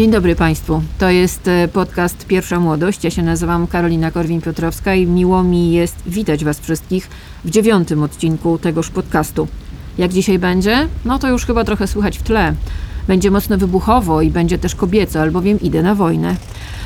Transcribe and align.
Dzień 0.00 0.10
dobry 0.10 0.36
Państwu. 0.36 0.82
To 0.98 1.10
jest 1.10 1.48
e, 1.48 1.68
podcast 1.68 2.26
Pierwsza 2.26 2.60
Młodość. 2.60 3.04
Ja 3.04 3.10
się 3.10 3.22
nazywam 3.22 3.66
Karolina 3.66 4.10
Korwin-Piotrowska 4.10 4.96
i 4.96 5.06
miło 5.06 5.42
mi 5.42 5.72
jest 5.72 5.96
witać 6.06 6.44
Was 6.44 6.60
wszystkich 6.60 7.08
w 7.44 7.50
dziewiątym 7.50 8.02
odcinku 8.02 8.58
tegoż 8.58 8.90
podcastu. 8.90 9.48
Jak 9.98 10.12
dzisiaj 10.12 10.38
będzie? 10.38 10.88
No 11.04 11.18
to 11.18 11.28
już 11.28 11.46
chyba 11.46 11.64
trochę 11.64 11.86
słychać 11.86 12.18
w 12.18 12.22
tle. 12.22 12.54
Będzie 13.10 13.30
mocno 13.30 13.58
wybuchowo 13.58 14.22
i 14.22 14.30
będzie 14.30 14.58
też 14.58 14.74
kobieco, 14.74 15.20
albowiem 15.20 15.60
idę 15.60 15.82
na 15.82 15.94
wojnę. 15.94 16.36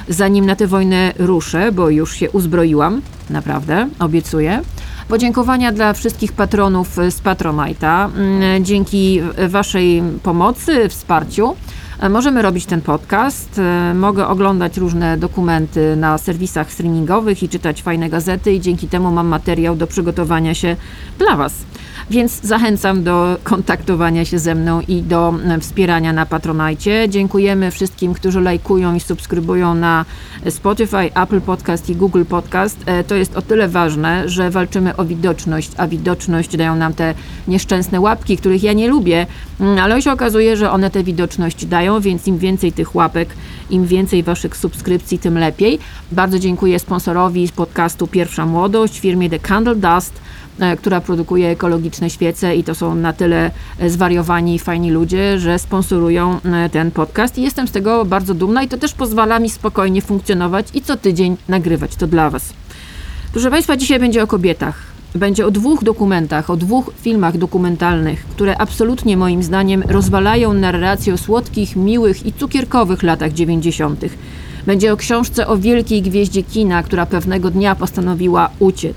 Zanim 0.08 0.46
na 0.46 0.56
tę 0.56 0.66
wojnę 0.66 1.12
ruszę, 1.18 1.72
bo 1.72 1.90
już 1.90 2.16
się 2.16 2.30
uzbroiłam, 2.30 3.02
naprawdę, 3.30 3.88
obiecuję. 3.98 4.62
Podziękowania 5.08 5.72
dla 5.72 5.92
wszystkich 5.92 6.32
patronów 6.32 6.94
z 6.94 7.22
Patronite'a. 7.22 8.08
Mm, 8.16 8.64
dzięki 8.64 9.20
Waszej 9.48 10.02
pomocy, 10.22 10.88
wsparciu 10.88 11.56
E, 11.98 12.08
możemy 12.08 12.42
robić 12.42 12.66
ten 12.66 12.80
podcast, 12.80 13.58
e, 13.58 13.94
mogę 13.94 14.26
oglądać 14.26 14.76
różne 14.76 15.16
dokumenty 15.16 15.96
na 15.96 16.18
serwisach 16.18 16.72
streamingowych 16.72 17.42
i 17.42 17.48
czytać 17.48 17.82
fajne 17.82 18.10
gazety, 18.10 18.52
i 18.52 18.60
dzięki 18.60 18.88
temu 18.88 19.10
mam 19.10 19.26
materiał 19.26 19.76
do 19.76 19.86
przygotowania 19.86 20.54
się 20.54 20.76
dla 21.18 21.36
Was. 21.36 21.54
Więc 22.10 22.40
zachęcam 22.42 23.04
do 23.04 23.36
kontaktowania 23.44 24.24
się 24.24 24.38
ze 24.38 24.54
mną 24.54 24.80
i 24.88 25.02
do 25.02 25.34
e, 25.44 25.60
wspierania 25.60 26.12
na 26.12 26.26
Patronajcie. 26.26 27.08
Dziękujemy 27.08 27.70
wszystkim, 27.70 28.14
którzy 28.14 28.40
lajkują 28.40 28.94
i 28.94 29.00
subskrybują 29.00 29.74
na 29.74 30.04
Spotify, 30.50 31.14
Apple 31.14 31.40
Podcast 31.40 31.90
i 31.90 31.96
Google 31.96 32.24
Podcast. 32.24 32.84
To 33.06 33.14
jest 33.14 33.36
o 33.36 33.42
tyle 33.42 33.68
ważne, 33.68 34.28
że 34.28 34.50
walczymy 34.50 34.96
o 34.96 35.04
widoczność, 35.04 35.70
a 35.76 35.86
widoczność 35.86 36.56
dają 36.56 36.76
nam 36.76 36.94
te 36.94 37.14
nieszczęsne 37.48 38.00
łapki, 38.00 38.36
których 38.36 38.62
ja 38.62 38.72
nie 38.72 38.88
lubię, 38.88 39.26
mm, 39.60 39.78
ale 39.78 40.02
się 40.02 40.12
okazuje, 40.12 40.56
że 40.56 40.70
one 40.70 40.90
tę 40.90 41.04
widoczność 41.04 41.66
dają 41.66 42.00
więc 42.00 42.26
im 42.26 42.38
więcej 42.38 42.72
tych 42.72 42.94
łapek, 42.94 43.28
im 43.70 43.86
więcej 43.86 44.22
waszych 44.22 44.56
subskrypcji, 44.56 45.18
tym 45.18 45.38
lepiej. 45.38 45.78
Bardzo 46.12 46.38
dziękuję 46.38 46.78
sponsorowi 46.78 47.48
podcastu 47.56 48.06
Pierwsza 48.06 48.46
Młodość, 48.46 49.00
firmie 49.00 49.30
The 49.30 49.38
Candle 49.38 49.74
Dust, 49.74 50.12
e, 50.14 50.20
która 50.78 51.00
produkuje 51.00 51.48
ekologiczne 51.48 52.10
świece 52.10 52.56
i 52.56 52.64
to 52.64 52.74
są 52.74 52.94
na 52.94 53.12
tyle 53.12 53.50
e, 53.78 53.90
zwariowani 53.90 54.54
i 54.54 54.58
fajni 54.58 54.90
ludzie, 54.90 55.38
że 55.38 55.58
sponsorują 55.58 56.40
e, 56.44 56.68
ten 56.68 56.90
podcast 56.90 57.38
i 57.38 57.42
jestem 57.42 57.68
z 57.68 57.70
tego 57.70 58.04
bardzo 58.04 58.34
dumna 58.34 58.62
i 58.62 58.68
to 58.68 58.76
też 58.76 58.92
pozwala 58.92 59.38
mi 59.38 59.50
spokojnie 59.50 60.02
funkcjonować 60.02 60.66
i 60.74 60.82
co 60.82 60.96
tydzień 60.96 61.36
nagrywać 61.48 61.96
to 61.96 62.06
dla 62.06 62.30
Was. 62.30 62.52
Proszę 63.32 63.50
Państwa, 63.50 63.76
dzisiaj 63.76 64.00
będzie 64.00 64.22
o 64.22 64.26
kobietach 64.26 64.94
będzie 65.14 65.46
o 65.46 65.50
dwóch 65.50 65.84
dokumentach, 65.84 66.50
o 66.50 66.56
dwóch 66.56 66.90
filmach 67.00 67.38
dokumentalnych, 67.38 68.26
które 68.26 68.58
absolutnie 68.58 69.16
moim 69.16 69.42
zdaniem 69.42 69.82
rozwalają 69.82 70.52
narrację 70.52 71.14
o 71.14 71.18
słodkich, 71.18 71.76
miłych 71.76 72.26
i 72.26 72.32
cukierkowych 72.32 73.02
latach 73.02 73.32
90. 73.32 74.00
Będzie 74.66 74.92
o 74.92 74.96
książce 74.96 75.46
o 75.46 75.56
wielkiej 75.56 76.02
gwieździe 76.02 76.42
kina, 76.42 76.82
która 76.82 77.06
pewnego 77.06 77.50
dnia 77.50 77.74
postanowiła 77.74 78.50
uciec. 78.58 78.96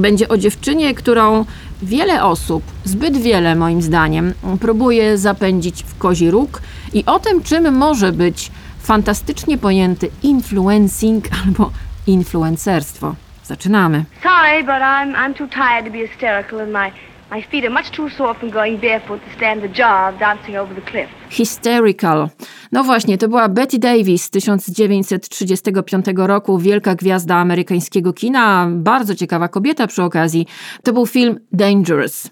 Będzie 0.00 0.28
o 0.28 0.36
dziewczynie, 0.36 0.94
którą 0.94 1.44
wiele 1.82 2.24
osób, 2.24 2.62
zbyt 2.84 3.16
wiele 3.16 3.54
moim 3.54 3.82
zdaniem, 3.82 4.34
próbuje 4.60 5.18
zapędzić 5.18 5.82
w 5.82 5.98
kozi 5.98 6.30
róg 6.30 6.62
i 6.92 7.04
o 7.06 7.18
tym, 7.18 7.42
czym 7.42 7.74
może 7.74 8.12
być 8.12 8.50
fantastycznie 8.82 9.58
pojęty 9.58 10.10
influencing 10.22 11.24
albo 11.44 11.70
influencerstwo. 12.06 13.14
Zaczynamy. 13.44 14.04
Sorry, 14.22 14.60
but 14.64 14.82
I'm, 14.82 15.14
I'm 15.14 15.34
too 15.34 15.48
tired 15.48 15.84
to 15.84 15.90
be 15.90 16.06
hysterical 16.06 16.60
and 16.60 16.72
my, 16.72 16.90
my 17.32 17.42
feet 17.42 17.64
are 17.64 17.70
much 17.70 17.90
too 17.90 18.10
sore 18.10 18.34
from 18.34 18.50
going 18.50 18.80
barefoot 18.80 19.20
to 19.24 19.36
stand 19.36 19.62
the 19.62 19.68
jar 19.68 20.12
of 20.12 20.20
dancing 20.20 20.56
over 20.56 20.74
the 20.74 20.90
cliff. 20.90 21.10
Hysterical. 21.30 22.28
No 22.72 22.84
właśnie, 22.84 23.18
to 23.18 23.28
była 23.28 23.48
Betty 23.48 23.78
Davis 23.78 24.24
z 24.24 24.30
1935 24.30 26.06
roku, 26.16 26.58
wielka 26.58 26.94
gwiazda 26.94 27.36
amerykańskiego 27.36 28.12
kina, 28.12 28.68
bardzo 28.70 29.14
ciekawa 29.14 29.48
kobieta 29.48 29.86
przy 29.86 30.02
okazji. 30.02 30.46
To 30.82 30.92
był 30.92 31.06
film 31.06 31.38
Dangerous 31.52 32.30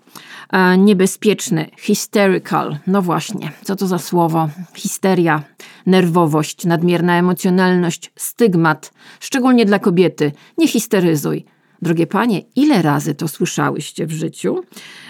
niebezpieczny, 0.79 1.71
hysterical. 1.79 2.79
No 2.87 3.03
właśnie, 3.03 3.53
co 3.63 3.77
to 3.77 3.87
za 3.87 3.99
słowo? 3.99 4.49
Histeria, 4.75 5.43
nerwowość, 5.87 6.65
nadmierna 6.65 7.19
emocjonalność, 7.19 8.13
stygmat, 8.17 8.93
szczególnie 9.21 9.65
dla 9.65 9.79
kobiety. 9.79 10.33
Nie 10.59 10.69
histeryzuj. 10.69 11.45
Drogie 11.83 12.07
panie, 12.07 12.43
ile 12.57 12.83
razy 12.83 13.15
to 13.15 13.29
słyszałyście 13.29 14.07
w 14.07 14.13
życiu? 14.13 14.63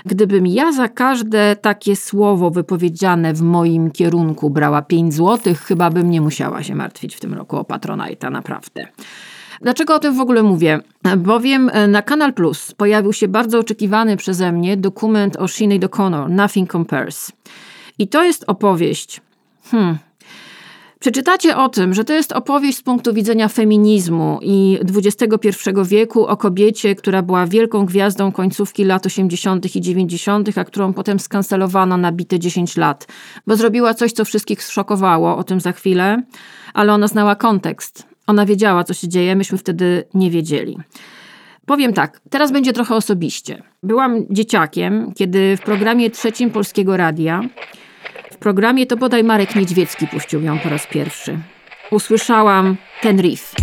Gdybym 0.07 0.47
ja 0.47 0.73
za 0.73 0.89
każde 0.89 1.57
takie 1.57 1.97
słowo 1.97 2.51
wypowiedziane 2.51 3.35
w 3.35 3.43
moim 3.43 3.91
kierunku 3.91 4.51
brała 4.51 4.83
5 4.83 5.15
złotych, 5.15 5.61
chyba 5.61 5.91
bym 5.91 6.11
nie 6.11 6.21
musiała 6.21 6.63
się 6.63 6.75
martwić 6.75 7.17
w 7.17 7.21
tym 7.21 7.35
roku 7.35 7.57
o 7.57 7.63
Patronite'a, 7.63 8.31
naprawdę. 8.31 8.87
Dlaczego 9.63 9.95
o 9.95 9.99
tym 9.99 10.15
w 10.15 10.21
ogóle 10.21 10.43
mówię? 10.43 10.81
Bowiem 11.17 11.71
e, 11.73 11.89
na 11.89 12.03
Kanal 12.03 12.35
Plus 12.35 12.73
pojawił 12.73 13.13
się 13.13 13.29
bardzo 13.29 13.59
oczekiwany 13.59 14.17
przeze 14.17 14.53
mnie 14.53 14.77
dokument 14.77 15.37
o 15.37 15.49
Sinead 15.49 15.83
O'Connor, 15.83 16.31
Nothing 16.31 16.73
Compares. 16.73 17.33
I 17.99 18.09
to 18.09 18.25
jest 18.25 18.45
opowieść. 18.47 19.21
Hmm, 19.65 19.99
Przeczytacie 21.01 21.57
o 21.57 21.69
tym, 21.69 21.95
że 21.95 22.05
to 22.05 22.13
jest 22.13 22.33
opowieść 22.33 22.79
z 22.79 22.83
punktu 22.83 23.15
widzenia 23.15 23.49
feminizmu 23.49 24.39
i 24.43 24.79
XXI 24.97 25.51
wieku 25.85 26.27
o 26.27 26.37
kobiecie, 26.37 26.95
która 26.95 27.23
była 27.23 27.47
wielką 27.47 27.87
gwiazdą 27.87 28.33
końcówki 28.33 28.85
lat 28.85 29.07
80. 29.07 29.77
i 29.77 29.81
90., 29.81 30.59
a 30.59 30.65
którą 30.65 30.93
potem 30.93 31.21
skancelowano 31.21 31.97
na 31.97 32.13
bite 32.13 32.39
10 32.39 32.77
lat, 32.77 33.07
bo 33.47 33.57
zrobiła 33.57 33.95
coś, 33.95 34.13
co 34.13 34.25
wszystkich 34.25 34.63
zszokowało, 34.63 35.37
o 35.37 35.45
tym 35.45 35.61
za 35.61 35.73
chwilę, 35.73 36.23
ale 36.75 36.93
ona 36.93 37.09
znała 37.09 37.37
kontekst. 37.37 38.07
Ona 38.27 38.47
wiedziała, 38.47 38.85
co 38.85 38.95
się 38.95 39.09
dzieje, 39.09 39.37
myśmy 39.37 39.59
wtedy 39.59 40.05
nie 40.15 40.31
wiedzieli. 40.31 40.79
Powiem 41.67 41.93
tak, 41.93 42.21
teraz 42.31 42.53
będzie 42.53 42.73
trochę 42.73 42.95
osobiście. 42.95 43.63
Byłam 43.83 44.27
dzieciakiem, 44.31 45.13
kiedy 45.17 45.57
w 45.57 45.61
programie 45.61 46.11
trzecim 46.11 46.51
Polskiego 46.51 46.97
Radia, 46.97 47.41
programie 48.41 48.87
to 48.87 48.97
bodaj 48.97 49.25
Marek 49.25 49.57
Niedźwiecki 49.57 50.07
puścił 50.07 50.43
ją 50.43 50.59
po 50.59 50.69
raz 50.69 50.87
pierwszy. 50.87 51.39
Usłyszałam 51.91 52.77
ten 53.03 53.21
riff. 53.21 53.55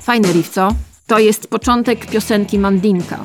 Fajny 0.00 0.32
riff, 0.32 0.48
co? 0.48 0.68
To 1.06 1.18
jest 1.18 1.48
początek 1.48 2.06
piosenki 2.06 2.58
Mandinka 2.58 3.18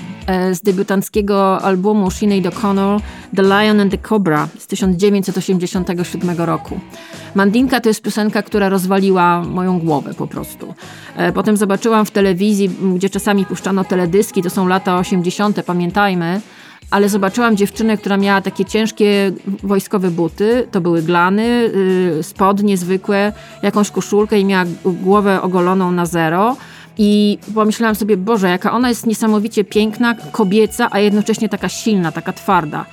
z 0.52 0.62
debiutanckiego 0.62 1.62
albumu 1.62 2.12
Sinead 2.12 2.44
O'Connor 2.44 3.00
The 3.36 3.44
Lion 3.44 3.80
and 3.80 3.92
the 3.92 3.98
Cobra 3.98 4.48
z 4.58 4.68
1987 4.68 6.38
roku. 6.38 6.80
Mandinka 7.36 7.80
to 7.80 7.90
jest 7.90 8.02
piosenka, 8.02 8.42
która 8.42 8.70
rozwaliła 8.70 9.42
moją 9.42 9.80
głowę 9.80 10.14
po 10.14 10.28
prostu. 10.28 10.74
E, 11.16 11.32
potem 11.32 11.58
zobaczyłam 11.58 12.06
w 12.06 12.12
telewizji, 12.12 12.70
gdzie 12.96 13.10
czasami 13.10 13.46
puszczano 13.46 13.84
teledyski, 13.84 14.44
to 14.44 14.50
są 14.50 14.68
lata 14.68 14.98
80., 14.98 15.64
pamiętajmy, 15.64 16.42
ale 16.92 17.10
zobaczyłam 17.10 17.58
dziewczynę, 17.58 17.98
która 17.98 18.18
miała 18.18 18.42
takie 18.42 18.66
ciężkie 18.66 19.32
wojskowe 19.64 20.12
buty, 20.12 20.68
to 20.72 20.82
były 20.82 21.02
glany, 21.02 21.72
y, 22.20 22.24
spodnie 22.24 22.78
zwykłe, 22.78 23.34
jakąś 23.64 23.92
koszulkę 23.92 24.40
i 24.40 24.46
miała 24.46 24.66
głowę 24.86 25.42
ogoloną 25.42 25.92
na 25.92 26.06
zero 26.06 26.56
i 26.98 27.38
pomyślałam 27.56 27.96
sobie, 27.96 28.18
Boże, 28.18 28.50
jaka 28.50 28.72
ona 28.72 28.90
jest 28.90 29.06
niesamowicie 29.06 29.64
piękna, 29.64 30.16
kobieca, 30.32 30.88
a 30.92 31.00
jednocześnie 31.00 31.50
taka 31.50 31.70
silna, 31.70 32.12
taka 32.12 32.34
twarda. 32.34 32.86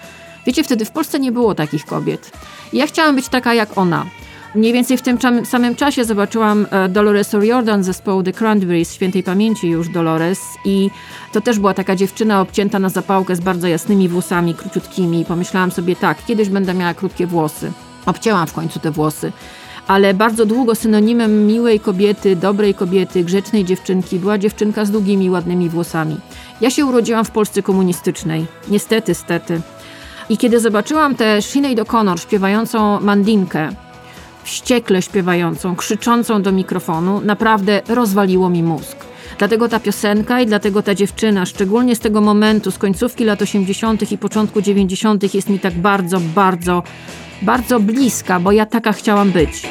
Wiecie, 0.46 0.64
wtedy 0.64 0.84
w 0.84 0.90
Polsce 0.90 1.20
nie 1.20 1.32
było 1.32 1.54
takich 1.54 1.84
kobiet. 1.84 2.30
I 2.72 2.76
ja 2.76 2.86
chciałam 2.86 3.16
być 3.16 3.28
taka 3.28 3.54
jak 3.54 3.78
ona. 3.78 4.06
Mniej 4.54 4.72
więcej 4.72 4.96
w 4.96 5.02
tym 5.02 5.18
samym 5.44 5.74
czasie 5.74 6.04
zobaczyłam 6.04 6.66
e, 6.70 6.88
Dolores 6.88 7.34
O'Riordan 7.34 7.82
z 7.82 7.86
zespołu 7.86 8.22
The 8.22 8.32
Cranberries, 8.32 8.94
świętej 8.94 9.22
pamięci 9.22 9.68
już 9.68 9.88
Dolores 9.88 10.40
i 10.64 10.90
to 11.32 11.40
też 11.40 11.58
była 11.58 11.74
taka 11.74 11.96
dziewczyna 11.96 12.40
obcięta 12.40 12.78
na 12.78 12.88
zapałkę 12.88 13.36
z 13.36 13.40
bardzo 13.40 13.68
jasnymi 13.68 14.08
włosami, 14.08 14.54
króciutkimi. 14.54 15.24
Pomyślałam 15.24 15.70
sobie 15.70 15.96
tak, 15.96 16.24
kiedyś 16.26 16.48
będę 16.48 16.74
miała 16.74 16.94
krótkie 16.94 17.26
włosy. 17.26 17.72
Obcięłam 18.06 18.46
w 18.46 18.52
końcu 18.52 18.80
te 18.80 18.90
włosy 18.90 19.32
ale 19.88 20.14
bardzo 20.14 20.46
długo 20.46 20.74
synonimem 20.74 21.46
miłej 21.46 21.80
kobiety, 21.80 22.36
dobrej 22.36 22.74
kobiety, 22.74 23.24
grzecznej 23.24 23.64
dziewczynki 23.64 24.18
była 24.18 24.38
dziewczynka 24.38 24.84
z 24.84 24.90
długimi, 24.90 25.30
ładnymi 25.30 25.68
włosami. 25.68 26.16
Ja 26.60 26.70
się 26.70 26.86
urodziłam 26.86 27.24
w 27.24 27.30
Polsce 27.30 27.62
komunistycznej. 27.62 28.46
Niestety, 28.68 29.14
stety. 29.14 29.60
I 30.28 30.36
kiedy 30.36 30.60
zobaczyłam 30.60 31.14
tę 31.14 31.42
Sinead 31.42 31.78
O'Connor 31.78 32.20
śpiewającą 32.20 33.00
mandinkę, 33.00 33.68
wściekle 34.44 35.02
śpiewającą, 35.02 35.76
krzyczącą 35.76 36.42
do 36.42 36.52
mikrofonu, 36.52 37.20
naprawdę 37.20 37.82
rozwaliło 37.88 38.50
mi 38.50 38.62
mózg. 38.62 38.96
Dlatego 39.38 39.68
ta 39.68 39.80
piosenka 39.80 40.40
i 40.40 40.46
dlatego 40.46 40.82
ta 40.82 40.94
dziewczyna, 40.94 41.46
szczególnie 41.46 41.96
z 41.96 42.00
tego 42.00 42.20
momentu, 42.20 42.70
z 42.70 42.78
końcówki 42.78 43.24
lat 43.24 43.42
80. 43.42 44.12
i 44.12 44.18
początku 44.18 44.62
90., 44.62 45.34
jest 45.34 45.48
mi 45.48 45.60
tak 45.60 45.74
bardzo, 45.74 46.20
bardzo 46.20 46.82
bardzo 47.42 47.80
bliska, 47.80 48.40
bo 48.40 48.52
ja 48.52 48.66
taka 48.66 48.92
chciałam 48.92 49.30
być. 49.30 49.68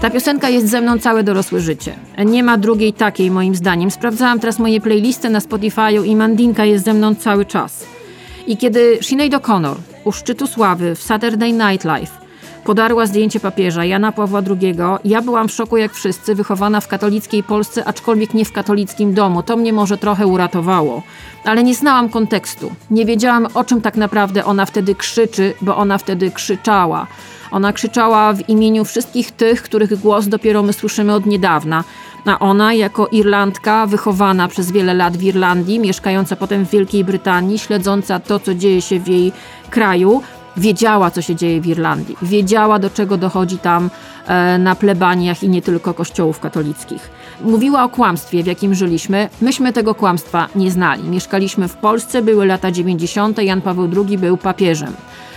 Ta 0.00 0.10
piosenka 0.10 0.48
jest 0.48 0.68
ze 0.68 0.80
mną 0.80 0.98
całe 0.98 1.22
dorosłe 1.22 1.60
życie. 1.60 1.94
Nie 2.24 2.42
ma 2.42 2.58
drugiej 2.58 2.92
takiej 2.92 3.30
moim 3.30 3.54
zdaniem. 3.54 3.90
Sprawdzałam 3.90 4.40
teraz 4.40 4.58
moje 4.58 4.80
playlisty 4.80 5.30
na 5.30 5.38
Spotify'u 5.38 6.06
i 6.06 6.16
Mandinka 6.16 6.64
jest 6.64 6.84
ze 6.84 6.94
mną 6.94 7.14
cały 7.14 7.44
czas. 7.44 7.84
I 8.46 8.56
kiedy 8.56 8.98
Sinead 9.00 9.32
O'Connor 9.32 9.74
u 10.04 10.12
szczytu 10.12 10.46
sławy 10.46 10.94
w 10.94 11.02
Saturday 11.02 11.52
Night 11.52 11.84
Live 11.84 12.21
podarła 12.64 13.06
zdjęcie 13.06 13.40
papieża 13.40 13.84
Jana 13.84 14.12
Pawła 14.12 14.42
II, 14.50 14.74
ja 15.04 15.22
byłam 15.22 15.48
w 15.48 15.52
szoku 15.52 15.76
jak 15.76 15.92
wszyscy, 15.92 16.34
wychowana 16.34 16.80
w 16.80 16.88
katolickiej 16.88 17.42
Polsce, 17.42 17.84
aczkolwiek 17.84 18.34
nie 18.34 18.44
w 18.44 18.52
katolickim 18.52 19.14
domu. 19.14 19.42
To 19.42 19.56
mnie 19.56 19.72
może 19.72 19.98
trochę 19.98 20.26
uratowało. 20.26 21.02
Ale 21.44 21.64
nie 21.64 21.74
znałam 21.74 22.08
kontekstu. 22.08 22.72
Nie 22.90 23.06
wiedziałam, 23.06 23.46
o 23.54 23.64
czym 23.64 23.80
tak 23.80 23.96
naprawdę 23.96 24.44
ona 24.44 24.66
wtedy 24.66 24.94
krzyczy, 24.94 25.54
bo 25.60 25.76
ona 25.76 25.98
wtedy 25.98 26.30
krzyczała. 26.30 27.06
Ona 27.50 27.72
krzyczała 27.72 28.32
w 28.32 28.48
imieniu 28.48 28.84
wszystkich 28.84 29.30
tych, 29.30 29.62
których 29.62 30.00
głos 30.00 30.26
dopiero 30.26 30.62
my 30.62 30.72
słyszymy 30.72 31.14
od 31.14 31.26
niedawna. 31.26 31.84
A 32.26 32.38
ona, 32.38 32.74
jako 32.74 33.06
Irlandka, 33.06 33.86
wychowana 33.86 34.48
przez 34.48 34.72
wiele 34.72 34.94
lat 34.94 35.16
w 35.16 35.22
Irlandii, 35.22 35.80
mieszkająca 35.80 36.36
potem 36.36 36.66
w 36.66 36.70
Wielkiej 36.70 37.04
Brytanii, 37.04 37.58
śledząca 37.58 38.20
to, 38.20 38.40
co 38.40 38.54
dzieje 38.54 38.82
się 38.82 39.00
w 39.00 39.08
jej 39.08 39.32
kraju, 39.70 40.22
wiedziała, 40.56 41.10
co 41.10 41.22
się 41.22 41.36
dzieje 41.36 41.60
w 41.60 41.66
Irlandii. 41.66 42.16
Wiedziała, 42.22 42.78
do 42.78 42.90
czego 42.90 43.16
dochodzi 43.16 43.58
tam 43.58 43.90
e, 44.26 44.58
na 44.58 44.74
plebaniach 44.74 45.42
i 45.42 45.48
nie 45.48 45.62
tylko 45.62 45.94
kościołów 45.94 46.40
katolickich. 46.40 47.10
Mówiła 47.40 47.84
o 47.84 47.88
kłamstwie, 47.88 48.42
w 48.42 48.46
jakim 48.46 48.74
żyliśmy. 48.74 49.28
Myśmy 49.40 49.72
tego 49.72 49.94
kłamstwa 49.94 50.48
nie 50.54 50.70
znali. 50.70 51.02
Mieszkaliśmy 51.02 51.68
w 51.68 51.76
Polsce, 51.76 52.22
były 52.22 52.46
lata 52.46 52.70
90., 52.70 53.38
Jan 53.38 53.60
Paweł 53.60 53.90
II 53.96 54.18
był 54.18 54.36
papieżem 54.36 54.94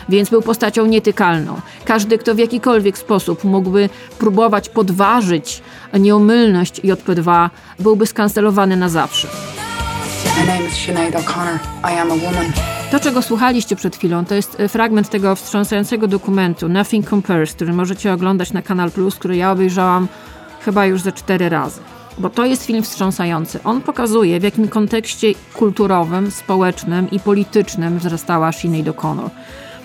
więc 0.10 0.30
był 0.30 0.42
postacią 0.42 0.86
nietykalną. 0.86 1.62
Każdy, 1.86 2.18
kto 2.18 2.36
w 2.36 2.38
jakikolwiek 2.38 2.98
sposób 2.98 3.44
mógłby 3.44 3.90
próbować 4.20 4.70
podważyć 4.70 5.62
nieomylność 6.00 6.82
JP2, 6.82 7.50
byłby 7.80 8.06
skancelowany 8.06 8.78
na 8.78 8.90
zawsze. 8.90 9.28
To, 12.92 13.00
czego 13.00 13.22
słuchaliście 13.22 13.76
przed 13.76 13.96
chwilą, 13.96 14.26
to 14.26 14.36
jest 14.36 14.60
e, 14.60 14.70
fragment 14.70 15.10
tego 15.10 15.36
wstrząsającego 15.36 16.08
dokumentu 16.08 16.70
Nothing 16.70 17.10
Compares, 17.10 17.54
który 17.54 17.74
możecie 17.74 18.14
oglądać 18.14 18.54
na 18.54 18.62
Kanal 18.62 18.92
Plus, 18.92 19.16
który 19.16 19.36
ja 19.36 19.52
obejrzałam 19.52 20.08
chyba 20.66 20.86
już 20.86 21.02
ze 21.02 21.12
cztery 21.12 21.50
razy. 21.50 21.82
Bo 22.18 22.30
to 22.30 22.46
jest 22.46 22.66
film 22.66 22.84
wstrząsający. 22.84 23.64
On 23.64 23.82
pokazuje, 23.82 24.40
w 24.40 24.44
jakim 24.44 24.68
kontekście 24.68 25.28
kulturowym, 25.54 26.32
społecznym 26.32 27.12
i 27.12 27.20
politycznym 27.20 28.00
wzrastała 28.00 28.52
Sinead 28.52 28.88
O'Connor 28.88 29.30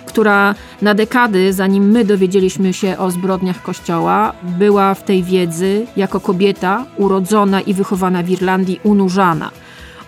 która 0.06 0.54
na 0.82 0.94
dekady, 0.94 1.52
zanim 1.52 1.90
my 1.90 2.04
dowiedzieliśmy 2.04 2.72
się 2.72 2.98
o 2.98 3.10
zbrodniach 3.10 3.62
Kościoła, 3.62 4.32
była 4.42 4.94
w 4.94 5.04
tej 5.04 5.22
wiedzy 5.22 5.86
jako 5.96 6.20
kobieta 6.20 6.86
urodzona 6.96 7.60
i 7.60 7.74
wychowana 7.74 8.22
w 8.22 8.30
Irlandii 8.30 8.80
unurzana. 8.82 9.50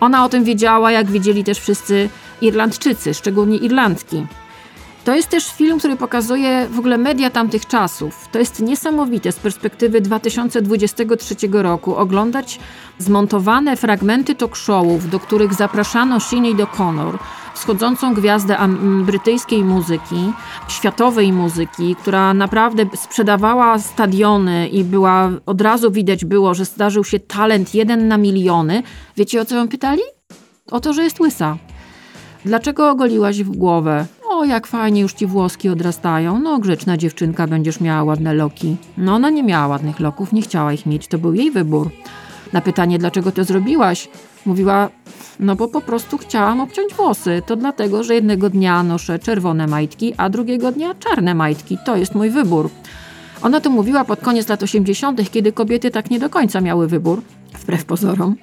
Ona 0.02 0.24
o 0.24 0.28
tym 0.28 0.44
wiedziała, 0.44 0.92
jak 0.92 1.10
wiedzieli 1.10 1.44
też 1.44 1.58
wszyscy 1.58 2.08
Irlandczycy, 2.40 3.14
szczególnie 3.14 3.56
Irlandki. 3.56 4.26
To 5.04 5.16
jest 5.16 5.28
też 5.28 5.52
film, 5.52 5.78
który 5.78 5.96
pokazuje 5.96 6.66
w 6.70 6.78
ogóle 6.78 6.98
media 6.98 7.30
tamtych 7.30 7.66
czasów. 7.66 8.28
To 8.32 8.38
jest 8.38 8.60
niesamowite 8.60 9.32
z 9.32 9.36
perspektywy 9.36 10.00
2023 10.00 11.34
roku 11.52 11.96
oglądać 11.96 12.58
zmontowane 12.98 13.76
fragmenty 13.76 14.34
talk 14.34 14.56
showów, 14.56 15.10
do 15.10 15.20
których 15.20 15.54
zapraszano 15.54 16.20
Sinead 16.20 16.56
O'Connor, 16.56 17.18
wschodzącą 17.54 18.14
gwiazdę 18.14 18.56
brytyjskiej 19.02 19.64
muzyki, 19.64 20.32
światowej 20.68 21.32
muzyki, 21.32 21.96
która 21.96 22.34
naprawdę 22.34 22.86
sprzedawała 22.96 23.78
stadiony 23.78 24.68
i 24.68 24.84
była, 24.84 25.30
od 25.46 25.60
razu 25.60 25.90
widać 25.90 26.24
było, 26.24 26.54
że 26.54 26.64
zdarzył 26.64 27.04
się 27.04 27.20
talent 27.20 27.74
jeden 27.74 28.08
na 28.08 28.18
miliony. 28.18 28.82
Wiecie 29.16 29.40
o 29.40 29.44
co 29.44 29.56
ją 29.56 29.68
pytali? 29.68 30.02
O 30.70 30.80
to, 30.80 30.92
że 30.92 31.02
jest 31.04 31.20
łysa. 31.20 31.56
Dlaczego 32.44 32.90
ogoliłaś 32.90 33.42
w 33.42 33.56
głowę? 33.56 34.06
O, 34.28 34.44
jak 34.44 34.66
fajnie 34.66 35.00
już 35.00 35.12
ci 35.12 35.26
włoski 35.26 35.68
odrastają. 35.68 36.38
No, 36.38 36.58
grzeczna 36.58 36.96
dziewczynka, 36.96 37.46
będziesz 37.46 37.80
miała 37.80 38.04
ładne 38.04 38.34
loki. 38.34 38.76
No, 38.98 39.14
ona 39.14 39.30
nie 39.30 39.42
miała 39.42 39.66
ładnych 39.66 40.00
loków, 40.00 40.32
nie 40.32 40.42
chciała 40.42 40.72
ich 40.72 40.86
mieć, 40.86 41.08
to 41.08 41.18
był 41.18 41.34
jej 41.34 41.50
wybór. 41.50 41.90
Na 42.52 42.60
pytanie, 42.60 42.98
dlaczego 42.98 43.32
to 43.32 43.44
zrobiłaś, 43.44 44.08
mówiła, 44.46 44.88
no 45.40 45.56
bo 45.56 45.68
po 45.68 45.80
prostu 45.80 46.18
chciałam 46.18 46.60
obciąć 46.60 46.94
włosy. 46.94 47.42
To 47.46 47.56
dlatego, 47.56 48.04
że 48.04 48.14
jednego 48.14 48.50
dnia 48.50 48.82
noszę 48.82 49.18
czerwone 49.18 49.66
majtki, 49.66 50.14
a 50.16 50.28
drugiego 50.28 50.72
dnia 50.72 50.94
czarne 50.94 51.34
majtki. 51.34 51.78
To 51.86 51.96
jest 51.96 52.14
mój 52.14 52.30
wybór. 52.30 52.70
Ona 53.42 53.60
to 53.60 53.70
mówiła 53.70 54.04
pod 54.04 54.20
koniec 54.20 54.48
lat 54.48 54.62
80., 54.62 55.30
kiedy 55.30 55.52
kobiety 55.52 55.90
tak 55.90 56.10
nie 56.10 56.18
do 56.18 56.30
końca 56.30 56.60
miały 56.60 56.88
wybór, 56.88 57.22
wbrew 57.60 57.84
pozorom. 57.84 58.36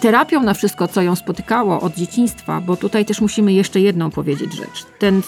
Terapią 0.00 0.42
na 0.42 0.54
wszystko, 0.54 0.88
co 0.88 1.02
ją 1.02 1.16
spotykało 1.16 1.80
od 1.80 1.94
dzieciństwa, 1.94 2.60
bo 2.60 2.76
tutaj 2.76 3.04
też 3.04 3.20
musimy 3.20 3.52
jeszcze 3.52 3.80
jedną 3.80 4.10
powiedzieć 4.10 4.52
rzecz. 4.52 4.86
Ten 4.98 5.22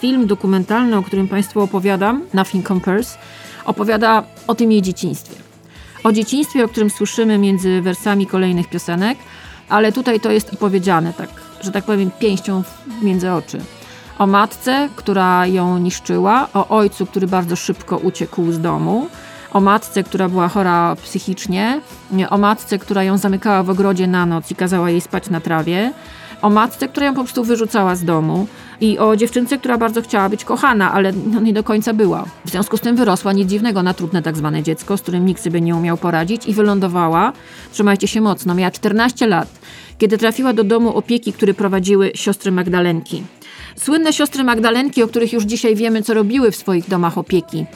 film 0.00 0.26
dokumentalny, 0.26 0.96
o 0.96 1.02
którym 1.02 1.28
Państwu 1.28 1.60
opowiadam, 1.60 2.22
Nothing 2.34 2.68
Compares, 2.68 3.18
opowiada 3.64 4.24
o 4.46 4.54
tym 4.54 4.72
jej 4.72 4.82
dzieciństwie. 4.82 5.36
O 6.04 6.12
dzieciństwie, 6.12 6.64
o 6.64 6.68
którym 6.68 6.90
słyszymy 6.90 7.38
między 7.38 7.82
wersami 7.82 8.26
kolejnych 8.26 8.68
piosenek, 8.68 9.18
ale 9.68 9.92
tutaj 9.92 10.20
to 10.20 10.30
jest 10.30 10.54
opowiedziane 10.54 11.12
tak, 11.12 11.28
że 11.60 11.72
tak 11.72 11.84
powiem, 11.84 12.10
pięścią 12.18 12.62
między 13.02 13.32
oczy. 13.32 13.60
O 14.18 14.26
matce, 14.26 14.88
która 14.96 15.46
ją 15.46 15.78
niszczyła, 15.78 16.48
o 16.54 16.68
ojcu, 16.68 17.06
który 17.06 17.26
bardzo 17.26 17.56
szybko 17.56 17.96
uciekł 17.98 18.52
z 18.52 18.60
domu, 18.60 19.08
o 19.52 19.60
matce, 19.60 20.04
która 20.04 20.28
była 20.28 20.48
chora 20.48 20.96
psychicznie, 21.02 21.80
o 22.30 22.38
matce, 22.38 22.78
która 22.78 23.02
ją 23.02 23.18
zamykała 23.18 23.62
w 23.62 23.70
ogrodzie 23.70 24.06
na 24.06 24.26
noc 24.26 24.50
i 24.50 24.54
kazała 24.54 24.90
jej 24.90 25.00
spać 25.00 25.30
na 25.30 25.40
trawie, 25.40 25.92
o 26.42 26.50
matce, 26.50 26.88
która 26.88 27.06
ją 27.06 27.14
po 27.14 27.20
prostu 27.24 27.44
wyrzucała 27.44 27.96
z 27.96 28.04
domu 28.04 28.46
i 28.84 28.98
o 28.98 29.16
dziewczynce, 29.16 29.58
która 29.58 29.78
bardzo 29.78 30.02
chciała 30.02 30.28
być 30.28 30.44
kochana, 30.44 30.92
ale 30.92 31.12
no 31.12 31.40
nie 31.40 31.52
do 31.52 31.64
końca 31.64 31.94
była. 31.94 32.24
W 32.44 32.50
związku 32.50 32.76
z 32.76 32.80
tym 32.80 32.96
wyrosła 32.96 33.32
nic 33.32 33.48
dziwnego 33.48 33.82
na 33.82 33.94
trudne 33.94 34.22
tak 34.22 34.36
zwane 34.36 34.62
dziecko, 34.62 34.96
z 34.96 35.02
którym 35.02 35.26
nikt 35.26 35.42
sobie 35.42 35.60
nie 35.60 35.76
umiał 35.76 35.96
poradzić 35.96 36.46
i 36.46 36.54
wylądowała, 36.54 37.32
trzymajcie 37.72 38.08
się 38.08 38.20
mocno, 38.20 38.54
miała 38.54 38.70
14 38.70 39.26
lat, 39.26 39.48
kiedy 39.98 40.18
trafiła 40.18 40.52
do 40.52 40.64
domu 40.64 40.96
opieki, 40.96 41.32
który 41.32 41.54
prowadziły 41.54 42.12
siostry 42.14 42.52
Magdalenki. 42.52 43.22
Słynne 43.76 44.12
siostry 44.12 44.44
Magdalenki, 44.44 45.02
o 45.02 45.08
których 45.08 45.32
już 45.32 45.44
dzisiaj 45.44 45.76
wiemy, 45.76 46.02
co 46.02 46.14
robiły 46.14 46.50
w 46.50 46.56
swoich 46.56 46.88
domach 46.88 47.18
opieki. 47.18 47.66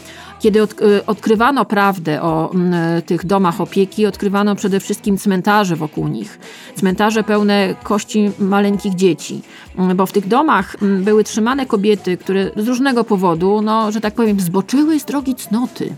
Kiedy 0.41 0.63
y, 0.63 0.67
odkrywano 1.07 1.65
prawdę 1.65 2.23
o 2.23 2.51
y, 2.99 3.03
tych 3.03 3.27
domach 3.27 3.61
opieki, 3.61 4.07
odkrywano 4.07 4.55
przede 4.55 4.81
wszystkim 4.81 5.19
cmentarze 5.19 5.77
wokół 5.77 6.09
nich. 6.09 6.39
Cmentarze 6.77 7.23
pełne 7.23 7.75
kości 7.83 8.31
maleńkich 8.39 8.95
dzieci, 8.95 9.43
y, 9.91 9.95
bo 9.95 10.07
w 10.07 10.13
tych 10.13 10.29
domach 10.29 10.77
były 10.81 11.25
trzymane 11.25 11.67
kobiety, 11.67 12.17
które 12.17 12.51
z 12.57 12.69
różnego 12.69 13.05
powodu, 13.05 13.63
no, 13.63 13.93
że 13.93 14.01
tak 14.01 14.15
powiem, 14.15 14.41
zboczyły 14.41 15.01
z 15.01 15.05
drogi 15.05 15.35
cnoty 15.35 15.95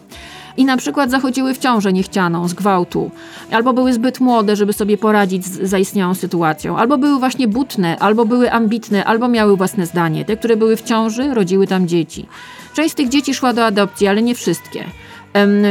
i 0.56 0.64
na 0.64 0.76
przykład 0.76 1.10
zachodziły 1.10 1.54
w 1.54 1.58
ciążę 1.58 1.92
niechcianą 1.92 2.48
z 2.48 2.54
gwałtu, 2.54 3.10
albo 3.50 3.72
były 3.72 3.92
zbyt 3.92 4.20
młode, 4.20 4.56
żeby 4.56 4.72
sobie 4.72 4.98
poradzić 4.98 5.44
z 5.46 5.68
zaistniałą 5.70 6.14
sytuacją, 6.14 6.78
albo 6.78 6.98
były 6.98 7.18
właśnie 7.18 7.48
butne, 7.48 7.98
albo 7.98 8.24
były 8.24 8.52
ambitne, 8.52 9.04
albo 9.04 9.28
miały 9.28 9.56
własne 9.56 9.86
zdanie. 9.86 10.24
Te, 10.24 10.36
które 10.36 10.56
były 10.56 10.76
w 10.76 10.82
ciąży, 10.82 11.34
rodziły 11.34 11.66
tam 11.66 11.88
dzieci. 11.88 12.26
Część 12.74 12.92
z 12.92 12.94
tych 12.94 13.08
dzieci 13.08 13.34
szła 13.34 13.52
do 13.52 13.64
adopcji, 13.64 14.06
ale 14.06 14.22
nie 14.22 14.34
wszystkie. 14.34 14.84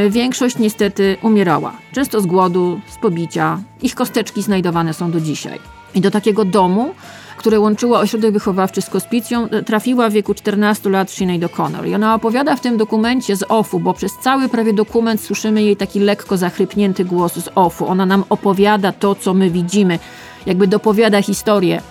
Większość 0.09 0.57
niestety 0.57 1.17
umierała, 1.21 1.73
często 1.91 2.21
z 2.21 2.25
głodu, 2.25 2.79
z 2.89 2.97
pobicia. 2.97 3.59
Ich 3.81 3.95
kosteczki 3.95 4.41
znajdowane 4.41 4.93
są 4.93 5.11
do 5.11 5.21
dzisiaj. 5.21 5.59
I 5.95 6.01
do 6.01 6.11
takiego 6.11 6.45
domu 6.45 6.93
które 7.39 7.59
łączyło 7.59 7.99
ośrodek 7.99 8.33
wychowawczy 8.33 8.81
z 8.81 8.89
kospicją, 8.89 9.49
e, 9.49 9.63
trafiła 9.63 10.09
w 10.09 10.13
wieku 10.13 10.33
14 10.33 10.89
lat 10.89 11.11
Sinead 11.11 11.41
O'Connor. 11.41 11.87
I 11.87 11.95
ona 11.95 12.15
opowiada 12.15 12.55
w 12.55 12.61
tym 12.61 12.77
dokumencie 12.77 13.35
z 13.35 13.43
OFU, 13.49 13.79
bo 13.79 13.93
przez 13.93 14.11
cały 14.23 14.49
prawie 14.49 14.73
dokument 14.73 15.21
słyszymy 15.21 15.63
jej 15.63 15.75
taki 15.77 15.99
lekko 15.99 16.37
zachrypnięty 16.37 17.05
głos 17.05 17.33
z 17.33 17.49
OFU. 17.55 17.87
Ona 17.87 18.05
nam 18.05 18.23
opowiada 18.29 18.91
to, 18.91 19.15
co 19.15 19.33
my 19.33 19.49
widzimy, 19.49 19.99
jakby 20.45 20.67
dopowiada 20.67 21.21
historię. 21.21 21.81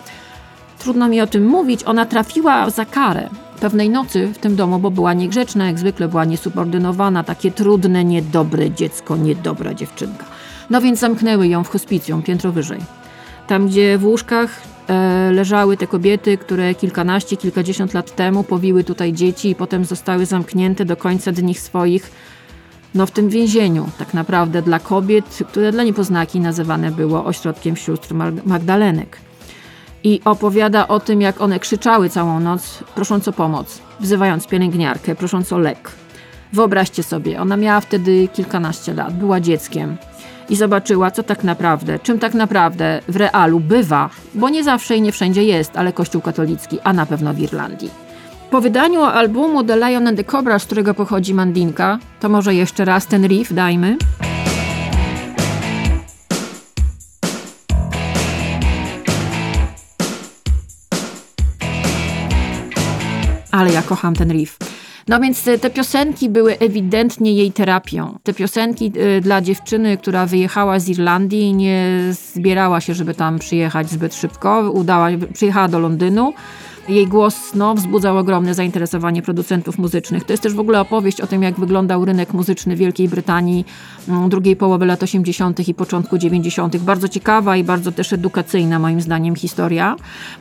Trudno 0.78 1.08
mi 1.08 1.20
o 1.20 1.26
tym 1.26 1.46
mówić, 1.46 1.84
ona 1.84 2.06
trafiła 2.06 2.70
za 2.70 2.84
karę 2.84 3.28
pewnej 3.60 3.90
nocy 3.90 4.26
w 4.26 4.38
tym 4.38 4.56
domu, 4.56 4.78
bo 4.78 4.90
była 4.90 5.14
niegrzeczna, 5.14 5.66
jak 5.66 5.78
zwykle 5.78 6.08
była 6.08 6.24
niesubordynowana, 6.24 7.24
takie 7.24 7.50
trudne, 7.50 8.04
niedobre 8.04 8.70
dziecko, 8.70 9.16
niedobra 9.16 9.74
dziewczynka. 9.74 10.24
No 10.70 10.80
więc 10.80 10.98
zamknęły 10.98 11.48
ją 11.48 11.64
w 11.64 11.68
hospicjum, 11.68 12.22
piętro 12.22 12.52
wyżej. 12.52 12.80
Tam, 13.46 13.66
gdzie 13.66 13.98
w 13.98 14.04
łóżkach 14.04 14.50
leżały 15.32 15.76
te 15.76 15.86
kobiety, 15.86 16.38
które 16.38 16.74
kilkanaście, 16.74 17.36
kilkadziesiąt 17.36 17.94
lat 17.94 18.16
temu 18.16 18.44
powiły 18.44 18.84
tutaj 18.84 19.12
dzieci 19.12 19.50
i 19.50 19.54
potem 19.54 19.84
zostały 19.84 20.26
zamknięte 20.26 20.84
do 20.84 20.96
końca 20.96 21.32
dni 21.32 21.54
swoich 21.54 22.10
no 22.94 23.06
w 23.06 23.10
tym 23.10 23.28
więzieniu 23.28 23.88
tak 23.98 24.14
naprawdę 24.14 24.62
dla 24.62 24.78
kobiet, 24.78 25.38
które 25.48 25.72
dla 25.72 25.82
niepoznaki 25.82 26.40
nazywane 26.40 26.90
było 26.90 27.24
ośrodkiem 27.24 27.76
sióstr 27.76 28.14
Magdalenek. 28.44 29.18
I 30.04 30.20
opowiada 30.24 30.88
o 30.88 31.00
tym, 31.00 31.20
jak 31.20 31.40
one 31.40 31.58
krzyczały 31.60 32.10
całą 32.10 32.40
noc, 32.40 32.84
prosząc 32.94 33.28
o 33.28 33.32
pomoc, 33.32 33.82
wzywając 34.00 34.46
pielęgniarkę, 34.46 35.14
prosząc 35.14 35.52
o 35.52 35.58
lek. 35.58 35.90
Wyobraźcie 36.52 37.02
sobie, 37.02 37.40
ona 37.40 37.56
miała 37.56 37.80
wtedy 37.80 38.28
kilkanaście 38.28 38.94
lat, 38.94 39.14
była 39.14 39.40
dzieckiem 39.40 39.96
i 40.48 40.56
zobaczyła, 40.56 41.10
co 41.10 41.22
tak 41.22 41.44
naprawdę, 41.44 41.98
czym 41.98 42.18
tak 42.18 42.34
naprawdę 42.34 43.00
w 43.08 43.16
realu 43.16 43.60
bywa, 43.60 44.10
bo 44.34 44.48
nie 44.48 44.64
zawsze 44.64 44.96
i 44.96 45.02
nie 45.02 45.12
wszędzie 45.12 45.44
jest, 45.44 45.76
ale 45.76 45.92
Kościół 45.92 46.22
katolicki, 46.22 46.78
a 46.84 46.92
na 46.92 47.06
pewno 47.06 47.34
w 47.34 47.38
Irlandii. 47.38 47.90
Po 48.50 48.60
wydaniu 48.60 49.02
albumu 49.02 49.64
The 49.64 49.76
Lion 49.76 50.06
and 50.06 50.16
the 50.16 50.24
Cobra, 50.24 50.58
z 50.58 50.64
którego 50.64 50.94
pochodzi 50.94 51.34
Mandinka, 51.34 51.98
to 52.20 52.28
może 52.28 52.54
jeszcze 52.54 52.84
raz 52.84 53.06
ten 53.06 53.26
riff 53.26 53.52
dajmy. 53.54 53.96
Ale 63.50 63.72
ja 63.72 63.82
kocham 63.82 64.14
ten 64.14 64.30
riff. 64.30 64.67
No 65.08 65.20
więc 65.20 65.48
e, 65.48 65.58
te 65.58 65.70
piosenki 65.70 66.28
były 66.28 66.58
ewidentnie 66.58 67.32
jej 67.32 67.52
terapią. 67.52 68.18
Te 68.22 68.34
piosenki 68.34 68.92
e, 68.96 69.20
dla 69.20 69.40
dziewczyny, 69.40 69.96
która 69.96 70.26
wyjechała 70.26 70.78
z 70.78 70.88
Irlandii, 70.88 71.54
nie 71.54 72.00
zbierała 72.10 72.80
się, 72.80 72.94
żeby 72.94 73.14
tam 73.14 73.38
przyjechać 73.38 73.90
zbyt 73.90 74.14
szybko. 74.14 74.70
Udała, 74.70 75.08
przyjechała 75.32 75.68
do 75.68 75.78
Londynu 75.78 76.32
jej 76.88 77.06
głos 77.06 77.54
no, 77.54 77.74
wzbudzał 77.74 78.18
ogromne 78.18 78.54
zainteresowanie 78.54 79.22
producentów 79.22 79.78
muzycznych. 79.78 80.24
To 80.24 80.32
jest 80.32 80.42
też 80.42 80.54
w 80.54 80.60
ogóle 80.60 80.80
opowieść 80.80 81.20
o 81.20 81.26
tym, 81.26 81.42
jak 81.42 81.60
wyglądał 81.60 82.04
rynek 82.04 82.32
muzyczny 82.32 82.76
Wielkiej 82.76 83.08
Brytanii 83.08 83.64
mm, 84.08 84.28
drugiej 84.28 84.56
połowy 84.56 84.86
lat 84.86 85.02
80. 85.02 85.68
i 85.68 85.74
początku 85.74 86.18
90. 86.18 86.76
Bardzo 86.76 87.08
ciekawa 87.08 87.56
i 87.56 87.64
bardzo 87.64 87.92
też 87.92 88.12
edukacyjna 88.12 88.78
moim 88.78 89.00
zdaniem 89.00 89.36
historia. 89.36 89.96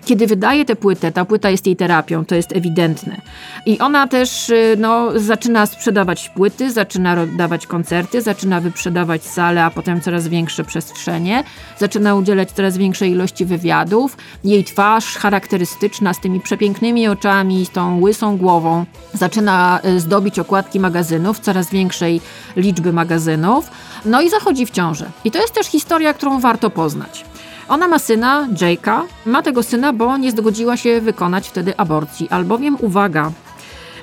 Kiedy 0.05 0.27
wydaje 0.27 0.65
tę 0.65 0.75
płytę, 0.75 1.11
ta 1.11 1.25
płyta 1.25 1.49
jest 1.49 1.65
jej 1.65 1.75
terapią, 1.75 2.25
to 2.25 2.35
jest 2.35 2.55
ewidentne. 2.55 3.21
I 3.65 3.79
ona 3.79 4.07
też 4.07 4.49
y, 4.49 4.75
no, 4.79 5.19
zaczyna 5.19 5.65
sprzedawać 5.65 6.29
płyty, 6.29 6.71
zaczyna 6.71 7.25
dawać 7.25 7.67
koncerty, 7.67 8.21
zaczyna 8.21 8.61
wyprzedawać 8.61 9.23
sale, 9.23 9.63
a 9.63 9.71
potem 9.71 10.01
coraz 10.01 10.27
większe 10.27 10.63
przestrzenie, 10.63 11.43
zaczyna 11.77 12.15
udzielać 12.15 12.51
coraz 12.51 12.77
większej 12.77 13.11
ilości 13.11 13.45
wywiadów. 13.45 14.17
Jej 14.43 14.63
twarz 14.63 15.15
charakterystyczna 15.15 16.13
z 16.13 16.19
tymi 16.19 16.36
przepięknymi 16.39 17.07
oczami, 17.07 17.65
z 17.65 17.69
tą 17.69 18.01
łysą 18.01 18.37
głową, 18.37 18.85
zaczyna 19.13 19.79
y, 19.85 19.99
zdobić 19.99 20.39
okładki 20.39 20.79
magazynów, 20.79 21.39
coraz 21.39 21.69
większej 21.69 22.21
liczby 22.55 22.93
magazynów, 22.93 23.71
no 24.05 24.21
i 24.21 24.29
zachodzi 24.29 24.65
w 24.65 24.71
ciążę. 24.71 25.09
I 25.23 25.31
to 25.31 25.39
jest 25.39 25.53
też 25.53 25.67
historia, 25.67 26.13
którą 26.13 26.39
warto 26.39 26.69
poznać. 26.69 27.25
Ona 27.69 27.87
ma 27.87 27.99
syna, 27.99 28.47
Jake'a. 28.53 29.01
Ma 29.25 29.41
tego 29.43 29.63
syna, 29.63 29.93
bo 29.93 30.17
nie 30.17 30.31
zgodziła 30.31 30.77
się 30.77 31.01
wykonać 31.01 31.47
wtedy 31.47 31.77
aborcji, 31.77 32.29
albowiem, 32.29 32.77
uwaga, 32.81 33.31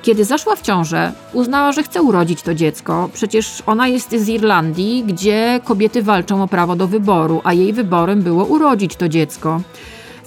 kiedy 0.04 0.24
zaszła 0.24 0.56
w 0.56 0.62
ciążę, 0.62 1.12
uznała, 1.32 1.72
że 1.72 1.82
chce 1.82 2.02
urodzić 2.02 2.42
to 2.42 2.54
dziecko. 2.54 3.08
Przecież 3.12 3.62
ona 3.66 3.88
jest 3.88 4.10
z 4.10 4.28
Irlandii, 4.28 5.04
gdzie 5.06 5.60
kobiety 5.64 6.02
walczą 6.02 6.42
o 6.42 6.48
prawo 6.48 6.76
do 6.76 6.88
wyboru, 6.88 7.40
a 7.44 7.52
jej 7.52 7.72
wyborem 7.72 8.22
było 8.22 8.44
urodzić 8.44 8.96
to 8.96 9.08
dziecko. 9.08 9.60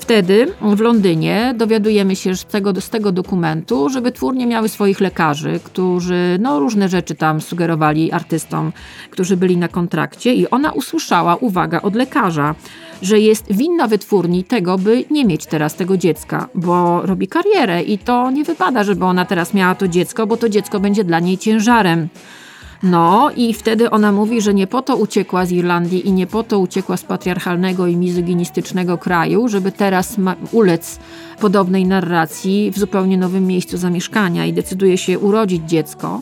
Wtedy 0.07 0.47
w 0.61 0.79
Londynie 0.79 1.53
dowiadujemy 1.57 2.15
się 2.15 2.35
z 2.35 2.45
tego, 2.45 2.81
z 2.81 2.89
tego 2.89 3.11
dokumentu, 3.11 3.89
że 3.89 4.01
wytwórnie 4.01 4.47
miały 4.47 4.69
swoich 4.69 4.99
lekarzy, 4.99 5.59
którzy 5.63 6.37
no, 6.41 6.59
różne 6.59 6.89
rzeczy 6.89 7.15
tam 7.15 7.41
sugerowali 7.41 8.11
artystom, 8.11 8.71
którzy 9.11 9.37
byli 9.37 9.57
na 9.57 9.67
kontrakcie 9.67 10.33
i 10.33 10.49
ona 10.49 10.71
usłyszała, 10.71 11.35
uwaga, 11.35 11.81
od 11.81 11.95
lekarza, 11.95 12.55
że 13.01 13.19
jest 13.19 13.53
winna 13.53 13.87
wytwórni 13.87 14.43
tego, 14.43 14.77
by 14.77 15.03
nie 15.11 15.25
mieć 15.25 15.45
teraz 15.45 15.75
tego 15.75 15.97
dziecka, 15.97 16.49
bo 16.55 17.01
robi 17.01 17.27
karierę 17.27 17.83
i 17.83 17.97
to 17.97 18.31
nie 18.31 18.43
wypada, 18.43 18.83
żeby 18.83 19.05
ona 19.05 19.25
teraz 19.25 19.53
miała 19.53 19.75
to 19.75 19.87
dziecko, 19.87 20.27
bo 20.27 20.37
to 20.37 20.49
dziecko 20.49 20.79
będzie 20.79 21.03
dla 21.03 21.19
niej 21.19 21.37
ciężarem. 21.37 22.07
No 22.83 23.31
i 23.35 23.53
wtedy 23.53 23.89
ona 23.89 24.11
mówi, 24.11 24.41
że 24.41 24.53
nie 24.53 24.67
po 24.67 24.81
to 24.81 24.95
uciekła 24.95 25.45
z 25.45 25.51
Irlandii 25.51 26.07
i 26.07 26.11
nie 26.11 26.27
po 26.27 26.43
to 26.43 26.59
uciekła 26.59 26.97
z 26.97 27.03
patriarchalnego 27.03 27.87
i 27.87 27.95
mizoginistycznego 27.95 28.97
kraju, 28.97 29.47
żeby 29.47 29.71
teraz 29.71 30.15
ulec 30.51 30.99
podobnej 31.39 31.85
narracji 31.85 32.71
w 32.71 32.79
zupełnie 32.79 33.17
nowym 33.17 33.47
miejscu 33.47 33.77
zamieszkania 33.77 34.45
i 34.45 34.53
decyduje 34.53 34.97
się 34.97 35.19
urodzić 35.19 35.63
dziecko 35.69 36.21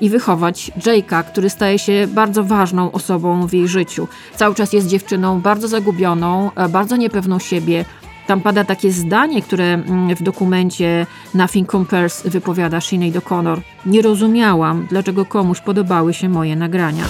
i 0.00 0.10
wychować 0.10 0.70
Jake'a, 0.78 1.24
który 1.24 1.50
staje 1.50 1.78
się 1.78 2.08
bardzo 2.14 2.44
ważną 2.44 2.92
osobą 2.92 3.46
w 3.46 3.52
jej 3.52 3.68
życiu. 3.68 4.08
Cały 4.34 4.54
czas 4.54 4.72
jest 4.72 4.88
dziewczyną 4.88 5.40
bardzo 5.40 5.68
zagubioną, 5.68 6.50
e, 6.56 6.68
bardzo 6.68 6.96
niepewną 6.96 7.38
siebie, 7.38 7.84
tam 8.26 8.40
pada 8.40 8.64
takie 8.64 8.92
zdanie, 8.92 9.42
które 9.42 9.64
mm, 9.64 10.16
w 10.16 10.22
dokumencie 10.22 11.06
Nothing 11.34 11.70
Compares 11.70 12.22
wypowiada 12.22 12.80
Sinead 12.80 13.14
O'Connor. 13.14 13.60
Nie 13.86 14.02
rozumiałam, 14.02 14.86
dlaczego 14.90 15.24
komuś 15.24 15.60
podobały 15.60 16.14
się 16.14 16.28
moje 16.28 16.56
nagrania. 16.56 17.04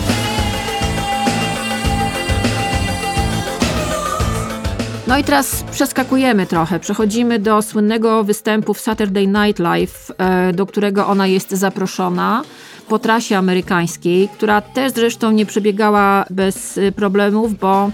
No 5.06 5.18
i 5.18 5.24
teraz 5.24 5.62
przeskakujemy 5.62 6.46
trochę. 6.46 6.80
Przechodzimy 6.80 7.38
do 7.38 7.62
słynnego 7.62 8.24
występu 8.24 8.74
w 8.74 8.80
Saturday 8.80 9.26
Night 9.26 9.58
Live, 9.58 10.12
e, 10.18 10.52
do 10.52 10.66
którego 10.66 11.06
ona 11.06 11.26
jest 11.26 11.50
zaproszona 11.50 12.42
po 12.88 12.98
trasie 12.98 13.38
amerykańskiej, 13.38 14.28
która 14.28 14.60
też 14.60 14.92
zresztą 14.92 15.30
nie 15.30 15.46
przebiegała 15.46 16.24
bez 16.30 16.78
e, 16.78 16.92
problemów, 16.92 17.58
bo 17.58 17.90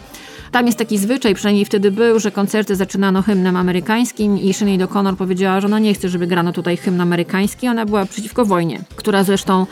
tam 0.52 0.66
jest 0.66 0.78
taki 0.78 0.98
zwyczaj, 0.98 1.34
przynajmniej 1.34 1.64
wtedy 1.64 1.90
był, 1.90 2.18
że 2.18 2.30
koncerty 2.30 2.76
zaczynano 2.76 3.22
hymnem 3.22 3.56
amerykańskim 3.56 4.38
i 4.38 4.54
Sinead 4.54 4.90
O'Connor 4.90 5.16
powiedziała, 5.16 5.60
że 5.60 5.66
ona 5.66 5.78
nie 5.78 5.94
chce, 5.94 6.08
żeby 6.08 6.26
grano 6.26 6.52
tutaj 6.52 6.76
hymn 6.76 7.00
amerykański. 7.00 7.68
Ona 7.68 7.86
była 7.86 8.06
przeciwko 8.06 8.44
wojnie, 8.44 8.80
która 8.96 9.24
zresztą 9.24 9.66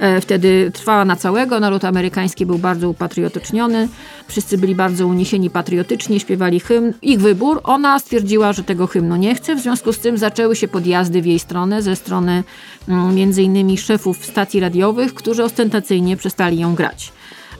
e, 0.00 0.20
wtedy 0.20 0.70
trwała 0.74 1.04
na 1.04 1.16
całego. 1.16 1.60
Naród 1.60 1.84
amerykański 1.84 2.46
był 2.46 2.58
bardzo 2.58 2.88
upatriotyczniony. 2.88 3.88
Wszyscy 4.28 4.58
byli 4.58 4.74
bardzo 4.74 5.06
uniesieni 5.06 5.50
patriotycznie, 5.50 6.20
śpiewali 6.20 6.60
hymn. 6.60 6.92
Ich 7.02 7.20
wybór. 7.20 7.60
Ona 7.64 7.98
stwierdziła, 7.98 8.52
że 8.52 8.64
tego 8.64 8.86
hymnu 8.86 9.16
nie 9.16 9.34
chce. 9.34 9.54
W 9.54 9.60
związku 9.60 9.92
z 9.92 9.98
tym 9.98 10.18
zaczęły 10.18 10.56
się 10.56 10.68
podjazdy 10.68 11.22
w 11.22 11.26
jej 11.26 11.38
stronę 11.38 11.82
ze 11.82 11.96
strony 11.96 12.44
mm, 12.88 13.14
między 13.14 13.42
innymi 13.42 13.78
szefów 13.78 14.26
stacji 14.26 14.60
radiowych, 14.60 15.14
którzy 15.14 15.44
ostentacyjnie 15.44 16.16
przestali 16.16 16.58
ją 16.58 16.74
grać. 16.74 17.12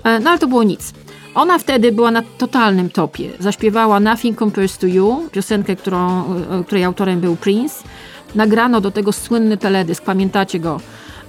E, 0.05 0.21
no 0.21 0.31
ale 0.31 0.39
to 0.39 0.47
było 0.47 0.63
nic. 0.63 0.93
Ona 1.35 1.59
wtedy 1.59 1.93
była 1.93 2.11
na 2.11 2.23
totalnym 2.39 2.91
topie. 2.91 3.31
Zaśpiewała 3.39 4.01
Nothing 4.01 4.39
Compares 4.39 4.79
to 4.79 4.87
You, 4.87 5.29
piosenkę, 5.33 5.77
którą, 5.77 6.25
e, 6.61 6.65
której 6.65 6.85
autorem 6.85 7.21
był 7.21 7.37
Prince. 7.37 7.85
Nagrano 8.35 8.81
do 8.81 8.91
tego 8.91 9.13
słynny 9.13 9.57
teledysk, 9.57 10.05
pamiętacie 10.05 10.61
go? 10.61 10.81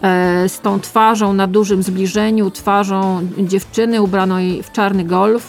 E, 0.01 0.50
z 0.50 0.60
tą 0.60 0.79
twarzą 0.79 1.34
na 1.34 1.48
dużym 1.48 1.84
zbliżeniu, 1.84 2.51
twarzą 2.51 3.27
dziewczyny 3.38 4.01
ubranej 4.01 4.63
w 4.63 4.72
czarny 4.72 5.03
golf, 5.03 5.48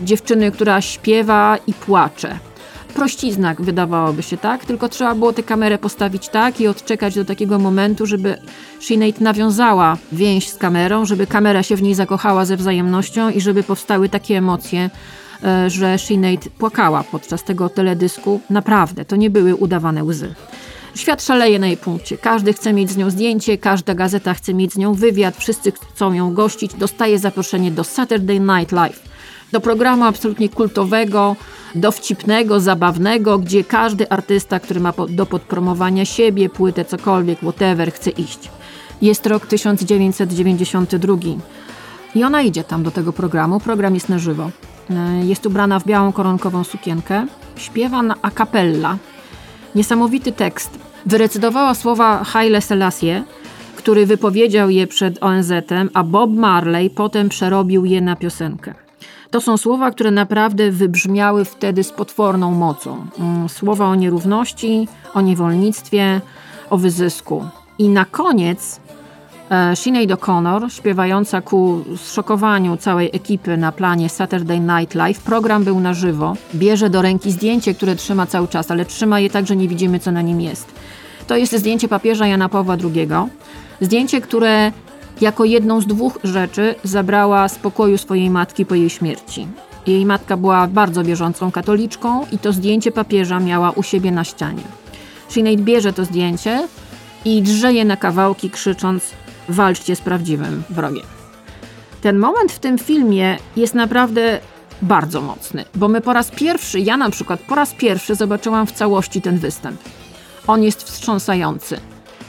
dziewczyny, 0.00 0.52
która 0.52 0.80
śpiewa 0.80 1.58
i 1.66 1.74
płacze 1.74 2.49
prościzna, 2.90 3.54
wydawałoby 3.58 4.22
się, 4.22 4.36
tak? 4.36 4.64
Tylko 4.64 4.88
trzeba 4.88 5.14
było 5.14 5.32
tę 5.32 5.42
kamerę 5.42 5.78
postawić 5.78 6.28
tak 6.28 6.60
i 6.60 6.68
odczekać 6.68 7.14
do 7.14 7.24
takiego 7.24 7.58
momentu, 7.58 8.06
żeby 8.06 8.38
Sinead 8.80 9.20
nawiązała 9.20 9.96
więź 10.12 10.48
z 10.48 10.56
kamerą, 10.56 11.04
żeby 11.04 11.26
kamera 11.26 11.62
się 11.62 11.76
w 11.76 11.82
niej 11.82 11.94
zakochała 11.94 12.44
ze 12.44 12.56
wzajemnością 12.56 13.30
i 13.30 13.40
żeby 13.40 13.62
powstały 13.62 14.08
takie 14.08 14.38
emocje, 14.38 14.90
e, 15.44 15.70
że 15.70 15.98
Sinead 15.98 16.48
płakała 16.58 17.04
podczas 17.04 17.44
tego 17.44 17.68
teledysku. 17.68 18.40
Naprawdę, 18.50 19.04
to 19.04 19.16
nie 19.16 19.30
były 19.30 19.54
udawane 19.54 20.04
łzy. 20.04 20.34
Świat 20.94 21.22
szaleje 21.22 21.58
na 21.58 21.66
jej 21.66 21.76
punkcie. 21.76 22.18
Każdy 22.18 22.52
chce 22.52 22.72
mieć 22.72 22.90
z 22.90 22.96
nią 22.96 23.10
zdjęcie, 23.10 23.58
każda 23.58 23.94
gazeta 23.94 24.34
chce 24.34 24.54
mieć 24.54 24.72
z 24.72 24.76
nią 24.76 24.94
wywiad, 24.94 25.36
wszyscy 25.36 25.72
chcą 25.72 26.12
ją 26.12 26.34
gościć. 26.34 26.74
Dostaje 26.74 27.18
zaproszenie 27.18 27.70
do 27.70 27.84
Saturday 27.84 28.40
Night 28.40 28.72
Live 28.72 29.09
do 29.52 29.60
programu 29.60 30.04
absolutnie 30.04 30.48
kultowego, 30.48 31.36
dowcipnego, 31.74 32.60
zabawnego, 32.60 33.38
gdzie 33.38 33.64
każdy 33.64 34.10
artysta, 34.10 34.60
który 34.60 34.80
ma 34.80 34.92
do 35.08 35.26
podpromowania 35.26 36.04
siebie, 36.04 36.48
płytę, 36.48 36.84
cokolwiek, 36.84 37.38
whatever, 37.38 37.92
chce 37.92 38.10
iść. 38.10 38.50
Jest 39.02 39.26
rok 39.26 39.46
1992 39.46 41.14
i 42.14 42.24
ona 42.24 42.42
idzie 42.42 42.64
tam 42.64 42.82
do 42.82 42.90
tego 42.90 43.12
programu. 43.12 43.60
Program 43.60 43.94
jest 43.94 44.08
na 44.08 44.18
żywo. 44.18 44.50
E, 44.90 45.26
jest 45.26 45.46
ubrana 45.46 45.78
w 45.78 45.86
białą 45.86 46.12
koronkową 46.12 46.64
sukienkę, 46.64 47.26
śpiewa 47.56 48.02
na 48.02 48.14
a 48.22 48.30
cappella. 48.30 48.96
Niesamowity 49.74 50.32
tekst. 50.32 50.78
Wyrecydowała 51.06 51.74
słowa 51.74 52.24
Haile 52.24 52.60
Selassie, 52.60 53.22
który 53.76 54.06
wypowiedział 54.06 54.70
je 54.70 54.86
przed 54.86 55.22
ONZ-em, 55.22 55.90
a 55.94 56.04
Bob 56.04 56.30
Marley 56.30 56.90
potem 56.90 57.28
przerobił 57.28 57.84
je 57.84 58.00
na 58.00 58.16
piosenkę. 58.16 58.74
To 59.30 59.40
są 59.40 59.56
słowa, 59.56 59.90
które 59.90 60.10
naprawdę 60.10 60.70
wybrzmiały 60.70 61.44
wtedy 61.44 61.84
z 61.84 61.92
potworną 61.92 62.54
mocą. 62.54 63.06
Mm, 63.18 63.48
słowa 63.48 63.86
o 63.86 63.94
nierówności, 63.94 64.88
o 65.14 65.20
niewolnictwie, 65.20 66.20
o 66.70 66.78
wyzysku. 66.78 67.44
I 67.78 67.88
na 67.88 68.04
koniec 68.04 68.80
e, 69.50 69.76
Sinead 69.76 70.10
O'Connor, 70.10 70.70
śpiewająca 70.70 71.40
ku 71.40 71.84
zszokowaniu 71.96 72.76
całej 72.76 73.10
ekipy 73.12 73.56
na 73.56 73.72
planie 73.72 74.08
Saturday 74.08 74.60
Night 74.60 74.94
Live, 74.94 75.20
program 75.20 75.64
był 75.64 75.80
na 75.80 75.94
żywo, 75.94 76.36
bierze 76.54 76.90
do 76.90 77.02
ręki 77.02 77.30
zdjęcie, 77.30 77.74
które 77.74 77.96
trzyma 77.96 78.26
cały 78.26 78.48
czas, 78.48 78.70
ale 78.70 78.84
trzyma 78.84 79.20
je 79.20 79.30
tak, 79.30 79.46
że 79.46 79.56
nie 79.56 79.68
widzimy, 79.68 79.98
co 80.00 80.12
na 80.12 80.22
nim 80.22 80.40
jest. 80.40 80.74
To 81.26 81.36
jest 81.36 81.56
zdjęcie 81.56 81.88
papieża 81.88 82.26
Jana 82.26 82.48
Pawła 82.48 82.76
II 82.84 83.08
Zdjęcie, 83.80 84.20
które 84.20 84.72
jako 85.20 85.44
jedną 85.44 85.80
z 85.80 85.86
dwóch 85.86 86.18
rzeczy 86.24 86.74
zabrała 86.84 87.48
z 87.48 87.58
pokoju 87.58 87.98
swojej 87.98 88.30
matki 88.30 88.66
po 88.66 88.74
jej 88.74 88.90
śmierci. 88.90 89.48
Jej 89.86 90.06
matka 90.06 90.36
była 90.36 90.66
bardzo 90.66 91.04
wierzącą 91.04 91.50
katoliczką 91.50 92.26
i 92.32 92.38
to 92.38 92.52
zdjęcie 92.52 92.92
papieża 92.92 93.40
miała 93.40 93.70
u 93.70 93.82
siebie 93.82 94.10
na 94.10 94.24
ścianie. 94.24 94.62
Sinead 95.28 95.60
bierze 95.60 95.92
to 95.92 96.04
zdjęcie 96.04 96.68
i 97.24 97.42
drze 97.42 97.72
je 97.72 97.84
na 97.84 97.96
kawałki, 97.96 98.50
krzycząc: 98.50 99.04
Walczcie 99.48 99.96
z 99.96 100.00
prawdziwym 100.00 100.62
wrogiem. 100.70 101.06
Ten 102.00 102.18
moment 102.18 102.52
w 102.52 102.58
tym 102.58 102.78
filmie 102.78 103.38
jest 103.56 103.74
naprawdę 103.74 104.40
bardzo 104.82 105.20
mocny, 105.20 105.64
bo 105.74 105.88
my 105.88 106.00
po 106.00 106.12
raz 106.12 106.30
pierwszy, 106.30 106.80
ja 106.80 106.96
na 106.96 107.10
przykład 107.10 107.40
po 107.40 107.54
raz 107.54 107.74
pierwszy 107.74 108.14
zobaczyłam 108.14 108.66
w 108.66 108.72
całości 108.72 109.22
ten 109.22 109.38
występ. 109.38 109.80
On 110.46 110.62
jest 110.62 110.82
wstrząsający. 110.82 111.80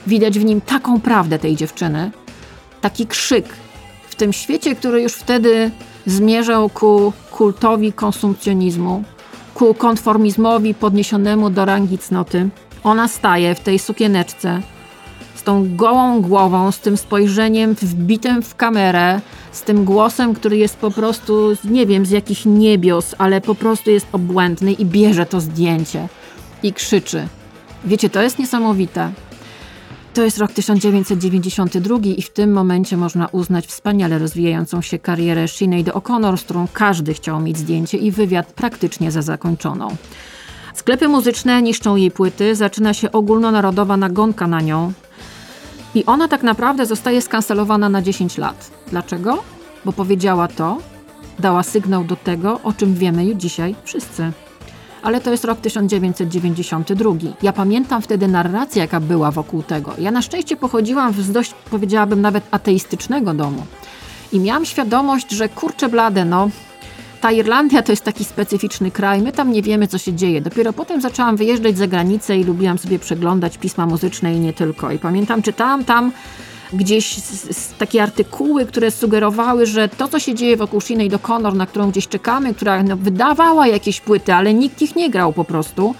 Widać 0.06 0.38
w 0.38 0.44
nim 0.44 0.60
taką 0.60 1.00
prawdę 1.00 1.38
tej 1.38 1.56
dziewczyny, 1.56 2.10
taki 2.82 3.06
krzyk 3.06 3.46
w 4.08 4.14
tym 4.14 4.32
świecie, 4.32 4.74
który 4.74 5.02
już 5.02 5.12
wtedy 5.12 5.70
zmierzał 6.06 6.68
ku 6.68 7.12
kultowi 7.30 7.92
konsumpcjonizmu, 7.92 9.04
ku 9.54 9.74
konformizmowi 9.74 10.74
podniesionemu 10.74 11.50
do 11.50 11.64
rangi 11.64 11.98
cnoty. 11.98 12.48
Ona 12.84 13.08
staje 13.08 13.54
w 13.54 13.60
tej 13.60 13.78
sukieneczce, 13.78 14.60
z 15.34 15.42
tą 15.42 15.76
gołą 15.76 16.22
głową, 16.22 16.72
z 16.72 16.80
tym 16.80 16.96
spojrzeniem 16.96 17.74
wbitym 17.74 18.42
w 18.42 18.56
kamerę, 18.56 19.20
z 19.52 19.62
tym 19.62 19.84
głosem, 19.84 20.34
który 20.34 20.56
jest 20.56 20.76
po 20.76 20.90
prostu, 20.90 21.52
nie 21.64 21.86
wiem, 21.86 22.06
z 22.06 22.10
jakich 22.10 22.46
niebios, 22.46 23.14
ale 23.18 23.40
po 23.40 23.54
prostu 23.54 23.90
jest 23.90 24.06
obłędny 24.12 24.72
i 24.72 24.84
bierze 24.84 25.26
to 25.26 25.40
zdjęcie 25.40 26.08
i 26.62 26.72
krzyczy. 26.72 27.28
Wiecie, 27.84 28.10
to 28.10 28.22
jest 28.22 28.38
niesamowite. 28.38 29.12
To 30.14 30.22
jest 30.22 30.38
rok 30.38 30.52
1992 30.52 31.96
i 32.16 32.22
w 32.22 32.30
tym 32.30 32.52
momencie 32.52 32.96
można 32.96 33.26
uznać 33.26 33.66
wspaniale 33.66 34.18
rozwijającą 34.18 34.82
się 34.82 34.98
karierę 34.98 35.48
Sinead 35.48 35.86
O'Connor, 35.86 36.36
z 36.36 36.42
którą 36.42 36.68
każdy 36.72 37.14
chciał 37.14 37.40
mieć 37.40 37.58
zdjęcie 37.58 37.98
i 37.98 38.10
wywiad 38.10 38.52
praktycznie 38.52 39.10
za 39.10 39.22
zakończoną. 39.22 39.96
Sklepy 40.74 41.08
muzyczne 41.08 41.62
niszczą 41.62 41.96
jej 41.96 42.10
płyty, 42.10 42.54
zaczyna 42.54 42.94
się 42.94 43.12
ogólnonarodowa 43.12 43.96
nagonka 43.96 44.46
na 44.46 44.60
nią 44.60 44.92
i 45.94 46.04
ona 46.04 46.28
tak 46.28 46.42
naprawdę 46.42 46.86
zostaje 46.86 47.22
skancelowana 47.22 47.88
na 47.88 48.02
10 48.02 48.38
lat. 48.38 48.70
Dlaczego? 48.90 49.42
Bo 49.84 49.92
powiedziała 49.92 50.48
to, 50.48 50.78
dała 51.38 51.62
sygnał 51.62 52.04
do 52.04 52.16
tego, 52.16 52.60
o 52.64 52.72
czym 52.72 52.94
wiemy 52.94 53.24
już 53.24 53.36
dzisiaj 53.36 53.74
wszyscy 53.84 54.32
ale 55.02 55.20
to 55.20 55.30
jest 55.30 55.44
rok 55.44 55.60
1992. 55.60 57.10
Ja 57.42 57.52
pamiętam 57.52 58.02
wtedy 58.02 58.28
narrację, 58.28 58.82
jaka 58.82 59.00
była 59.00 59.30
wokół 59.30 59.62
tego. 59.62 59.92
Ja 59.98 60.10
na 60.10 60.22
szczęście 60.22 60.56
pochodziłam 60.56 61.12
z 61.12 61.32
dość, 61.32 61.54
powiedziałabym, 61.70 62.20
nawet 62.20 62.44
ateistycznego 62.50 63.34
domu. 63.34 63.66
I 64.32 64.40
miałam 64.40 64.64
świadomość, 64.64 65.30
że 65.30 65.48
kurczę 65.48 65.88
blade, 65.88 66.24
no, 66.24 66.50
ta 67.20 67.32
Irlandia 67.32 67.82
to 67.82 67.92
jest 67.92 68.04
taki 68.04 68.24
specyficzny 68.24 68.90
kraj, 68.90 69.22
my 69.22 69.32
tam 69.32 69.52
nie 69.52 69.62
wiemy, 69.62 69.88
co 69.88 69.98
się 69.98 70.12
dzieje. 70.12 70.40
Dopiero 70.40 70.72
potem 70.72 71.00
zaczęłam 71.00 71.36
wyjeżdżać 71.36 71.78
za 71.78 71.86
granicę 71.86 72.38
i 72.38 72.44
lubiłam 72.44 72.78
sobie 72.78 72.98
przeglądać 72.98 73.58
pisma 73.58 73.86
muzyczne 73.86 74.34
i 74.34 74.40
nie 74.40 74.52
tylko. 74.52 74.90
I 74.92 74.98
pamiętam, 74.98 75.42
czytałam 75.42 75.84
tam 75.84 76.12
gdzieś 76.72 77.16
takie 77.78 78.02
artykuły, 78.02 78.66
które 78.66 78.90
sugerowały, 78.90 79.66
że 79.66 79.88
to, 79.88 80.08
co 80.08 80.18
się 80.18 80.34
dzieje 80.34 80.56
wokół 80.56 80.80
Sinead 80.80 81.12
O'Connor, 81.12 81.54
na 81.54 81.66
którą 81.66 81.90
gdzieś 81.90 82.08
czekamy, 82.08 82.54
która 82.54 82.82
no, 82.82 82.96
wydawała 82.96 83.66
jakieś 83.66 84.00
płyty, 84.00 84.34
ale 84.34 84.54
nikt 84.54 84.82
ich 84.82 84.96
nie 84.96 85.10
grał 85.10 85.32
po 85.32 85.44
prostu, 85.44 85.94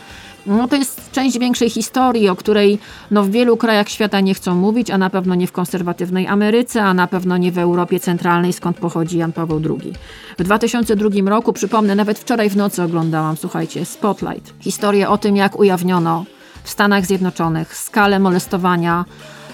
no 0.47 0.69
to 0.69 0.77
jest 0.77 1.13
część 1.13 1.39
większej 1.39 1.71
historii, 1.71 2.29
o 2.29 2.37
której 2.37 2.79
no, 3.11 3.23
w 3.23 3.31
wielu 3.31 3.57
krajach 3.57 3.89
świata 3.89 4.21
nie 4.21 4.35
chcą 4.35 4.55
mówić, 4.55 4.91
a 4.91 4.99
na 4.99 5.11
pewno 5.11 5.35
nie 5.35 5.47
w 5.47 5.53
konserwatywnej 5.53 6.27
Ameryce, 6.27 6.83
a 6.83 6.95
na 6.95 7.07
pewno 7.07 7.37
nie 7.37 7.53
w 7.53 7.59
Europie 7.59 8.01
Centralnej, 8.01 8.53
skąd 8.53 8.77
pochodzi 8.77 9.19
Jan 9.19 9.33
Paweł 9.33 9.61
II. 9.65 9.93
W 10.39 10.45
2002 10.45 11.31
roku, 11.31 11.53
przypomnę, 11.53 11.95
nawet 11.95 12.19
wczoraj 12.19 12.51
w 12.51 12.57
nocy 12.57 12.83
oglądałam, 12.83 13.37
słuchajcie, 13.37 13.85
Spotlight. 13.85 14.55
Historię 14.61 15.09
o 15.09 15.19
tym, 15.19 15.37
jak 15.37 15.59
ujawniono 15.59 16.25
w 16.65 16.71
Stanach 16.71 17.07
Zjednoczonych 17.07 17.77
skalę 17.77 18.19
molestowania 18.19 19.05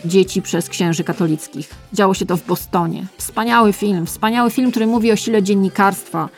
dzieci 0.04 0.42
przez 0.42 0.68
księży 0.68 1.04
katolickich. 1.04 1.70
Działo 1.92 2.14
się 2.14 2.26
to 2.26 2.36
w 2.36 2.46
Bostonie. 2.46 3.06
Wspaniały 3.18 3.72
film, 3.72 4.06
wspaniały 4.06 4.50
film, 4.50 4.70
który 4.70 4.86
mówi 4.86 5.12
o 5.12 5.16
sile 5.16 5.42
dziennikarstwa 5.42 6.28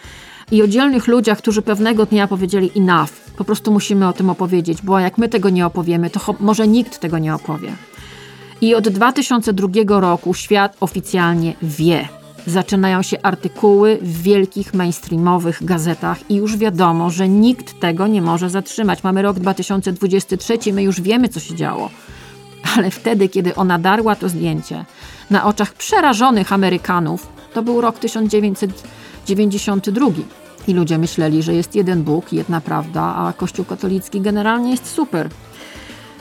i 0.51 0.63
o 0.63 0.69
dzielnych 0.69 1.07
ludziach, 1.07 1.39
którzy 1.39 1.63
pewnego 1.63 2.07
dnia 2.07 2.29
powiedzieli 2.29 2.71
enough. 2.77 3.11
Po 3.37 3.45
prostu 3.45 3.73
musimy 3.73 4.09
o 4.09 4.13
tym 4.13 4.31
opowiedzieć, 4.31 4.83
bo 4.83 4.99
jak 4.99 5.19
my 5.19 5.29
tego 5.29 5.51
nie 5.51 5.67
opowiemy, 5.67 6.11
to 6.11 6.35
może 6.41 6.69
nikt 6.69 6.99
tego 6.99 7.19
nie 7.19 7.35
opowie. 7.35 7.73
I 8.61 8.75
od 8.75 8.89
2002 8.89 10.01
roku 10.01 10.35
świat 10.35 10.77
oficjalnie 10.81 11.55
wie. 11.63 12.09
Zaczynają 12.47 13.03
się 13.03 13.23
artykuły 13.23 13.99
w 14.03 14.23
wielkich 14.23 14.75
mainstreamowych 14.75 15.65
gazetach 15.65 16.31
i 16.31 16.35
już 16.35 16.57
wiadomo, 16.57 17.11
że 17.11 17.29
nikt 17.29 17.81
tego 17.81 18.07
nie 18.07 18.23
może 18.23 18.51
zatrzymać. 18.51 19.03
Mamy 19.03 19.23
rok 19.23 19.39
2023, 19.39 20.59
my 20.73 20.83
już 20.83 21.01
wiemy, 21.01 21.29
co 21.29 21.41
się 21.41 21.55
działo 21.55 21.91
ale 22.77 22.91
wtedy, 22.91 23.29
kiedy 23.29 23.55
ona 23.55 23.79
darła 23.79 24.17
to 24.17 24.29
zdjęcie 24.29 24.85
na 25.31 25.45
oczach 25.45 25.75
przerażonych 25.75 26.53
Amerykanów, 26.53 27.29
to 27.55 27.63
był 27.63 27.81
rok 27.81 27.99
1992. 27.99 30.07
I 30.69 30.75
ludzie 30.75 30.99
myśleli, 30.99 31.43
że 31.43 31.55
jest 31.55 31.75
jeden 31.75 32.03
Bóg, 32.03 32.33
jedna 32.33 32.61
prawda, 32.61 33.03
a 33.03 33.33
Kościół 33.37 33.65
katolicki 33.65 34.21
generalnie 34.21 34.71
jest 34.71 34.95
super. 34.95 35.29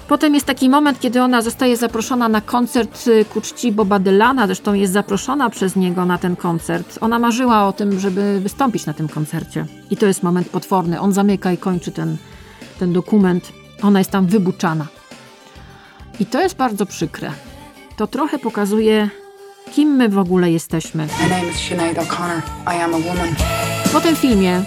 Potem 0.07 0.33
jest 0.33 0.45
taki 0.45 0.69
moment, 0.69 0.99
kiedy 0.99 1.21
ona 1.21 1.41
zostaje 1.41 1.77
zaproszona 1.77 2.29
na 2.29 2.41
koncert 2.41 3.07
y, 3.07 3.25
ku 3.25 3.41
czci 3.41 3.71
Boba 3.71 3.99
Dylana, 3.99 4.45
zresztą 4.45 4.73
jest 4.73 4.93
zaproszona 4.93 5.49
przez 5.49 5.75
niego 5.75 6.05
na 6.05 6.17
ten 6.17 6.35
koncert. 6.35 6.97
Ona 7.01 7.19
marzyła 7.19 7.67
o 7.67 7.73
tym, 7.73 7.99
żeby 7.99 8.39
wystąpić 8.39 8.85
na 8.85 8.93
tym 8.93 9.07
koncercie. 9.07 9.65
I 9.91 9.97
to 9.97 10.05
jest 10.05 10.23
moment 10.23 10.49
potworny. 10.49 10.99
On 10.99 11.13
zamyka 11.13 11.51
i 11.51 11.57
kończy 11.57 11.91
ten, 11.91 12.17
ten 12.79 12.93
dokument. 12.93 13.51
Ona 13.81 13.99
jest 13.99 14.11
tam 14.11 14.27
wybuczana. 14.27 14.87
I 16.19 16.25
to 16.25 16.41
jest 16.41 16.55
bardzo 16.55 16.85
przykre. 16.85 17.31
To 17.95 18.07
trochę 18.07 18.39
pokazuje, 18.39 19.09
kim 19.71 19.89
my 19.89 20.09
w 20.09 20.17
ogóle 20.17 20.51
jesteśmy. 20.51 21.07
Po 23.93 24.01
tym 24.01 24.15
filmie 24.15 24.61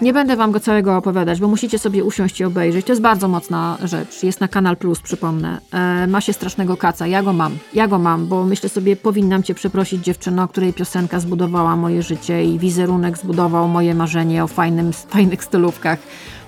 nie 0.00 0.12
będę 0.12 0.36
wam 0.36 0.52
go 0.52 0.60
całego 0.60 0.96
opowiadać, 0.96 1.40
bo 1.40 1.48
musicie 1.48 1.78
sobie 1.78 2.04
usiąść 2.04 2.40
i 2.40 2.44
obejrzeć. 2.44 2.86
To 2.86 2.92
jest 2.92 3.02
bardzo 3.02 3.28
mocna 3.28 3.78
rzecz. 3.82 4.22
Jest 4.22 4.40
na 4.40 4.48
Kanal 4.48 4.76
Plus, 4.76 5.00
przypomnę. 5.00 5.60
E, 5.72 6.06
ma 6.06 6.20
się 6.20 6.32
strasznego 6.32 6.76
kaca. 6.76 7.06
Ja 7.06 7.22
go 7.22 7.32
mam. 7.32 7.58
Ja 7.74 7.88
go 7.88 7.98
mam, 7.98 8.26
bo 8.26 8.44
myślę 8.44 8.68
sobie, 8.68 8.96
powinnam 8.96 9.42
cię 9.42 9.54
przeprosić 9.54 10.04
dziewczyno, 10.04 10.48
której 10.48 10.72
piosenka 10.72 11.20
zbudowała 11.20 11.76
moje 11.76 12.02
życie 12.02 12.44
i 12.44 12.58
wizerunek 12.58 13.18
zbudował 13.18 13.68
moje 13.68 13.94
marzenie 13.94 14.44
o 14.44 14.46
fajnym, 14.46 14.92
fajnych 14.92 15.44
stylówkach 15.44 15.98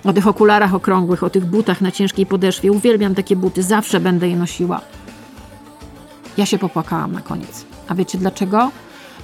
o 0.07 0.13
tych 0.13 0.27
okularach 0.27 0.75
okrągłych, 0.75 1.23
o 1.23 1.31
tych 1.31 1.45
butach 1.45 1.81
na 1.81 1.91
ciężkiej 1.91 2.27
podeszwie. 2.27 2.73
Uwielbiam 2.73 3.15
takie 3.15 3.37
buty, 3.37 3.63
zawsze 3.63 4.01
będę 4.01 4.29
je 4.29 4.37
nosiła. 4.37 4.81
Ja 6.37 6.47
się 6.47 6.59
popłakałam 6.59 7.13
na 7.13 7.21
koniec. 7.21 7.65
A 7.89 7.95
wiecie 7.95 8.19
dlaczego? 8.19 8.71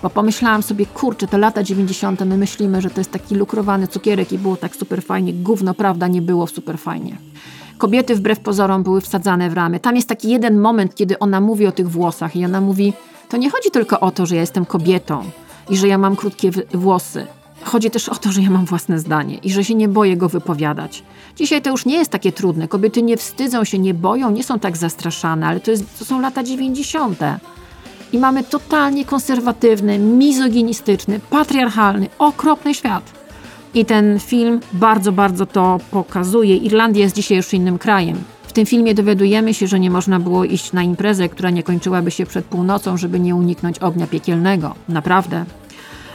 Bo 0.02 0.10
pomyślałam 0.10 0.62
sobie, 0.62 0.86
kurczę, 0.86 1.26
te 1.26 1.38
lata 1.38 1.62
90. 1.62 2.20
my 2.20 2.36
myślimy, 2.36 2.80
że 2.80 2.90
to 2.90 3.00
jest 3.00 3.10
taki 3.10 3.34
lukrowany 3.34 3.88
cukierek 3.88 4.32
i 4.32 4.38
było 4.38 4.56
tak 4.56 4.76
super 4.76 5.02
fajnie. 5.02 5.32
Gówno, 5.32 5.74
prawda, 5.74 6.08
nie 6.08 6.22
było 6.22 6.46
super 6.46 6.78
fajnie. 6.78 7.16
Kobiety 7.78 8.14
wbrew 8.14 8.40
pozorom 8.40 8.82
były 8.82 9.00
wsadzane 9.00 9.50
w 9.50 9.52
ramy. 9.52 9.80
Tam 9.80 9.96
jest 9.96 10.08
taki 10.08 10.30
jeden 10.30 10.60
moment, 10.60 10.94
kiedy 10.94 11.18
ona 11.18 11.40
mówi 11.40 11.66
o 11.66 11.72
tych 11.72 11.90
włosach 11.90 12.36
i 12.36 12.44
ona 12.44 12.60
mówi, 12.60 12.92
to 13.28 13.36
nie 13.36 13.50
chodzi 13.50 13.70
tylko 13.70 14.00
o 14.00 14.10
to, 14.10 14.26
że 14.26 14.34
ja 14.34 14.40
jestem 14.40 14.66
kobietą 14.66 15.22
i 15.70 15.76
że 15.76 15.88
ja 15.88 15.98
mam 15.98 16.16
krótkie 16.16 16.50
włosy. 16.74 17.26
Chodzi 17.64 17.90
też 17.90 18.08
o 18.08 18.14
to, 18.14 18.32
że 18.32 18.42
ja 18.42 18.50
mam 18.50 18.64
własne 18.64 18.98
zdanie 18.98 19.38
i 19.42 19.50
że 19.50 19.64
się 19.64 19.74
nie 19.74 19.88
boję 19.88 20.16
go 20.16 20.28
wypowiadać. 20.28 21.02
Dzisiaj 21.36 21.62
to 21.62 21.70
już 21.70 21.86
nie 21.86 21.96
jest 21.96 22.10
takie 22.10 22.32
trudne. 22.32 22.68
Kobiety 22.68 23.02
nie 23.02 23.16
wstydzą 23.16 23.64
się, 23.64 23.78
nie 23.78 23.94
boją, 23.94 24.30
nie 24.30 24.44
są 24.44 24.58
tak 24.58 24.76
zastraszane, 24.76 25.46
ale 25.46 25.60
to, 25.60 25.70
jest, 25.70 25.98
to 25.98 26.04
są 26.04 26.20
lata 26.20 26.42
90. 26.42 27.18
I 28.12 28.18
mamy 28.18 28.44
totalnie 28.44 29.04
konserwatywny, 29.04 29.98
mizoginistyczny, 29.98 31.20
patriarchalny, 31.30 32.08
okropny 32.18 32.74
świat. 32.74 33.12
I 33.74 33.84
ten 33.84 34.20
film 34.20 34.60
bardzo, 34.72 35.12
bardzo 35.12 35.46
to 35.46 35.80
pokazuje. 35.90 36.56
Irlandia 36.56 37.02
jest 37.02 37.14
dzisiaj 37.14 37.36
już 37.36 37.54
innym 37.54 37.78
krajem. 37.78 38.18
W 38.42 38.52
tym 38.52 38.66
filmie 38.66 38.94
dowiadujemy 38.94 39.54
się, 39.54 39.66
że 39.66 39.80
nie 39.80 39.90
można 39.90 40.20
było 40.20 40.44
iść 40.44 40.72
na 40.72 40.82
imprezę, 40.82 41.28
która 41.28 41.50
nie 41.50 41.62
kończyłaby 41.62 42.10
się 42.10 42.26
przed 42.26 42.44
północą, 42.44 42.96
żeby 42.96 43.20
nie 43.20 43.34
uniknąć 43.34 43.78
ognia 43.78 44.06
piekielnego. 44.06 44.74
Naprawdę 44.88 45.44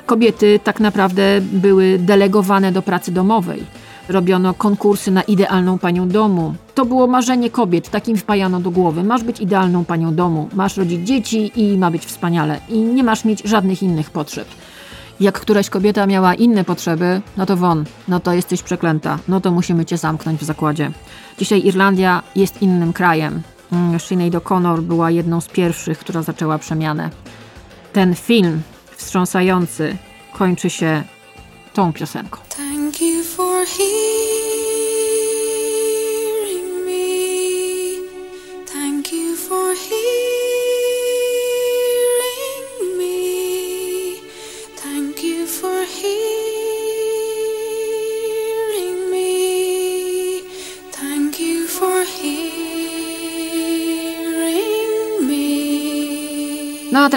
kobiety 0.07 0.59
tak 0.63 0.79
naprawdę 0.79 1.41
były 1.41 1.99
delegowane 1.99 2.71
do 2.71 2.81
pracy 2.81 3.11
domowej. 3.11 3.63
Robiono 4.09 4.53
konkursy 4.53 5.11
na 5.11 5.21
idealną 5.21 5.77
panią 5.79 6.09
domu. 6.09 6.53
To 6.75 6.85
było 6.85 7.07
marzenie 7.07 7.49
kobiet, 7.49 7.89
takim 7.89 8.17
wpajano 8.17 8.59
do 8.59 8.71
głowy. 8.71 9.03
Masz 9.03 9.23
być 9.23 9.39
idealną 9.39 9.85
panią 9.85 10.15
domu, 10.15 10.49
masz 10.53 10.77
rodzić 10.77 11.07
dzieci 11.07 11.51
i 11.55 11.77
ma 11.77 11.91
być 11.91 12.05
wspaniale. 12.05 12.59
I 12.69 12.79
nie 12.79 13.03
masz 13.03 13.25
mieć 13.25 13.41
żadnych 13.45 13.83
innych 13.83 14.09
potrzeb. 14.09 14.47
Jak 15.19 15.39
któraś 15.39 15.69
kobieta 15.69 16.07
miała 16.07 16.33
inne 16.33 16.63
potrzeby, 16.63 17.21
no 17.37 17.45
to 17.45 17.57
won, 17.57 17.85
no 18.07 18.19
to 18.19 18.33
jesteś 18.33 18.63
przeklęta, 18.63 19.19
no 19.27 19.41
to 19.41 19.51
musimy 19.51 19.85
cię 19.85 19.97
zamknąć 19.97 20.39
w 20.39 20.43
zakładzie. 20.43 20.91
Dzisiaj 21.39 21.65
Irlandia 21.65 22.23
jest 22.35 22.61
innym 22.61 22.93
krajem. 22.93 23.41
mm, 23.71 23.99
Sinead 23.99 24.33
O'Connor 24.33 24.81
była 24.81 25.11
jedną 25.11 25.41
z 25.41 25.47
pierwszych, 25.47 25.99
która 25.99 26.21
zaczęła 26.21 26.57
przemianę. 26.57 27.09
Ten 27.93 28.15
film 28.15 28.61
wstrząsający 28.97 29.97
kończy 30.33 30.69
się 30.69 31.03
tą 31.73 31.93
piosenką. 31.93 32.39
Thank 32.49 33.01
you 33.01 33.23
for 33.23 33.65
No 33.79 34.26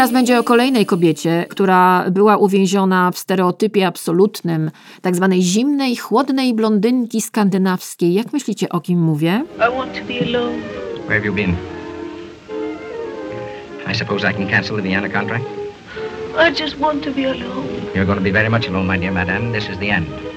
teraz 0.01 0.13
będzie 0.13 0.39
o 0.39 0.45
kolejnej 0.45 0.87
kobiecie, 0.87 1.47
która 1.49 2.05
była 2.11 2.37
uwięziona 2.37 3.11
w 3.11 3.19
stereotypie 3.19 3.87
absolutnym, 3.87 4.71
tak 5.03 5.17
zwanej 5.17 5.43
zimnej, 5.43 5.97
chłodnej 5.97 6.55
blondynki 6.55 7.21
skandynawskiej. 7.21 8.15
Jak 8.15 8.33
myślicie, 8.33 8.69
o 8.69 8.81
kim 8.81 9.01
mówię? 9.01 9.45
I 9.57 9.77
want 9.77 9.93
to 9.95 10.05
be 10.05 10.39
alone. 10.39 10.59
Where 11.07 11.21
have 11.21 11.27
you 11.27 11.35
been? 11.35 11.55
I 13.93 13.95
suppose 13.95 14.31
I 14.31 14.35
can 14.35 14.49
cancel 14.49 14.77
the 14.77 14.83
Vienna 14.83 15.09
contract? 15.09 15.45
I 16.49 16.63
just 16.63 16.79
want 16.79 17.05
to 17.05 17.11
be 17.11 17.31
alone. 17.31 17.67
You're 17.95 18.07
going 18.07 18.19
to 18.19 18.25
be 18.25 18.33
very 18.33 18.51
much 18.51 18.69
alone, 18.69 18.87
my 18.87 18.99
dear 18.99 19.13
madame. 19.13 19.53
This 19.53 19.69
is 19.69 19.79
the 19.79 19.91
end. 19.91 20.30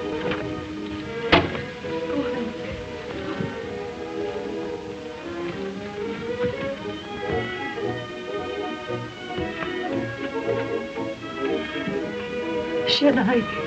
Siadaj, 13.03 13.43
ty 13.51 13.62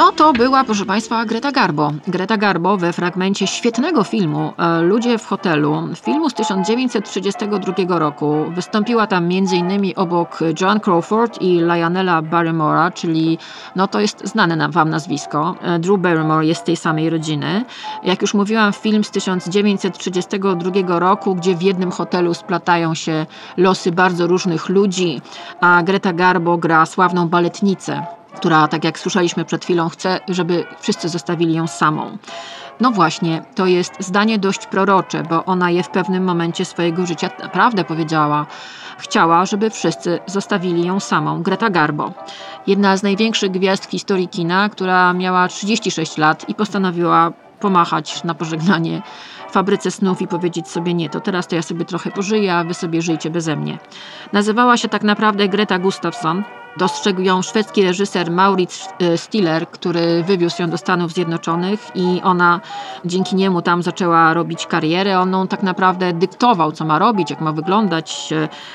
No 0.00 0.12
to 0.12 0.32
była, 0.32 0.64
proszę 0.64 0.84
Państwa, 0.84 1.24
Greta 1.24 1.52
Garbo. 1.52 1.92
Greta 2.08 2.36
Garbo 2.36 2.76
we 2.76 2.92
fragmencie 2.92 3.46
świetnego 3.46 4.04
filmu 4.04 4.52
e, 4.58 4.80
Ludzie 4.80 5.18
w 5.18 5.26
hotelu, 5.26 5.88
filmu 6.02 6.30
z 6.30 6.34
1932 6.34 7.98
roku. 7.98 8.44
Wystąpiła 8.54 9.06
tam 9.06 9.24
m.in. 9.24 9.92
obok 9.96 10.38
Joan 10.60 10.80
Crawford 10.80 11.42
i 11.42 11.58
Lionela 11.58 12.22
Barrymora, 12.22 12.90
czyli 12.90 13.38
no 13.76 13.88
to 13.88 14.00
jest 14.00 14.28
znane 14.28 14.68
Wam 14.68 14.90
nazwisko. 14.90 15.54
E, 15.62 15.78
Drew 15.78 16.00
Barrymore 16.00 16.46
jest 16.46 16.60
z 16.60 16.64
tej 16.64 16.76
samej 16.76 17.10
rodziny. 17.10 17.64
Jak 18.02 18.22
już 18.22 18.34
mówiłam, 18.34 18.72
film 18.72 19.04
z 19.04 19.10
1932 19.10 20.98
roku, 20.98 21.34
gdzie 21.34 21.54
w 21.54 21.62
jednym 21.62 21.90
hotelu 21.90 22.34
splatają 22.34 22.94
się 22.94 23.26
losy 23.56 23.92
bardzo 23.92 24.26
różnych 24.26 24.68
ludzi, 24.68 25.20
a 25.60 25.82
Greta 25.82 26.12
Garbo 26.12 26.58
gra 26.58 26.86
sławną 26.86 27.28
baletnicę 27.28 28.19
która, 28.34 28.68
tak 28.68 28.84
jak 28.84 28.98
słyszeliśmy 28.98 29.44
przed 29.44 29.64
chwilą, 29.64 29.88
chce, 29.88 30.20
żeby 30.28 30.64
wszyscy 30.80 31.08
zostawili 31.08 31.54
ją 31.54 31.66
samą. 31.66 32.18
No 32.80 32.90
właśnie, 32.90 33.42
to 33.54 33.66
jest 33.66 33.92
zdanie 33.98 34.38
dość 34.38 34.66
prorocze, 34.66 35.22
bo 35.22 35.44
ona 35.44 35.70
je 35.70 35.82
w 35.82 35.88
pewnym 35.88 36.24
momencie 36.24 36.64
swojego 36.64 37.06
życia 37.06 37.30
naprawdę 37.42 37.84
powiedziała. 37.84 38.46
Chciała, 38.98 39.46
żeby 39.46 39.70
wszyscy 39.70 40.18
zostawili 40.26 40.86
ją 40.86 41.00
samą. 41.00 41.42
Greta 41.42 41.70
Garbo, 41.70 42.12
jedna 42.66 42.96
z 42.96 43.02
największych 43.02 43.50
gwiazd 43.50 43.86
w 43.86 43.90
historii 43.90 44.28
kina, 44.28 44.68
która 44.68 45.12
miała 45.12 45.48
36 45.48 46.18
lat 46.18 46.48
i 46.48 46.54
postanowiła 46.54 47.32
pomachać 47.60 48.24
na 48.24 48.34
pożegnanie 48.34 49.02
fabryce 49.50 49.90
snów 49.90 50.22
i 50.22 50.26
powiedzieć 50.26 50.68
sobie 50.68 50.94
nie, 50.94 51.10
to 51.10 51.20
teraz 51.20 51.46
to 51.46 51.56
ja 51.56 51.62
sobie 51.62 51.84
trochę 51.84 52.10
pożyję, 52.10 52.54
a 52.54 52.64
wy 52.64 52.74
sobie 52.74 53.02
żyjcie 53.02 53.30
beze 53.30 53.56
mnie. 53.56 53.78
Nazywała 54.32 54.76
się 54.76 54.88
tak 54.88 55.02
naprawdę 55.02 55.48
Greta 55.48 55.78
Gustafsson, 55.78 56.44
Dostrzegł 56.80 57.20
ją 57.20 57.42
szwedzki 57.42 57.82
reżyser 57.82 58.30
Maurits 58.30 58.88
e, 59.00 59.18
Stiller, 59.18 59.68
który 59.68 60.24
wywiózł 60.24 60.62
ją 60.62 60.70
do 60.70 60.78
Stanów 60.78 61.12
Zjednoczonych 61.12 61.90
i 61.94 62.20
ona 62.24 62.60
dzięki 63.04 63.36
niemu 63.36 63.62
tam 63.62 63.82
zaczęła 63.82 64.34
robić 64.34 64.66
karierę. 64.66 65.20
On 65.20 65.32
ją 65.32 65.48
tak 65.48 65.62
naprawdę 65.62 66.12
dyktował, 66.12 66.72
co 66.72 66.84
ma 66.84 66.98
robić, 66.98 67.30
jak 67.30 67.40
ma 67.40 67.52
wyglądać, 67.52 68.32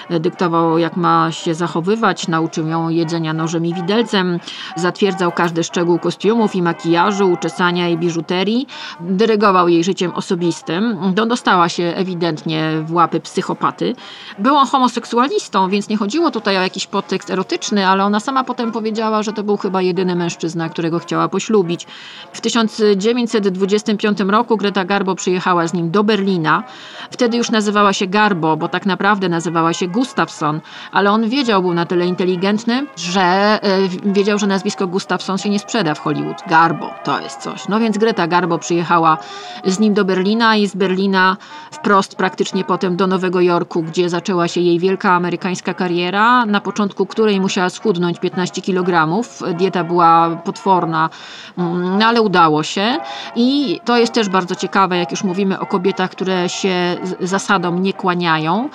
e, 0.10 0.20
dyktował, 0.20 0.78
jak 0.78 0.98
ma 0.98 1.32
się 1.32 1.56
zachowywać, 1.56 2.28
nauczył 2.28 2.68
ją 2.68 2.90
jedzenia 2.90 3.34
nożem 3.34 3.66
i 3.66 3.74
widelcem, 3.74 4.40
zatwierdzał 4.76 5.32
każdy 5.32 5.64
szczegół 5.64 6.00
kostiumów 6.00 6.56
i 6.56 6.62
makijażu, 6.62 7.32
uczesania 7.32 7.90
i 7.90 7.98
biżuterii, 7.98 8.68
dyrygował 9.00 9.68
jej 9.68 9.84
życiem 9.84 10.12
osobistym. 10.12 11.14
Dostała 11.28 11.70
się 11.70 11.84
ewidentnie 11.84 12.72
w 12.86 12.94
łapy 12.94 13.20
psychopaty. 13.20 13.96
Był 14.40 14.56
on 14.56 14.68
homoseksualistą, 14.68 15.70
więc 15.70 15.90
nie 15.90 15.98
chodziło 15.98 16.32
tutaj 16.32 16.58
o 16.58 16.62
jakiś 16.62 16.88
podtekst 16.88 17.30
erotyczny, 17.30 17.88
ale 17.96 18.06
ona 18.06 18.20
sama 18.20 18.44
potem 18.44 18.72
powiedziała, 18.72 19.24
że 19.24 19.34
to 19.34 19.44
był 19.44 19.58
chyba 19.58 19.82
jedyny 19.82 20.16
mężczyzna, 20.16 20.70
którego 20.70 21.00
chciała 21.00 21.30
poślubić. 21.30 21.88
W 22.34 22.42
1925 22.42 24.20
roku 24.20 24.58
Greta 24.58 24.86
Garbo 24.86 25.16
przyjechała 25.16 25.68
z 25.68 25.74
nim 25.74 25.92
do 25.92 26.04
Berlina. 26.04 26.64
Wtedy 27.12 27.38
już 27.38 27.52
nazywała 27.52 27.94
się 27.94 28.08
Garbo, 28.08 28.58
bo 28.58 28.68
tak 28.68 28.86
naprawdę 28.86 29.30
nazywała 29.30 29.74
się 29.74 29.88
Gustafsson, 29.88 30.62
ale 30.92 31.12
on 31.12 31.30
wiedział, 31.30 31.62
był 31.62 31.74
na 31.74 31.86
tyle 31.86 32.06
inteligentny, 32.06 32.86
że 32.96 33.60
yy, 34.04 34.14
wiedział, 34.14 34.40
że 34.40 34.48
nazwisko 34.48 34.88
Gustafsson 34.88 35.38
się 35.38 35.50
nie 35.50 35.60
sprzeda 35.60 35.96
w 35.96 36.00
Hollywood. 36.00 36.38
Garbo 36.48 36.90
to 37.04 37.22
jest 37.22 37.42
coś. 37.42 37.68
No 37.68 37.80
więc 37.80 37.98
Greta 37.98 38.28
Garbo 38.28 38.60
przyjechała 38.60 39.18
z 39.66 39.80
nim 39.80 39.94
do 39.94 40.06
Berlina 40.06 40.56
i 40.56 40.68
z 40.68 40.76
Berlina 40.76 41.38
wprost 41.72 42.16
praktycznie 42.16 42.64
potem 42.64 42.96
do 42.96 43.08
Nowego 43.08 43.42
Jorku, 43.42 43.84
gdzie 43.84 44.10
zaczęła 44.10 44.48
się 44.48 44.62
jej 44.62 44.80
wielka 44.80 45.12
amerykańska 45.12 45.74
kariera, 45.74 46.46
na 46.46 46.62
początku 46.62 47.06
której 47.06 47.42
musiała 47.42 47.70
schudnąć 47.76 48.20
15 48.20 48.62
kg. 48.62 49.22
Dieta 49.58 49.84
była 49.84 50.30
potworna, 50.30 51.10
mm, 51.58 52.02
ale 52.02 52.22
udało 52.22 52.64
się. 52.64 52.98
I 53.36 53.80
to 53.86 53.98
jest 53.98 54.14
też 54.14 54.30
bardzo 54.30 54.56
ciekawe, 54.56 54.98
jak 54.98 55.12
już 55.12 55.24
mówimy 55.24 55.60
o 55.60 55.66
kobietach, 55.66 56.10
które 56.12 56.50
się 56.50 56.98
zasadom 57.20 57.82
nie 57.82 57.94
kłaniają. 57.94 58.70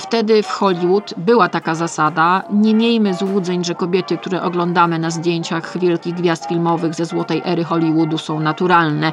Wtedy 0.00 0.42
w 0.42 0.48
Hollywood 0.48 1.14
była 1.16 1.48
taka 1.48 1.74
zasada. 1.74 2.42
Nie 2.50 2.74
miejmy 2.74 3.14
złudzeń, 3.14 3.64
że 3.64 3.74
kobiety, 3.74 4.18
które 4.18 4.42
oglądamy 4.42 4.98
na 4.98 5.10
zdjęciach 5.10 5.78
wielkich 5.78 6.14
gwiazd 6.14 6.48
filmowych 6.48 6.94
ze 6.94 7.04
złotej 7.04 7.42
ery 7.44 7.64
Hollywoodu 7.64 8.18
są 8.18 8.40
naturalne. 8.40 9.12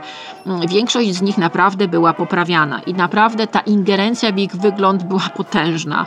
Większość 0.70 1.14
z 1.14 1.22
nich 1.22 1.38
naprawdę 1.38 1.88
była 1.88 2.14
poprawiana 2.14 2.80
i 2.80 2.94
naprawdę 2.94 3.48
ta 3.48 3.60
ingerencja 3.60 4.32
w 4.32 4.38
ich 4.38 4.56
wygląd 4.56 5.04
była 5.04 5.30
potężna. 5.36 6.06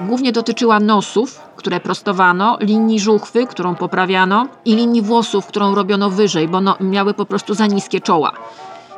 Głównie 0.00 0.32
dotyczyła 0.32 0.80
nosów, 0.80 1.40
które 1.56 1.80
prostowano, 1.80 2.58
linii 2.60 2.77
żuchwy, 3.00 3.46
którą 3.46 3.74
poprawiano 3.74 4.46
i 4.64 4.76
linii 4.76 5.02
włosów, 5.02 5.46
którą 5.46 5.74
robiono 5.74 6.10
wyżej, 6.10 6.48
bo 6.48 6.60
no, 6.60 6.76
miały 6.80 7.14
po 7.14 7.24
prostu 7.24 7.54
za 7.54 7.66
niskie 7.66 8.00
czoła. 8.00 8.32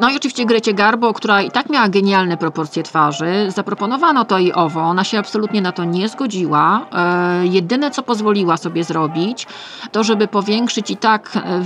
No 0.01 0.11
i 0.11 0.17
oczywiście 0.17 0.47
Grecie 0.47 0.75
Garbo, 0.75 1.13
która 1.13 1.43
i 1.43 1.51
tak 1.51 1.71
miała 1.71 1.89
genialne 1.89 2.37
proporcje 2.37 2.83
twarzy, 2.83 3.47
zaproponowano 3.49 4.25
to 4.25 4.39
i 4.39 4.53
owo. 4.53 4.81
Ona 4.81 5.05
się 5.05 5.19
absolutnie 5.19 5.63
na 5.63 5.73
to 5.73 5.85
nie 5.85 6.09
zgodziła. 6.09 6.87
E, 6.93 7.47
jedyne, 7.47 7.91
co 7.91 8.03
pozwoliła 8.03 8.57
sobie 8.57 8.85
zrobić, 8.85 9.47
to 9.93 10.05
żeby 10.05 10.29
powiększyć 10.29 10.91
i 10.91 10.97
tak 10.97 11.37
e, 11.37 11.63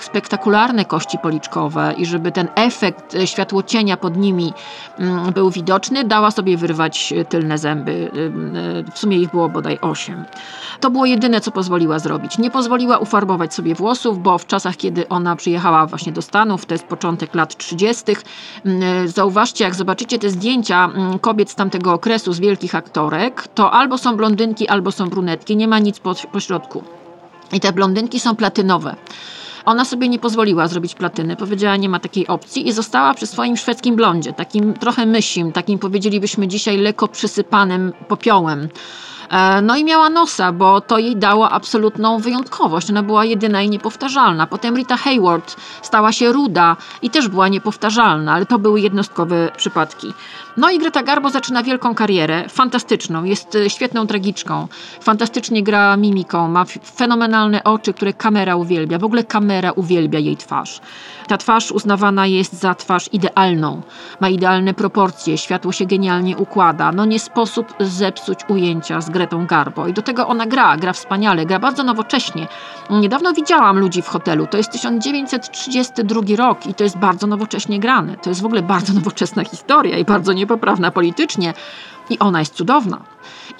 spektakularne 0.00 0.84
kości 0.84 1.18
policzkowe 1.18 1.94
i 1.96 2.06
żeby 2.06 2.32
ten 2.32 2.48
efekt 2.54 3.16
światłocienia 3.24 3.96
pod 3.96 4.16
nimi 4.16 4.52
mm, 4.98 5.32
był 5.32 5.50
widoczny, 5.50 6.04
dała 6.04 6.30
sobie 6.30 6.56
wyrwać 6.56 7.14
tylne 7.28 7.58
zęby. 7.58 8.10
E, 8.88 8.92
w 8.92 8.98
sumie 8.98 9.18
ich 9.18 9.30
było 9.30 9.48
bodaj 9.48 9.78
osiem. 9.80 10.24
To 10.80 10.90
było 10.90 11.06
jedyne, 11.06 11.40
co 11.40 11.50
pozwoliła 11.50 11.98
zrobić. 11.98 12.38
Nie 12.38 12.50
pozwoliła 12.50 12.98
ufarbować 12.98 13.54
sobie 13.54 13.74
włosów, 13.74 14.22
bo 14.22 14.38
w 14.38 14.46
czasach, 14.46 14.76
kiedy 14.76 15.08
ona 15.08 15.36
przyjechała 15.36 15.86
właśnie 15.86 16.12
do 16.12 16.22
Stanów, 16.22 16.66
to 16.66 16.74
jest 16.74 16.84
początek 16.84 17.34
lat 17.34 17.56
30., 17.56 17.77
30. 17.78 18.04
Mm, 18.64 19.08
zauważcie, 19.08 19.64
jak 19.64 19.74
zobaczycie 19.74 20.18
te 20.18 20.30
zdjęcia 20.30 20.84
mm, 20.84 21.18
kobiet 21.18 21.50
z 21.50 21.54
tamtego 21.54 21.92
okresu, 21.92 22.32
z 22.32 22.40
wielkich 22.40 22.74
aktorek, 22.74 23.48
to 23.54 23.70
albo 23.72 23.98
są 23.98 24.16
blondynki, 24.16 24.68
albo 24.68 24.92
są 24.92 25.08
brunetki, 25.08 25.56
nie 25.56 25.68
ma 25.68 25.78
nic 25.78 25.98
po, 25.98 26.14
po 26.32 26.40
środku. 26.40 26.84
I 27.52 27.60
te 27.60 27.72
blondynki 27.72 28.20
są 28.20 28.36
platynowe. 28.36 28.96
Ona 29.64 29.84
sobie 29.84 30.08
nie 30.08 30.18
pozwoliła 30.18 30.68
zrobić 30.68 30.94
platyny, 30.94 31.36
powiedziała, 31.36 31.76
nie 31.76 31.88
ma 31.88 32.00
takiej 32.00 32.26
opcji 32.26 32.68
i 32.68 32.72
została 32.72 33.14
przy 33.14 33.26
swoim 33.26 33.56
szwedzkim 33.56 33.96
blondzie, 33.96 34.32
takim 34.32 34.74
trochę 34.74 35.06
mysim, 35.06 35.52
takim 35.52 35.78
powiedzielibyśmy 35.78 36.48
dzisiaj 36.48 36.76
lekko 36.78 37.08
przysypanym 37.08 37.92
popiołem. 38.08 38.68
E, 39.30 39.62
no 39.62 39.76
i 39.76 39.84
miała 39.84 40.10
nosa, 40.10 40.52
bo 40.52 40.80
to 40.80 40.98
jej 40.98 41.16
dało 41.16 41.50
absolutną 41.50 42.18
wyjątkowość. 42.18 42.90
Ona 42.90 43.02
była 43.02 43.24
jedyna 43.24 43.62
i 43.62 43.70
niepowtarzalna. 43.70 44.46
Potem 44.46 44.76
Rita 44.76 44.96
Hayward 44.96 45.56
stała 45.82 46.12
się 46.12 46.32
ruda 46.32 46.76
i 47.02 47.10
też 47.10 47.28
była 47.28 47.48
niepowtarzalna, 47.48 48.32
ale 48.32 48.46
to 48.46 48.58
były 48.58 48.80
jednostkowe 48.80 49.50
przypadki. 49.56 50.12
No 50.56 50.70
i 50.70 50.78
Greta 50.78 51.02
Garbo 51.02 51.30
zaczyna 51.30 51.62
wielką 51.62 51.94
karierę, 51.94 52.48
fantastyczną, 52.48 53.24
jest 53.24 53.54
e, 53.54 53.70
świetną 53.70 54.06
tragiczką, 54.06 54.68
fantastycznie 55.00 55.62
gra 55.62 55.96
mimiką, 55.96 56.48
ma 56.48 56.64
fenomenalne 56.96 57.64
oczy, 57.64 57.94
które 57.94 58.12
kamera 58.12 58.56
uwielbia, 58.56 58.98
w 58.98 59.04
ogóle 59.04 59.24
kamera 59.24 59.72
uwielbia 59.72 60.18
jej 60.18 60.36
twarz. 60.36 60.80
Ta 61.28 61.36
twarz 61.36 61.72
uznawana 61.72 62.26
jest 62.26 62.52
za 62.52 62.74
twarz 62.74 63.08
idealną, 63.12 63.82
ma 64.20 64.28
idealne 64.28 64.74
proporcje, 64.74 65.38
światło 65.38 65.72
się 65.72 65.86
genialnie 65.86 66.36
układa, 66.36 66.92
no 66.92 67.04
nie 67.04 67.18
sposób 67.20 67.74
zepsuć 67.80 68.38
ujęcia 68.48 69.00
z 69.00 69.10
Gretą 69.10 69.46
Garbo 69.46 69.86
i 69.86 69.92
do 69.92 70.02
tego 70.02 70.28
ona 70.28 70.46
gra, 70.46 70.76
gra 70.76 70.92
wspaniale, 70.92 71.46
gra 71.46 71.58
bardzo 71.58 71.82
nowocześnie. 71.82 72.46
Niedawno 72.90 73.32
widziałam 73.32 73.78
ludzi 73.78 74.02
w 74.02 74.08
hotelu, 74.08 74.46
to 74.46 74.56
jest 74.56 74.72
1932 74.72 76.20
rok 76.36 76.66
i 76.66 76.74
to 76.74 76.84
jest 76.84 76.98
bardzo 76.98 77.26
nowocześnie 77.26 77.80
grane, 77.80 78.16
to 78.16 78.30
jest 78.30 78.42
w 78.42 78.46
ogóle 78.46 78.62
bardzo 78.62 78.92
nowoczesna 78.98 79.44
historia 79.44 79.98
i 79.98 80.04
bardzo 80.04 80.32
nie 80.32 80.38
niepoprawna 80.48 80.90
politycznie. 80.90 81.54
I 82.10 82.18
ona 82.18 82.38
jest 82.38 82.54
cudowna. 82.54 83.00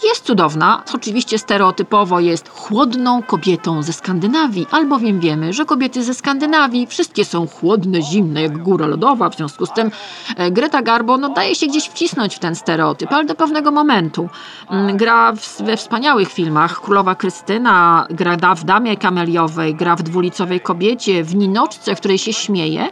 Jest 0.05 0.25
cudowna, 0.25 0.83
oczywiście 0.95 1.39
stereotypowo 1.39 2.21
jest 2.21 2.49
chłodną 2.49 3.23
kobietą 3.23 3.83
ze 3.83 3.93
Skandynawii, 3.93 4.67
albowiem 4.71 5.21
wiemy, 5.21 5.53
że 5.53 5.65
kobiety 5.65 6.05
ze 6.05 6.15
Skandynawii 6.15 6.87
wszystkie 6.87 7.25
są 7.25 7.47
chłodne, 7.47 8.03
zimne, 8.03 8.43
jak 8.43 8.59
góra 8.59 8.87
lodowa, 8.87 9.31
w 9.31 9.37
związku 9.37 9.67
z 9.67 9.73
tym 9.73 9.91
e, 10.37 10.51
Greta 10.51 10.83
Garbo 10.83 11.19
no, 11.19 11.29
daje 11.29 11.55
się 11.55 11.67
gdzieś 11.67 11.89
wcisnąć 11.89 12.37
w 12.37 12.39
ten 12.39 12.55
stereotyp, 12.55 13.13
ale 13.13 13.25
do 13.25 13.35
pewnego 13.35 13.71
momentu. 13.71 14.29
Mm, 14.71 14.97
gra 14.97 15.33
w, 15.33 15.63
we 15.63 15.77
wspaniałych 15.77 16.33
filmach, 16.33 16.81
Królowa 16.81 17.15
Krystyna, 17.15 18.07
gra 18.11 18.55
w 18.55 18.65
Damie 18.65 18.97
Kameliowej, 18.97 19.75
gra 19.75 19.97
w 19.97 20.03
Dwulicowej 20.03 20.61
Kobiecie, 20.61 21.25
w 21.25 21.35
Ninoczce, 21.35 21.97
w 21.97 21.99
której 21.99 22.19
się 22.19 22.33
śmieje, 22.33 22.89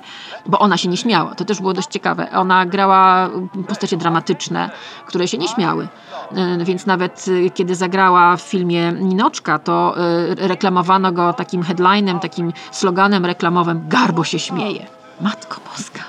bo 0.47 0.59
ona 0.59 0.77
się 0.77 0.89
nie 0.89 0.97
śmiała, 0.97 1.35
to 1.35 1.45
też 1.45 1.61
było 1.61 1.73
dość 1.73 1.89
ciekawe. 1.89 2.31
Ona 2.33 2.67
grała 2.67 3.31
postacie 3.69 3.97
dramatyczne, 3.97 4.71
które 5.07 5.29
się 5.29 5.39
nie 5.39 5.49
śmiały, 5.49 5.89
e, 6.37 6.65
więc 6.66 6.87
nawet 6.87 7.24
e, 7.46 7.50
kiedy 7.50 7.74
zagrała 7.74 8.37
w 8.37 8.40
filmie 8.40 8.92
Ninoczka, 8.92 9.59
to 9.59 9.96
e, 9.98 10.35
reklamowano 10.48 11.12
go 11.12 11.33
takim 11.33 11.62
headlinem, 11.62 12.20
takim 12.20 12.52
sloganem 12.72 13.26
reklamowym 13.26 13.88
Garbo 13.88 14.24
się 14.24 14.38
śmieje. 14.38 14.87
Matko 15.20 15.61
Boska. 15.70 16.05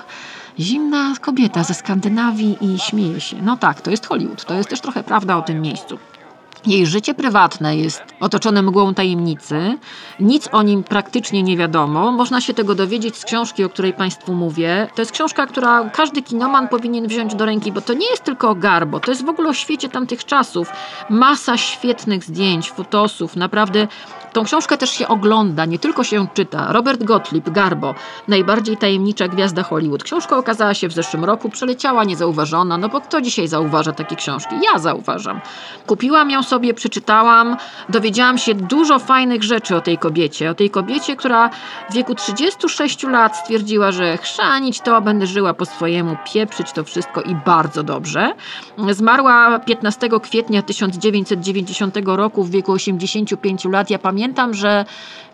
Zimna 0.58 1.14
kobieta 1.20 1.64
ze 1.64 1.74
Skandynawii 1.74 2.56
i 2.60 2.78
śmieje 2.78 3.20
się. 3.20 3.36
No 3.42 3.56
tak, 3.56 3.80
to 3.80 3.90
jest 3.90 4.06
Hollywood. 4.06 4.44
To 4.44 4.54
jest 4.54 4.70
też 4.70 4.80
trochę 4.80 5.02
prawda 5.02 5.36
o 5.36 5.42
tym 5.42 5.60
miejscu. 5.60 5.98
Jej 6.66 6.86
życie 6.86 7.14
prywatne 7.14 7.76
jest 7.76 8.02
otoczone 8.20 8.62
mgłą 8.62 8.94
tajemnicy. 8.94 9.78
Nic 10.20 10.48
o 10.52 10.62
nim 10.62 10.84
praktycznie 10.84 11.42
nie 11.42 11.56
wiadomo. 11.56 12.12
Można 12.12 12.40
się 12.40 12.54
tego 12.54 12.74
dowiedzieć 12.74 13.16
z 13.16 13.24
książki, 13.24 13.64
o 13.64 13.68
której 13.68 13.92
Państwu 13.92 14.34
mówię. 14.34 14.88
To 14.94 15.02
jest 15.02 15.12
książka, 15.12 15.46
która 15.46 15.90
każdy 15.90 16.22
kinoman 16.22 16.68
powinien 16.68 17.06
wziąć 17.06 17.34
do 17.34 17.44
ręki, 17.44 17.72
bo 17.72 17.80
to 17.80 17.94
nie 17.94 18.10
jest 18.10 18.24
tylko 18.24 18.50
o 18.50 18.54
Garbo, 18.54 19.00
to 19.00 19.10
jest 19.10 19.24
w 19.24 19.28
ogóle 19.28 19.48
o 19.48 19.54
świecie 19.54 19.88
tamtych 19.88 20.24
czasów. 20.24 20.72
Masa 21.10 21.56
świetnych 21.56 22.24
zdjęć, 22.24 22.70
fotosów, 22.70 23.36
naprawdę 23.36 23.88
Tą 24.32 24.44
książkę 24.44 24.78
też 24.78 24.90
się 24.90 25.08
ogląda, 25.08 25.64
nie 25.64 25.78
tylko 25.78 26.04
się 26.04 26.26
czyta. 26.34 26.72
Robert 26.72 27.04
Gottlieb, 27.04 27.50
Garbo, 27.50 27.94
najbardziej 28.28 28.76
tajemnicza 28.76 29.28
gwiazda 29.28 29.62
Hollywood. 29.62 30.04
Książka 30.04 30.36
okazała 30.36 30.74
się 30.74 30.88
w 30.88 30.92
zeszłym 30.92 31.24
roku, 31.24 31.48
przeleciała 31.48 32.04
niezauważona, 32.04 32.78
no 32.78 32.88
bo 32.88 33.00
kto 33.00 33.20
dzisiaj 33.20 33.48
zauważa 33.48 33.92
takie 33.92 34.16
książki? 34.16 34.54
Ja 34.72 34.78
zauważam. 34.78 35.40
Kupiłam 35.86 36.30
ją 36.30 36.42
sobie, 36.48 36.74
przeczytałam, 36.74 37.56
dowiedziałam 37.88 38.38
się 38.38 38.54
dużo 38.54 38.98
fajnych 38.98 39.42
rzeczy 39.42 39.76
o 39.76 39.80
tej 39.80 39.98
kobiecie. 39.98 40.50
O 40.50 40.54
tej 40.54 40.70
kobiecie, 40.70 41.16
która 41.16 41.50
w 41.90 41.94
wieku 41.94 42.14
36 42.14 43.02
lat 43.02 43.36
stwierdziła, 43.36 43.92
że 43.92 44.16
chrzanić 44.16 44.80
to, 44.80 45.00
będę 45.00 45.26
żyła 45.26 45.54
po 45.54 45.66
swojemu, 45.66 46.16
pieprzyć 46.32 46.72
to 46.72 46.84
wszystko 46.84 47.22
i 47.22 47.34
bardzo 47.34 47.82
dobrze. 47.82 48.34
Zmarła 48.90 49.58
15 49.58 50.08
kwietnia 50.22 50.62
1990 50.62 51.96
roku 52.04 52.44
w 52.44 52.50
wieku 52.50 52.72
85 52.72 53.64
lat. 53.64 53.90
Ja 53.90 53.98
pamiętam, 53.98 54.54
że 54.54 54.84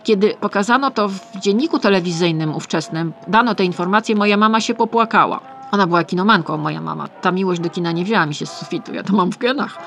kiedy 0.05 0.35
pokazano 0.41 0.91
to 0.91 1.09
w 1.09 1.21
dzienniku 1.41 1.79
telewizyjnym 1.79 2.55
ówczesnym, 2.55 3.13
dano 3.29 3.55
te 3.55 3.65
informacje, 3.65 4.17
moja 4.17 4.37
mama 4.37 4.61
się 4.61 4.75
popłakała. 4.75 5.41
Ona 5.71 5.87
była 5.87 6.05
kinomanką, 6.05 6.57
moja 6.57 6.81
mama. 6.81 7.09
Ta 7.09 7.33
miłość 7.33 7.61
do 7.61 7.71
kina 7.71 7.93
nie 7.93 8.05
wzięła 8.05 8.27
mi 8.27 8.35
się 8.35 8.47
z 8.47 8.53
sufitu, 8.53 8.95
ja 8.95 9.03
to 9.03 9.13
mam 9.13 9.33
w 9.33 9.39
genach. 9.39 9.79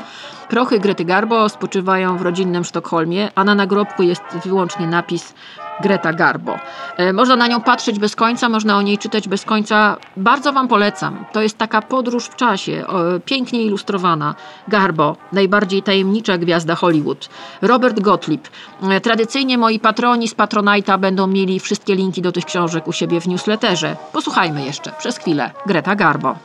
Prochy 0.50 0.80
Grety 0.80 1.06
Garbo 1.06 1.50
spoczywają 1.50 2.18
w 2.18 2.22
rodzinnym 2.22 2.64
Sztokholmie, 2.64 3.32
a 3.36 3.44
na 3.44 3.56
nagrobku 3.56 4.04
jest 4.04 4.22
wyłącznie 4.46 4.88
napis 4.88 5.34
Greta 5.82 6.14
Garbo. 6.14 6.60
E, 6.98 7.14
można 7.14 7.36
na 7.36 7.48
nią 7.48 7.62
patrzeć 7.62 8.00
bez 8.00 8.16
końca, 8.16 8.50
można 8.50 8.78
o 8.78 8.82
niej 8.82 8.98
czytać 8.98 9.28
bez 9.28 9.46
końca. 9.46 9.98
Bardzo 10.18 10.54
Wam 10.54 10.68
polecam. 10.68 11.26
To 11.32 11.42
jest 11.42 11.58
taka 11.58 11.82
podróż 11.82 12.26
w 12.26 12.36
czasie, 12.36 12.86
pięknie 13.26 13.64
ilustrowana. 13.64 14.36
Garbo, 14.68 15.18
najbardziej 15.32 15.84
tajemnicza 15.84 16.38
gwiazda 16.38 16.76
Hollywood. 16.76 17.30
Robert 17.62 18.00
Gottlieb. 18.00 18.48
E, 18.82 19.02
tradycyjnie 19.02 19.58
moi 19.58 19.80
patroni 19.80 20.28
z 20.28 20.36
Patronite'a 20.36 21.00
będą 21.00 21.28
mieli 21.28 21.60
wszystkie 21.60 21.96
linki 21.96 22.22
do 22.22 22.32
tych 22.32 22.46
książek 22.46 22.88
u 22.88 22.94
siebie 22.94 23.22
w 23.22 23.28
newsletterze. 23.28 23.96
Posłuchajmy 24.14 24.66
jeszcze 24.66 24.92
przez 24.92 25.18
chwilę. 25.18 25.52
Greta 25.66 25.96
Garbo. 25.96 26.36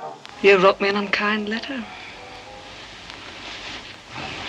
You 0.42 0.58
wrote 0.58 0.84
me 0.84 0.90
an 0.90 0.96
unkind 0.96 1.48
letter. 1.48 1.76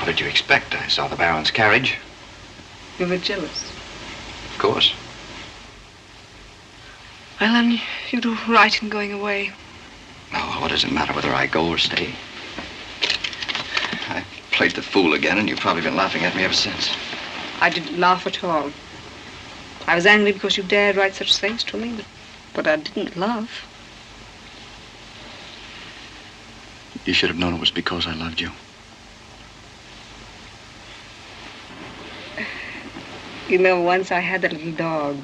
What 0.03 0.09
did 0.09 0.19
you 0.19 0.27
expect? 0.27 0.75
I 0.75 0.89
saw 0.89 1.07
the 1.07 1.15
Baron's 1.15 1.49
carriage. 1.49 1.95
You 2.99 3.07
were 3.07 3.15
jealous. 3.15 3.71
Of 4.51 4.57
course. 4.57 4.93
Well, 7.39 7.53
then, 7.53 7.79
you 8.11 8.19
do 8.19 8.37
right 8.49 8.83
in 8.83 8.89
going 8.89 9.13
away. 9.13 9.53
Oh, 10.33 10.57
what 10.59 10.71
does 10.71 10.83
it 10.83 10.91
matter 10.91 11.13
whether 11.13 11.33
I 11.33 11.47
go 11.47 11.69
or 11.69 11.77
stay? 11.77 12.09
I 14.09 14.25
played 14.51 14.71
the 14.71 14.81
fool 14.81 15.13
again, 15.13 15.37
and 15.37 15.47
you've 15.47 15.61
probably 15.61 15.83
been 15.83 15.95
laughing 15.95 16.25
at 16.25 16.35
me 16.35 16.43
ever 16.43 16.53
since. 16.53 16.93
I 17.61 17.69
didn't 17.69 17.97
laugh 17.97 18.27
at 18.27 18.43
all. 18.43 18.73
I 19.87 19.95
was 19.95 20.05
angry 20.05 20.33
because 20.33 20.57
you 20.57 20.63
dared 20.63 20.97
write 20.97 21.15
such 21.15 21.37
things 21.37 21.63
to 21.63 21.77
me, 21.77 21.93
but, 21.95 22.05
but 22.53 22.67
I 22.67 22.75
didn't 22.75 23.15
laugh. 23.15 23.65
You 27.05 27.13
should 27.13 27.29
have 27.29 27.39
known 27.39 27.53
it 27.53 27.61
was 27.61 27.71
because 27.71 28.05
I 28.05 28.13
loved 28.13 28.41
you. 28.41 28.51
You 33.49 33.57
know, 33.57 33.81
once 33.81 34.11
I 34.11 34.21
had 34.21 34.45
a 34.45 34.49
little 34.49 34.71
dog, 34.71 35.15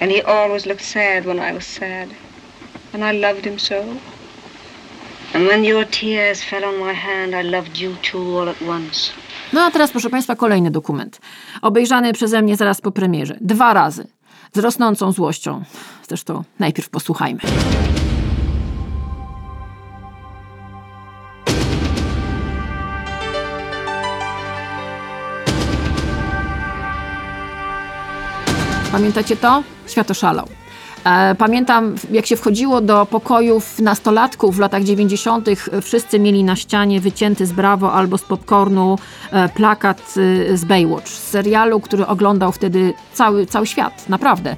and 0.00 0.10
he 0.10 0.22
always 0.22 0.66
looked 0.66 0.84
sad 0.84 1.24
when 1.24 1.38
I 1.38 1.52
was 1.54 1.66
sad, 1.66 2.08
and 2.92 3.04
I 3.04 3.12
loved 3.20 3.44
him 3.46 3.58
so. 3.58 3.74
And 5.34 5.46
when 5.46 5.64
your 5.64 5.86
tears 5.86 6.42
fell 6.42 6.64
on 6.64 6.78
my 6.78 6.92
hand, 6.92 7.34
I 7.34 7.42
loved 7.42 7.78
you 7.78 7.96
too 8.12 8.38
all 8.38 8.48
at 8.48 8.62
once. 8.62 9.12
No 9.52 9.60
a 9.60 9.70
teraz, 9.70 9.90
proszę 9.90 10.10
Państwa, 10.10 10.36
kolejny 10.36 10.70
dokument. 10.70 11.20
Obejrzany 11.62 12.12
przeze 12.12 12.42
mnie 12.42 12.56
zaraz 12.56 12.80
po 12.80 12.92
premierze. 12.92 13.36
Dwa 13.40 13.74
razy. 13.74 14.06
Z 14.52 14.58
rosnącą 14.58 15.12
złością. 15.12 15.62
Zresztą 16.08 16.44
najpierw 16.58 16.88
posłuchajmy. 16.90 17.40
Pamiętacie 28.92 29.36
to? 29.36 29.62
Świat 29.86 30.10
oszalał. 30.10 30.48
E, 31.04 31.34
pamiętam, 31.34 31.94
jak 32.10 32.26
się 32.26 32.36
wchodziło 32.36 32.80
do 32.80 33.06
pokojów 33.06 33.78
nastolatków 33.78 34.56
w 34.56 34.58
latach 34.58 34.84
90., 34.84 35.48
wszyscy 35.82 36.18
mieli 36.18 36.44
na 36.44 36.56
ścianie 36.56 37.00
wycięty 37.00 37.46
z 37.46 37.52
Brawo 37.52 37.92
albo 37.92 38.18
z 38.18 38.22
popcornu 38.22 38.98
e, 39.30 39.48
plakat 39.48 40.14
e, 40.50 40.56
z 40.56 40.64
Baywatch, 40.64 41.08
z 41.08 41.28
serialu, 41.28 41.80
który 41.80 42.06
oglądał 42.06 42.52
wtedy 42.52 42.94
cały, 43.12 43.46
cały 43.46 43.66
świat, 43.66 44.08
naprawdę. 44.08 44.56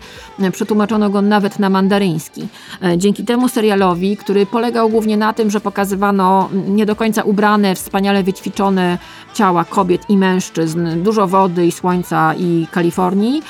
Przetłumaczono 0.52 1.10
go 1.10 1.22
nawet 1.22 1.58
na 1.58 1.70
mandaryński. 1.70 2.48
Dzięki 2.96 3.24
temu 3.24 3.48
serialowi, 3.48 4.16
który 4.16 4.46
polegał 4.46 4.88
głównie 4.88 5.16
na 5.16 5.32
tym, 5.32 5.50
że 5.50 5.60
pokazywano 5.60 6.48
nie 6.68 6.86
do 6.86 6.96
końca 6.96 7.22
ubrane, 7.22 7.74
wspaniale 7.74 8.22
wyćwiczone 8.22 8.98
ciała 9.34 9.64
kobiet 9.64 10.10
i 10.10 10.16
mężczyzn, 10.16 11.02
dużo 11.02 11.26
wody 11.26 11.66
i 11.66 11.72
słońca 11.72 12.34
i 12.34 12.66
Kalifornii, 12.70 13.42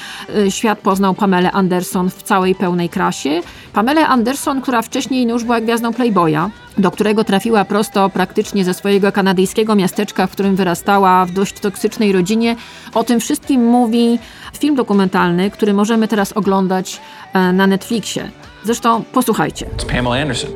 świat 0.48 0.78
poznał 0.78 1.14
Pamela 1.14 1.52
Anderson 1.52 2.10
w 2.10 2.22
całej 2.22 2.54
pełnej 2.54 2.83
krasie. 2.88 3.40
Pamela 3.72 4.08
Anderson, 4.08 4.60
która 4.60 4.82
wcześniej 4.82 5.28
już 5.28 5.44
była 5.44 5.60
gwiazdą 5.60 5.92
Playboya, 5.92 6.50
do 6.78 6.90
którego 6.90 7.24
trafiła 7.24 7.64
prosto 7.64 8.10
praktycznie 8.10 8.64
ze 8.64 8.74
swojego 8.74 9.12
kanadyjskiego 9.12 9.74
miasteczka, 9.74 10.26
w 10.26 10.30
którym 10.30 10.56
wyrastała 10.56 11.26
w 11.26 11.30
dość 11.30 11.60
toksycznej 11.60 12.12
rodzinie. 12.12 12.56
O 12.94 13.04
tym 13.04 13.20
wszystkim 13.20 13.64
mówi 13.64 14.18
film 14.58 14.74
dokumentalny, 14.74 15.50
który 15.50 15.74
możemy 15.74 16.08
teraz 16.08 16.32
oglądać 16.32 17.00
e, 17.32 17.52
na 17.52 17.66
Netflixie. 17.66 18.30
Zresztą 18.64 19.02
posłuchajcie. 19.12 19.66
It's 19.66 19.86
Pamela 19.86 20.22
Anderson. 20.22 20.50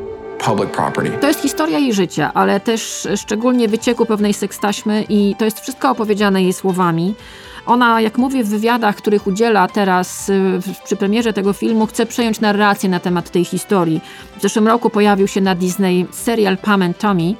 public 0.44 0.70
property. 0.70 1.10
To 1.20 1.28
jest 1.28 1.40
historia 1.40 1.78
jej 1.78 1.92
życia, 1.94 2.30
ale 2.34 2.60
też 2.60 3.08
szczególnie 3.16 3.68
wycieku 3.68 4.06
pewnej 4.06 4.34
sekstaśmy 4.34 5.04
i 5.08 5.34
to 5.38 5.44
jest 5.44 5.60
wszystko 5.60 5.90
opowiedziane 5.90 6.42
jej 6.42 6.52
słowami. 6.52 7.14
Ona, 7.68 8.00
jak 8.00 8.18
mówię 8.18 8.44
w 8.44 8.48
wywiadach, 8.48 8.96
których 8.96 9.26
udziela 9.26 9.68
teraz 9.68 10.28
y, 10.28 10.60
przy 10.84 10.96
premierze 10.96 11.32
tego 11.32 11.52
filmu, 11.52 11.86
chce 11.86 12.06
przejąć 12.06 12.40
narrację 12.40 12.88
na 12.88 13.00
temat 13.00 13.30
tej 13.30 13.44
historii. 13.44 14.00
W 14.38 14.42
zeszłym 14.42 14.68
roku 14.68 14.90
pojawił 14.90 15.28
się 15.28 15.40
na 15.40 15.54
Disney 15.54 16.06
serial 16.10 16.56
Pam 16.56 16.82
and 16.82 16.98
Tommy, 16.98 17.34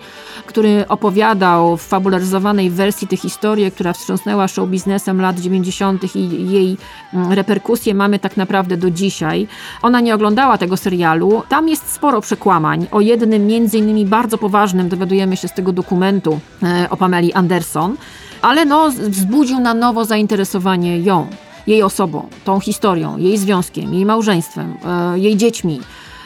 który 0.47 0.85
opowiadał 0.89 1.77
w 1.77 1.83
fabularyzowanej 1.83 2.71
wersji 2.71 3.09
tę 3.09 3.17
historię, 3.17 3.71
która 3.71 3.93
wstrząsnęła 3.93 4.49
show 4.49 4.69
biznesem 4.69 5.21
lat 5.21 5.41
90. 5.41 6.17
i 6.17 6.51
jej 6.51 6.77
mm, 7.15 7.33
reperkusje 7.33 7.95
mamy 7.95 8.19
tak 8.19 8.37
naprawdę 8.37 8.77
do 8.77 8.91
dzisiaj. 8.91 9.49
Ona 9.83 10.01
nie 10.01 10.15
oglądała 10.15 10.59
tego 10.59 10.77
serialu. 10.77 11.43
Tam 11.49 11.69
jest 11.69 11.93
sporo 11.93 12.21
przekłamań. 12.21 12.87
O 12.91 13.01
jednym 13.01 13.47
między 13.47 13.79
innymi 13.79 14.07
bardzo 14.07 14.39
poważnym 14.39 14.89
dowiadujemy 14.89 15.37
się 15.37 15.49
z 15.49 15.53
tego 15.53 15.73
dokumentu 15.73 16.41
e, 16.63 16.91
o 16.91 16.97
Pameli 16.97 17.33
Anderson, 17.33 17.97
ale 18.43 18.65
no, 18.65 18.91
wzbudził 18.91 19.61
na 19.61 19.75
nowo 19.75 20.05
zainteresowanie 20.05 20.99
ją, 20.99 21.27
jej 21.67 21.83
osobą, 21.83 22.29
tą 22.45 22.61
historią, 22.61 23.17
jej 23.17 23.39
związkiem, 23.39 23.95
jej 23.95 24.07
małżeństwem, 24.07 24.75
e, 24.85 25.19
jej 25.19 25.37
dziećmi. 25.37 25.81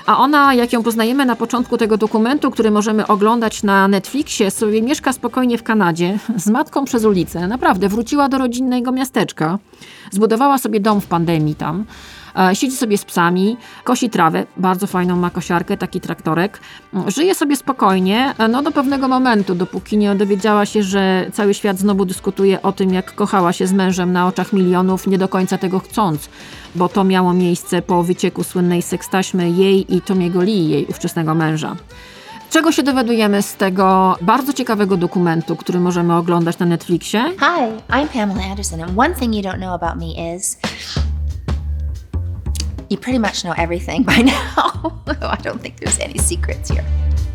A 0.06 0.18
ona, 0.18 0.54
jak 0.54 0.72
ją 0.72 0.82
poznajemy 0.82 1.26
na 1.26 1.36
początku 1.36 1.78
tego 1.78 1.96
dokumentu, 1.96 2.50
który 2.50 2.70
możemy 2.70 3.06
oglądać 3.06 3.62
na 3.62 3.88
Netflixie, 3.88 4.50
sobie 4.50 4.82
mieszka 4.82 5.12
spokojnie 5.12 5.58
w 5.58 5.62
Kanadzie 5.62 6.18
z 6.36 6.46
matką 6.46 6.84
przez 6.84 7.04
ulicę. 7.04 7.48
Naprawdę, 7.48 7.88
wróciła 7.88 8.28
do 8.28 8.38
rodzinnego 8.38 8.92
miasteczka. 8.92 9.58
Zbudowała 10.10 10.58
sobie 10.58 10.80
dom 10.80 11.00
w 11.00 11.06
pandemii 11.06 11.54
tam. 11.54 11.84
E, 12.38 12.56
Siedzi 12.56 12.76
sobie 12.76 12.98
z 12.98 13.04
psami, 13.04 13.56
kosi 13.84 14.10
trawę, 14.10 14.46
bardzo 14.56 14.86
fajną 14.86 15.16
ma 15.16 15.30
kosiarkę, 15.30 15.76
taki 15.76 16.00
traktorek. 16.00 16.60
Żyje 17.06 17.34
sobie 17.34 17.56
spokojnie, 17.56 18.34
e, 18.38 18.48
no 18.48 18.62
do 18.62 18.70
pewnego 18.70 19.08
momentu, 19.08 19.54
dopóki 19.54 19.96
nie 19.96 20.14
dowiedziała 20.14 20.66
się, 20.66 20.82
że 20.82 21.26
cały 21.32 21.54
świat 21.54 21.78
znowu 21.78 22.04
dyskutuje 22.04 22.62
o 22.62 22.72
tym, 22.72 22.94
jak 22.94 23.14
kochała 23.14 23.52
się 23.52 23.66
z 23.66 23.72
mężem 23.72 24.12
na 24.12 24.26
oczach 24.26 24.52
milionów, 24.52 25.06
nie 25.06 25.18
do 25.18 25.28
końca 25.28 25.58
tego 25.58 25.78
chcąc, 25.78 26.28
bo 26.74 26.88
to 26.88 27.04
miało 27.04 27.34
miejsce 27.34 27.82
po 27.82 28.02
wycieku 28.02 28.44
słynnej 28.44 28.82
sekstaśmy 28.82 29.50
jej 29.50 29.96
i 29.96 30.00
Tomiego 30.00 30.42
Lee, 30.42 30.68
jej 30.68 30.86
ówczesnego 30.86 31.34
męża. 31.34 31.76
Czego 32.50 32.72
się 32.72 32.82
dowiadujemy 32.82 33.42
z 33.42 33.54
tego 33.54 34.16
bardzo 34.20 34.52
ciekawego 34.52 34.96
dokumentu, 34.96 35.56
który 35.56 35.80
możemy 35.80 36.16
oglądać 36.16 36.58
na 36.58 36.66
Netflixie? 36.66 37.24
Hi, 37.38 37.92
I'm 37.92 38.08
Pamela 38.08 38.50
Anderson, 38.50 38.82
and 38.82 38.98
one 38.98 39.14
thing 39.14 39.34
you 39.34 39.42
don't 39.42 39.58
know 39.58 39.82
about 39.82 39.96
me 39.96 40.34
is 40.36 40.58
you 42.92 42.98
pretty 42.98 43.18
much 43.18 43.42
know 43.42 43.54
everything 43.56 44.04
by 44.04 44.22
now. 44.32 44.92
I 45.36 45.42
don't 45.42 45.60
think 45.62 45.76
there's 45.80 46.00
any 46.00 46.18
secrets 46.18 46.70
here. 46.70 46.84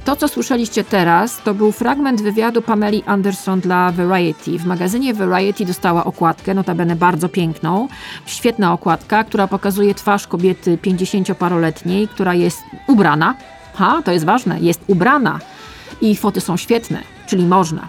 To, 0.05 0.15
co 0.15 0.27
słyszeliście 0.27 0.83
teraz, 0.83 1.41
to 1.43 1.53
był 1.53 1.71
fragment 1.71 2.21
wywiadu 2.21 2.61
Pameli 2.61 3.03
Anderson 3.05 3.59
dla 3.59 3.91
Variety. 3.91 4.59
W 4.59 4.65
magazynie 4.65 5.13
Variety 5.13 5.65
dostała 5.65 6.05
okładkę, 6.05 6.53
notabene 6.53 6.95
bardzo 6.95 7.29
piękną. 7.29 7.87
Świetna 8.25 8.73
okładka, 8.73 9.23
która 9.23 9.47
pokazuje 9.47 9.95
twarz 9.95 10.27
kobiety 10.27 10.77
50-paroletniej, 10.77 12.07
która 12.07 12.33
jest 12.33 12.59
ubrana. 12.87 13.35
Ha, 13.73 14.01
to 14.05 14.11
jest 14.11 14.25
ważne, 14.25 14.59
jest 14.59 14.81
ubrana. 14.87 15.39
I 16.01 16.15
foty 16.15 16.41
są 16.41 16.57
świetne, 16.57 17.01
czyli 17.25 17.45
można. 17.45 17.87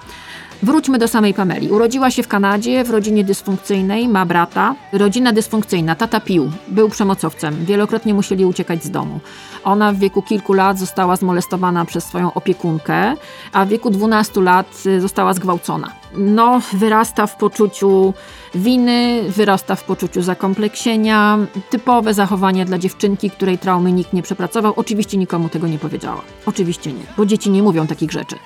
Wróćmy 0.62 0.98
do 0.98 1.08
samej 1.08 1.34
Pameli. 1.34 1.70
Urodziła 1.70 2.10
się 2.10 2.22
w 2.22 2.28
Kanadzie 2.28 2.84
w 2.84 2.90
rodzinie 2.90 3.24
dysfunkcyjnej, 3.24 4.08
ma 4.08 4.26
brata. 4.26 4.74
Rodzina 4.92 5.32
dysfunkcyjna, 5.32 5.94
tata 5.94 6.20
pił, 6.20 6.50
był 6.68 6.88
przemocowcem, 6.88 7.64
wielokrotnie 7.64 8.14
musieli 8.14 8.44
uciekać 8.44 8.84
z 8.84 8.90
domu. 8.90 9.20
Ona 9.68 9.92
w 9.92 9.98
wieku 9.98 10.22
kilku 10.22 10.52
lat 10.52 10.78
została 10.78 11.16
zmolestowana 11.16 11.84
przez 11.84 12.04
swoją 12.04 12.34
opiekunkę, 12.34 13.14
a 13.52 13.64
w 13.64 13.68
wieku 13.68 13.90
12 13.90 14.40
lat 14.40 14.82
y, 14.86 15.00
została 15.00 15.34
zgwałcona. 15.34 15.92
No, 16.16 16.60
wyrasta 16.72 17.26
w 17.26 17.36
poczuciu 17.36 18.14
winy, 18.54 19.22
wyrasta 19.28 19.74
w 19.74 19.84
poczuciu 19.84 20.22
zakompleksienia, 20.22 21.38
typowe 21.70 22.14
zachowanie 22.14 22.64
dla 22.64 22.78
dziewczynki, 22.78 23.30
której 23.30 23.58
traumy 23.58 23.92
nikt 23.92 24.12
nie 24.12 24.22
przepracował. 24.22 24.72
Oczywiście 24.76 25.18
nikomu 25.18 25.48
tego 25.48 25.66
nie 25.68 25.78
powiedziała. 25.78 26.22
Oczywiście 26.46 26.92
nie, 26.92 27.04
bo 27.16 27.26
dzieci 27.26 27.50
nie 27.50 27.62
mówią 27.62 27.86
takich 27.86 28.10
rzeczy. 28.10 28.36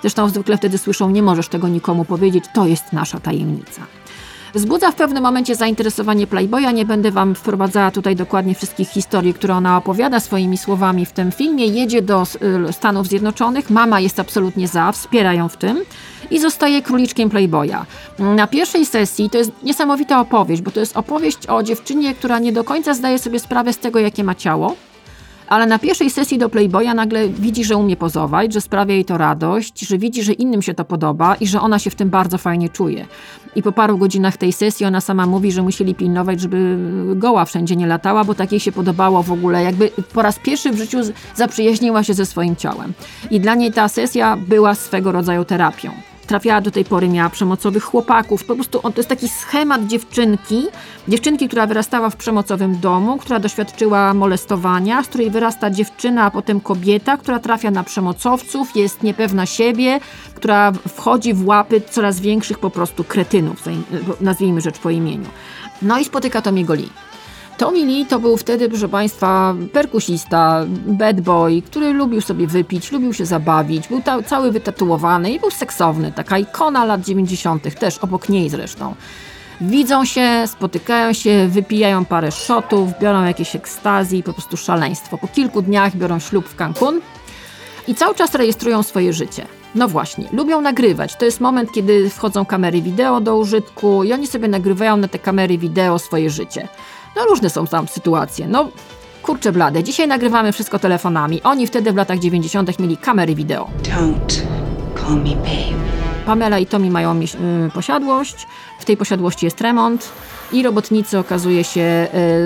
Zresztą 0.00 0.28
zwykle 0.28 0.56
wtedy 0.56 0.78
słyszą, 0.78 1.10
nie 1.10 1.22
możesz 1.22 1.48
tego 1.48 1.68
nikomu 1.68 2.04
powiedzieć, 2.04 2.44
to 2.54 2.66
jest 2.66 2.92
nasza 2.92 3.20
tajemnica. 3.20 3.82
Wzbudza 4.54 4.90
w 4.90 4.94
pewnym 4.94 5.22
momencie 5.22 5.54
zainteresowanie 5.54 6.26
Playboya. 6.26 6.72
Nie 6.72 6.84
będę 6.84 7.10
Wam 7.10 7.34
wprowadzała 7.34 7.90
tutaj 7.90 8.16
dokładnie 8.16 8.54
wszystkich 8.54 8.88
historii, 8.88 9.34
które 9.34 9.54
ona 9.54 9.76
opowiada 9.76 10.20
swoimi 10.20 10.58
słowami 10.58 11.06
w 11.06 11.12
tym 11.12 11.32
filmie. 11.32 11.66
Jedzie 11.66 12.02
do 12.02 12.22
y, 12.68 12.72
Stanów 12.72 13.06
Zjednoczonych, 13.06 13.70
mama 13.70 14.00
jest 14.00 14.20
absolutnie 14.20 14.68
za, 14.68 14.92
wspiera 14.92 15.34
ją 15.34 15.48
w 15.48 15.56
tym 15.56 15.84
i 16.30 16.38
zostaje 16.38 16.82
króliczkiem 16.82 17.30
Playboya. 17.30 17.86
Na 18.18 18.46
pierwszej 18.46 18.86
sesji 18.86 19.30
to 19.30 19.38
jest 19.38 19.50
niesamowita 19.62 20.20
opowieść, 20.20 20.62
bo 20.62 20.70
to 20.70 20.80
jest 20.80 20.96
opowieść 20.96 21.46
o 21.46 21.62
dziewczynie, 21.62 22.14
która 22.14 22.38
nie 22.38 22.52
do 22.52 22.64
końca 22.64 22.94
zdaje 22.94 23.18
sobie 23.18 23.38
sprawę 23.38 23.72
z 23.72 23.78
tego, 23.78 23.98
jakie 23.98 24.24
ma 24.24 24.34
ciało. 24.34 24.76
Ale 25.50 25.66
na 25.66 25.78
pierwszej 25.78 26.10
sesji 26.10 26.38
do 26.38 26.48
Playboya 26.48 26.94
nagle 26.94 27.28
widzi, 27.28 27.64
że 27.64 27.76
umie 27.76 27.96
pozować, 27.96 28.52
że 28.52 28.60
sprawia 28.60 28.94
jej 28.94 29.04
to 29.04 29.18
radość, 29.18 29.80
że 29.80 29.98
widzi, 29.98 30.22
że 30.22 30.32
innym 30.32 30.62
się 30.62 30.74
to 30.74 30.84
podoba 30.84 31.34
i 31.34 31.46
że 31.46 31.60
ona 31.60 31.78
się 31.78 31.90
w 31.90 31.94
tym 31.94 32.10
bardzo 32.10 32.38
fajnie 32.38 32.68
czuje. 32.68 33.06
I 33.56 33.62
po 33.62 33.72
paru 33.72 33.98
godzinach 33.98 34.36
tej 34.36 34.52
sesji 34.52 34.86
ona 34.86 35.00
sama 35.00 35.26
mówi, 35.26 35.52
że 35.52 35.62
musieli 35.62 35.94
pilnować, 35.94 36.40
żeby 36.40 36.76
goła 37.14 37.44
wszędzie 37.44 37.76
nie 37.76 37.86
latała, 37.86 38.24
bo 38.24 38.34
tak 38.34 38.52
jej 38.52 38.60
się 38.60 38.72
podobało 38.72 39.22
w 39.22 39.32
ogóle. 39.32 39.62
Jakby 39.62 39.90
po 40.14 40.22
raz 40.22 40.38
pierwszy 40.38 40.70
w 40.70 40.76
życiu 40.76 40.98
zaprzyjaźniła 41.34 42.04
się 42.04 42.14
ze 42.14 42.26
swoim 42.26 42.56
ciałem. 42.56 42.92
I 43.30 43.40
dla 43.40 43.54
niej 43.54 43.72
ta 43.72 43.88
sesja 43.88 44.36
była 44.36 44.74
swego 44.74 45.12
rodzaju 45.12 45.44
terapią 45.44 46.09
trafiała 46.30 46.60
do 46.60 46.70
tej 46.70 46.84
pory, 46.84 47.08
miała 47.08 47.30
przemocowych 47.30 47.84
chłopaków. 47.84 48.44
Po 48.44 48.54
prostu 48.54 48.80
on, 48.82 48.92
to 48.92 48.98
jest 48.98 49.08
taki 49.08 49.28
schemat 49.28 49.86
dziewczynki, 49.86 50.66
dziewczynki, 51.08 51.48
która 51.48 51.66
wyrastała 51.66 52.10
w 52.10 52.16
przemocowym 52.16 52.80
domu, 52.80 53.18
która 53.18 53.38
doświadczyła 53.38 54.14
molestowania, 54.14 55.02
z 55.02 55.08
której 55.08 55.30
wyrasta 55.30 55.70
dziewczyna, 55.70 56.24
a 56.24 56.30
potem 56.30 56.60
kobieta, 56.60 57.16
która 57.16 57.38
trafia 57.38 57.70
na 57.70 57.84
przemocowców, 57.84 58.76
jest 58.76 59.02
niepewna 59.02 59.46
siebie, 59.46 60.00
która 60.34 60.72
wchodzi 60.72 61.34
w 61.34 61.46
łapy 61.46 61.80
coraz 61.90 62.20
większych 62.20 62.58
po 62.58 62.70
prostu 62.70 63.04
kretynów, 63.04 63.64
nazwijmy 64.20 64.60
rzecz 64.60 64.78
po 64.78 64.90
imieniu. 64.90 65.26
No 65.82 65.98
i 65.98 66.04
spotyka 66.04 66.42
Tomiego 66.42 66.74
Lee. 66.74 67.09
Tommy 67.60 67.84
Lee 67.84 68.06
to 68.06 68.18
był 68.18 68.36
wtedy, 68.36 68.68
proszę 68.68 68.88
Państwa, 68.88 69.54
perkusista, 69.72 70.64
bad 70.86 71.20
boy, 71.20 71.62
który 71.62 71.92
lubił 71.92 72.20
sobie 72.20 72.46
wypić, 72.46 72.92
lubił 72.92 73.14
się 73.14 73.26
zabawić, 73.26 73.88
był 73.88 74.02
ta, 74.02 74.22
cały 74.22 74.52
wytatuowany 74.52 75.32
i 75.32 75.40
był 75.40 75.50
seksowny, 75.50 76.12
taka 76.12 76.38
ikona 76.38 76.84
lat 76.84 77.00
90., 77.00 77.78
też 77.78 77.98
obok 77.98 78.28
niej 78.28 78.50
zresztą. 78.50 78.94
Widzą 79.60 80.04
się, 80.04 80.44
spotykają 80.46 81.12
się, 81.12 81.48
wypijają 81.48 82.04
parę 82.04 82.32
shotów, 82.32 82.90
biorą 83.00 83.24
jakieś 83.24 83.56
ekstazji 83.56 84.22
po 84.22 84.32
prostu 84.32 84.56
szaleństwo. 84.56 85.18
Po 85.18 85.28
kilku 85.28 85.62
dniach 85.62 85.96
biorą 85.96 86.18
ślub 86.18 86.48
w 86.48 86.56
Cancun 86.56 87.00
i 87.88 87.94
cały 87.94 88.14
czas 88.14 88.34
rejestrują 88.34 88.82
swoje 88.82 89.12
życie. 89.12 89.46
No 89.74 89.88
właśnie, 89.88 90.28
lubią 90.32 90.60
nagrywać. 90.60 91.16
To 91.16 91.24
jest 91.24 91.40
moment, 91.40 91.72
kiedy 91.72 92.10
wchodzą 92.10 92.44
kamery 92.44 92.82
wideo 92.82 93.20
do 93.20 93.36
użytku 93.36 94.04
i 94.04 94.12
oni 94.12 94.26
sobie 94.26 94.48
nagrywają 94.48 94.96
na 94.96 95.08
te 95.08 95.18
kamery 95.18 95.58
wideo 95.58 95.98
swoje 95.98 96.30
życie. 96.30 96.68
No 97.16 97.24
różne 97.24 97.50
są 97.50 97.66
tam 97.66 97.88
sytuacje. 97.88 98.48
No 98.48 98.68
kurczę 99.22 99.52
blade, 99.52 99.82
dzisiaj 99.82 100.08
nagrywamy 100.08 100.52
wszystko 100.52 100.78
telefonami. 100.78 101.42
Oni 101.42 101.66
wtedy 101.66 101.92
w 101.92 101.96
latach 101.96 102.18
90. 102.18 102.78
mieli 102.78 102.96
kamery 102.96 103.34
wideo. 103.34 103.70
Don't 103.82 104.40
call 104.96 105.16
me 105.16 105.36
babe. 105.36 105.99
Pamela 106.30 106.58
i 106.58 106.66
Tommy 106.66 106.90
mają 106.90 107.14
mieś- 107.14 107.34
y, 107.34 107.70
posiadłość. 107.74 108.46
W 108.78 108.84
tej 108.84 108.96
posiadłości 108.96 109.44
jest 109.46 109.60
remont 109.60 110.08
i 110.52 110.62
robotnicy 110.62 111.18
okazuje 111.18 111.64
się, 111.64 111.80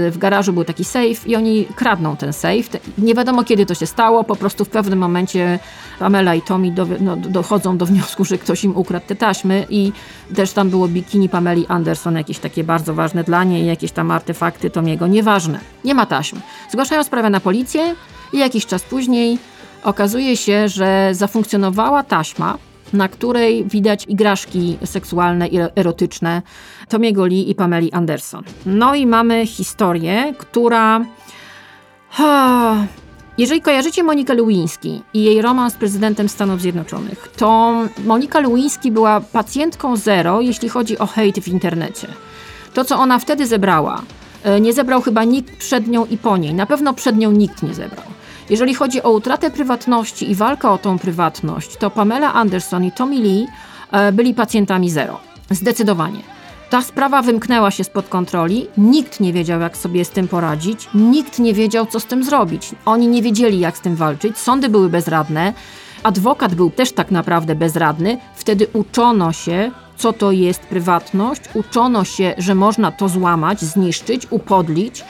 y, 0.06 0.10
w 0.10 0.18
garażu 0.18 0.52
był 0.52 0.64
taki 0.64 0.84
safe 0.84 1.26
i 1.26 1.36
oni 1.36 1.64
kradną 1.76 2.16
ten 2.16 2.32
safe. 2.32 2.62
Te- 2.70 2.78
Nie 2.98 3.14
wiadomo 3.14 3.44
kiedy 3.44 3.66
to 3.66 3.74
się 3.74 3.86
stało, 3.86 4.24
po 4.24 4.36
prostu 4.36 4.64
w 4.64 4.68
pewnym 4.68 4.98
momencie 4.98 5.58
Pamela 5.98 6.34
i 6.34 6.42
Tommy 6.42 6.70
do, 6.70 6.86
no, 7.00 7.16
dochodzą 7.16 7.78
do 7.78 7.86
wniosku, 7.86 8.24
że 8.24 8.38
ktoś 8.38 8.64
im 8.64 8.76
ukradł 8.76 9.06
te 9.06 9.14
taśmy 9.16 9.66
i 9.70 9.92
też 10.34 10.52
tam 10.52 10.70
było 10.70 10.88
bikini 10.88 11.28
Pameli 11.28 11.66
Anderson, 11.68 12.16
jakieś 12.16 12.38
takie 12.38 12.64
bardzo 12.64 12.94
ważne 12.94 13.24
dla 13.24 13.44
niej, 13.44 13.66
jakieś 13.66 13.92
tam 13.92 14.10
artefakty 14.10 14.70
Tomiego, 14.70 15.06
nieważne. 15.06 15.58
Nie 15.84 15.94
ma 15.94 16.06
taśm. 16.06 16.40
Zgłaszają 16.70 17.04
sprawę 17.04 17.30
na 17.30 17.40
policję 17.40 17.94
i 18.32 18.38
jakiś 18.38 18.66
czas 18.66 18.82
później 18.82 19.38
okazuje 19.82 20.36
się, 20.36 20.68
że 20.68 21.08
zafunkcjonowała 21.12 22.02
taśma, 22.02 22.58
na 22.92 23.08
której 23.08 23.64
widać 23.64 24.04
igraszki 24.08 24.78
seksualne 24.84 25.48
i 25.48 25.58
erotyczne 25.76 26.42
Tomiego 26.88 27.26
Lee 27.26 27.50
i 27.50 27.54
Pameli 27.54 27.92
Anderson. 27.92 28.42
No 28.66 28.94
i 28.94 29.06
mamy 29.06 29.46
historię, 29.46 30.34
która... 30.38 31.04
Ha, 32.10 32.86
jeżeli 33.38 33.60
kojarzycie 33.60 34.02
Monikę 34.02 34.34
Lewinsky 34.34 35.00
i 35.14 35.24
jej 35.24 35.42
romans 35.42 35.74
z 35.74 35.76
prezydentem 35.76 36.28
Stanów 36.28 36.60
Zjednoczonych, 36.60 37.28
to 37.36 37.74
Monika 38.04 38.40
Lewinsky 38.40 38.90
była 38.90 39.20
pacjentką 39.20 39.96
zero, 39.96 40.40
jeśli 40.40 40.68
chodzi 40.68 40.98
o 40.98 41.06
hejt 41.06 41.38
w 41.38 41.48
internecie. 41.48 42.08
To, 42.74 42.84
co 42.84 42.98
ona 42.98 43.18
wtedy 43.18 43.46
zebrała, 43.46 44.02
e, 44.44 44.60
nie 44.60 44.72
zebrał 44.72 45.02
chyba 45.02 45.24
nikt 45.24 45.56
przed 45.56 45.88
nią 45.88 46.06
i 46.06 46.18
po 46.18 46.36
niej. 46.36 46.54
Na 46.54 46.66
pewno 46.66 46.94
przed 46.94 47.16
nią 47.16 47.32
nikt 47.32 47.62
nie 47.62 47.74
zebrał. 47.74 48.04
Jeżeli 48.50 48.74
chodzi 48.74 49.02
o 49.02 49.10
utratę 49.10 49.50
prywatności 49.50 50.30
i 50.30 50.34
walkę 50.34 50.70
o 50.70 50.78
tą 50.78 50.98
prywatność, 50.98 51.76
to 51.76 51.90
Pamela 51.90 52.32
Anderson 52.32 52.84
i 52.84 52.92
Tommy 52.92 53.16
Lee 53.16 53.46
e, 53.92 54.12
byli 54.12 54.34
pacjentami 54.34 54.90
zero. 54.90 55.20
Zdecydowanie. 55.50 56.20
Ta 56.70 56.82
sprawa 56.82 57.22
wymknęła 57.22 57.70
się 57.70 57.84
spod 57.84 58.08
kontroli, 58.08 58.66
nikt 58.78 59.20
nie 59.20 59.32
wiedział, 59.32 59.60
jak 59.60 59.76
sobie 59.76 60.04
z 60.04 60.10
tym 60.10 60.28
poradzić, 60.28 60.88
nikt 60.94 61.38
nie 61.38 61.54
wiedział, 61.54 61.86
co 61.86 62.00
z 62.00 62.04
tym 62.04 62.24
zrobić. 62.24 62.70
Oni 62.84 63.08
nie 63.08 63.22
wiedzieli, 63.22 63.60
jak 63.60 63.78
z 63.78 63.80
tym 63.80 63.96
walczyć, 63.96 64.38
sądy 64.38 64.68
były 64.68 64.88
bezradne, 64.88 65.52
adwokat 66.02 66.54
był 66.54 66.70
też 66.70 66.92
tak 66.92 67.10
naprawdę 67.10 67.54
bezradny. 67.54 68.18
Wtedy 68.34 68.66
uczono 68.72 69.32
się, 69.32 69.70
co 69.96 70.12
to 70.12 70.32
jest 70.32 70.60
prywatność, 70.60 71.40
uczono 71.54 72.04
się, 72.04 72.34
że 72.38 72.54
można 72.54 72.92
to 72.92 73.08
złamać, 73.08 73.60
zniszczyć, 73.60 74.26
upodlić. 74.30 75.04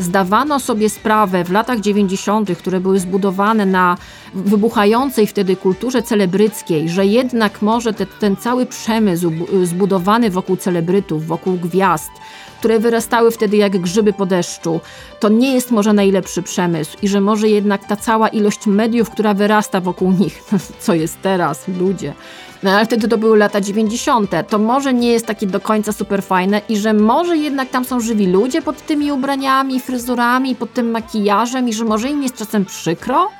Zdawano 0.00 0.60
sobie 0.60 0.90
sprawę 0.90 1.44
w 1.44 1.50
latach 1.50 1.80
90., 1.80 2.58
które 2.58 2.80
były 2.80 2.98
zbudowane 2.98 3.66
na 3.66 3.96
wybuchającej 4.34 5.26
wtedy 5.26 5.56
kulturze 5.56 6.02
celebryckiej, 6.02 6.88
że 6.88 7.06
jednak 7.06 7.62
może 7.62 7.92
te, 7.92 8.06
ten 8.06 8.36
cały 8.36 8.66
przemysł 8.66 9.30
bu- 9.30 9.66
zbudowany 9.66 10.30
wokół 10.30 10.56
celebrytów, 10.56 11.26
wokół 11.26 11.56
gwiazd, 11.56 12.10
które 12.58 12.78
wyrastały 12.78 13.30
wtedy 13.30 13.56
jak 13.56 13.78
grzyby 13.78 14.12
po 14.12 14.26
deszczu, 14.26 14.80
to 15.20 15.28
nie 15.28 15.54
jest 15.54 15.70
może 15.70 15.92
najlepszy 15.92 16.42
przemysł 16.42 16.96
i 17.02 17.08
że 17.08 17.20
może 17.20 17.48
jednak 17.48 17.84
ta 17.84 17.96
cała 17.96 18.28
ilość 18.28 18.66
mediów, 18.66 19.10
która 19.10 19.34
wyrasta 19.34 19.80
wokół 19.80 20.12
nich, 20.12 20.42
co 20.84 20.94
jest 20.94 21.22
teraz, 21.22 21.68
ludzie, 21.68 22.14
no 22.62 22.70
ale 22.70 22.86
wtedy 22.86 23.08
to 23.08 23.18
były 23.18 23.38
lata 23.38 23.60
90., 23.60 24.30
to 24.48 24.58
może 24.58 24.94
nie 24.94 25.12
jest 25.12 25.26
takie 25.26 25.46
do 25.46 25.60
końca 25.60 25.92
super 25.92 26.22
fajne 26.22 26.60
i 26.68 26.76
że 26.76 26.92
może 26.92 27.36
jednak 27.36 27.70
tam 27.70 27.84
są 27.84 28.00
żywi 28.00 28.26
ludzie 28.26 28.62
pod 28.62 28.86
tymi 28.86 29.12
ubraniami, 29.12 29.80
fryzurami, 29.80 30.56
pod 30.56 30.72
tym 30.72 30.90
makijażem 30.90 31.68
i 31.68 31.72
że 31.72 31.84
może 31.84 32.08
im 32.10 32.22
jest 32.22 32.36
czasem 32.36 32.64
przykro? 32.64 33.30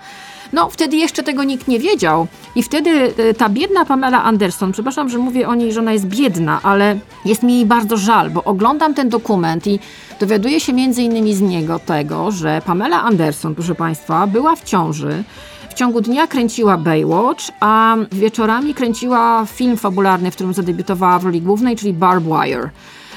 No, 0.53 0.71
wtedy 0.71 0.97
jeszcze 0.97 1.23
tego 1.23 1.45
nikt 1.45 1.69
nie 1.69 1.79
wiedział. 1.79 2.27
I 2.55 2.63
wtedy 2.63 2.91
e, 2.91 3.35
ta 3.35 3.49
biedna 3.49 3.85
Pamela 3.85 4.23
Anderson, 4.23 4.73
przepraszam, 4.73 5.09
że 5.09 5.19
mówię 5.19 5.49
o 5.49 5.55
niej, 5.55 5.73
że 5.73 5.81
ona 5.81 5.93
jest 5.93 6.07
biedna, 6.07 6.61
ale 6.63 6.99
jest 7.25 7.43
mi 7.43 7.55
jej 7.55 7.67
bardzo 7.67 7.97
żal, 7.97 8.31
bo 8.31 8.45
oglądam 8.45 8.95
ten 8.95 9.09
dokument 9.09 9.67
i 9.67 9.79
dowiaduję 10.21 10.61
się 10.61 10.73
między 10.73 11.03
innymi 11.03 11.35
z 11.35 11.41
niego 11.41 11.79
tego, 11.79 12.31
że 12.31 12.63
Pamela 12.67 13.03
Anderson, 13.03 13.55
proszę 13.55 13.75
Państwa, 13.75 14.27
była 14.27 14.57
w 14.57 14.65
ciąży. 14.65 15.25
W 15.71 15.75
ciągu 15.75 16.01
dnia 16.01 16.27
kręciła 16.27 16.77
Baywatch, 16.77 17.45
a 17.61 17.97
wieczorami 18.13 18.75
kręciła 18.75 19.47
film 19.47 19.77
fabularny, 19.77 20.31
w 20.31 20.35
którym 20.35 20.55
zadebiutowała 20.55 21.19
w 21.19 21.25
roli 21.25 21.41
głównej, 21.43 21.77
czyli 21.77 21.93
Barb 21.93 22.25
Wire. 22.25 22.71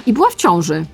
I 0.05 0.13
była 0.13 0.29
w 0.29 0.35
ciąży. 0.35 0.85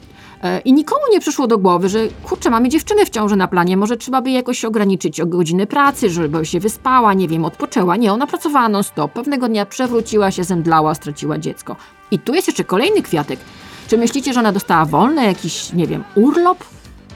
E, 0.44 0.60
I 0.60 0.74
nikomu 0.74 1.02
nie 1.12 1.20
przyszło 1.20 1.48
do 1.48 1.58
głowy, 1.58 1.90
że 1.90 2.00
kurczę, 2.24 2.50
mamy 2.50 2.70
dziewczynę 2.70 3.06
w 3.06 3.10
ciąży 3.10 3.36
na 3.36 3.48
planie, 3.48 3.78
może 3.78 3.98
trzeba 3.98 4.22
by 4.22 4.32
jakoś 4.32 4.66
ograniczyć 4.66 5.22
o 5.22 5.26
godziny 5.26 5.68
pracy, 5.68 6.10
żeby 6.10 6.46
się 6.46 6.60
wyspała, 6.60 7.14
nie 7.14 7.28
wiem, 7.28 7.46
odpoczęła. 7.46 7.96
Nie, 7.96 8.14
ona 8.14 8.28
pracowała 8.28 8.70
non-stop. 8.70 9.12
Pewnego 9.14 9.48
dnia 9.48 9.66
przewróciła 9.66 10.32
się, 10.32 10.44
zemdlała, 10.44 10.96
straciła 10.96 11.38
dziecko. 11.38 11.76
I 12.12 12.20
tu 12.20 12.34
jest 12.34 12.48
jeszcze 12.48 12.64
kolejny 12.64 13.02
kwiatek. 13.02 13.40
Czy 13.88 13.98
myślicie, 13.98 14.34
że 14.34 14.40
ona 14.40 14.52
dostała 14.52 14.86
wolne, 14.86 15.26
jakiś, 15.26 15.74
nie 15.74 15.88
wiem, 15.88 16.04
urlop? 16.16 16.58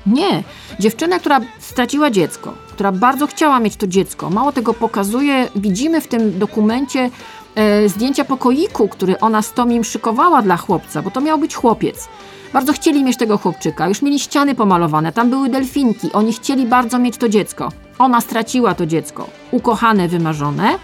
Nie. 0.06 0.44
Dziewczyna, 0.80 1.20
która 1.20 1.42
straciła 1.60 2.12
dziecko, 2.12 2.54
która 2.70 2.92
bardzo 2.92 3.28
chciała 3.28 3.60
mieć 3.60 3.76
to 3.76 3.88
dziecko, 3.88 4.30
mało 4.30 4.52
tego 4.52 4.74
pokazuje, 4.74 5.50
widzimy 5.56 6.02
w 6.02 6.08
tym 6.08 6.40
dokumencie 6.40 7.10
e, 7.56 7.90
zdjęcia 7.90 8.26
pokoiku, 8.26 8.88
który 8.88 9.20
ona 9.20 9.42
z 9.42 9.54
Tomim 9.54 9.84
szykowała 9.84 10.42
dla 10.42 10.58
chłopca, 10.58 11.02
bo 11.02 11.12
to 11.12 11.22
miał 11.22 11.38
być 11.38 11.56
chłopiec. 11.56 12.10
Bardzo 12.54 12.74
chcieli 12.74 13.04
mieć 13.04 13.18
tego 13.18 13.38
chłopczyka, 13.38 13.88
już 13.88 14.02
mieli 14.02 14.20
ściany 14.20 14.56
pomalowane, 14.56 15.12
tam 15.12 15.30
były 15.30 15.50
delfinki, 15.50 16.12
oni 16.12 16.34
chcieli 16.34 16.66
bardzo 16.66 17.00
mieć 17.00 17.18
to 17.18 17.30
dziecko. 17.30 17.72
Ona 18.00 18.22
straciła 18.22 18.76
to 18.76 18.86
dziecko, 18.86 19.28
ukochane, 19.52 20.08
wymarzone 20.08 20.76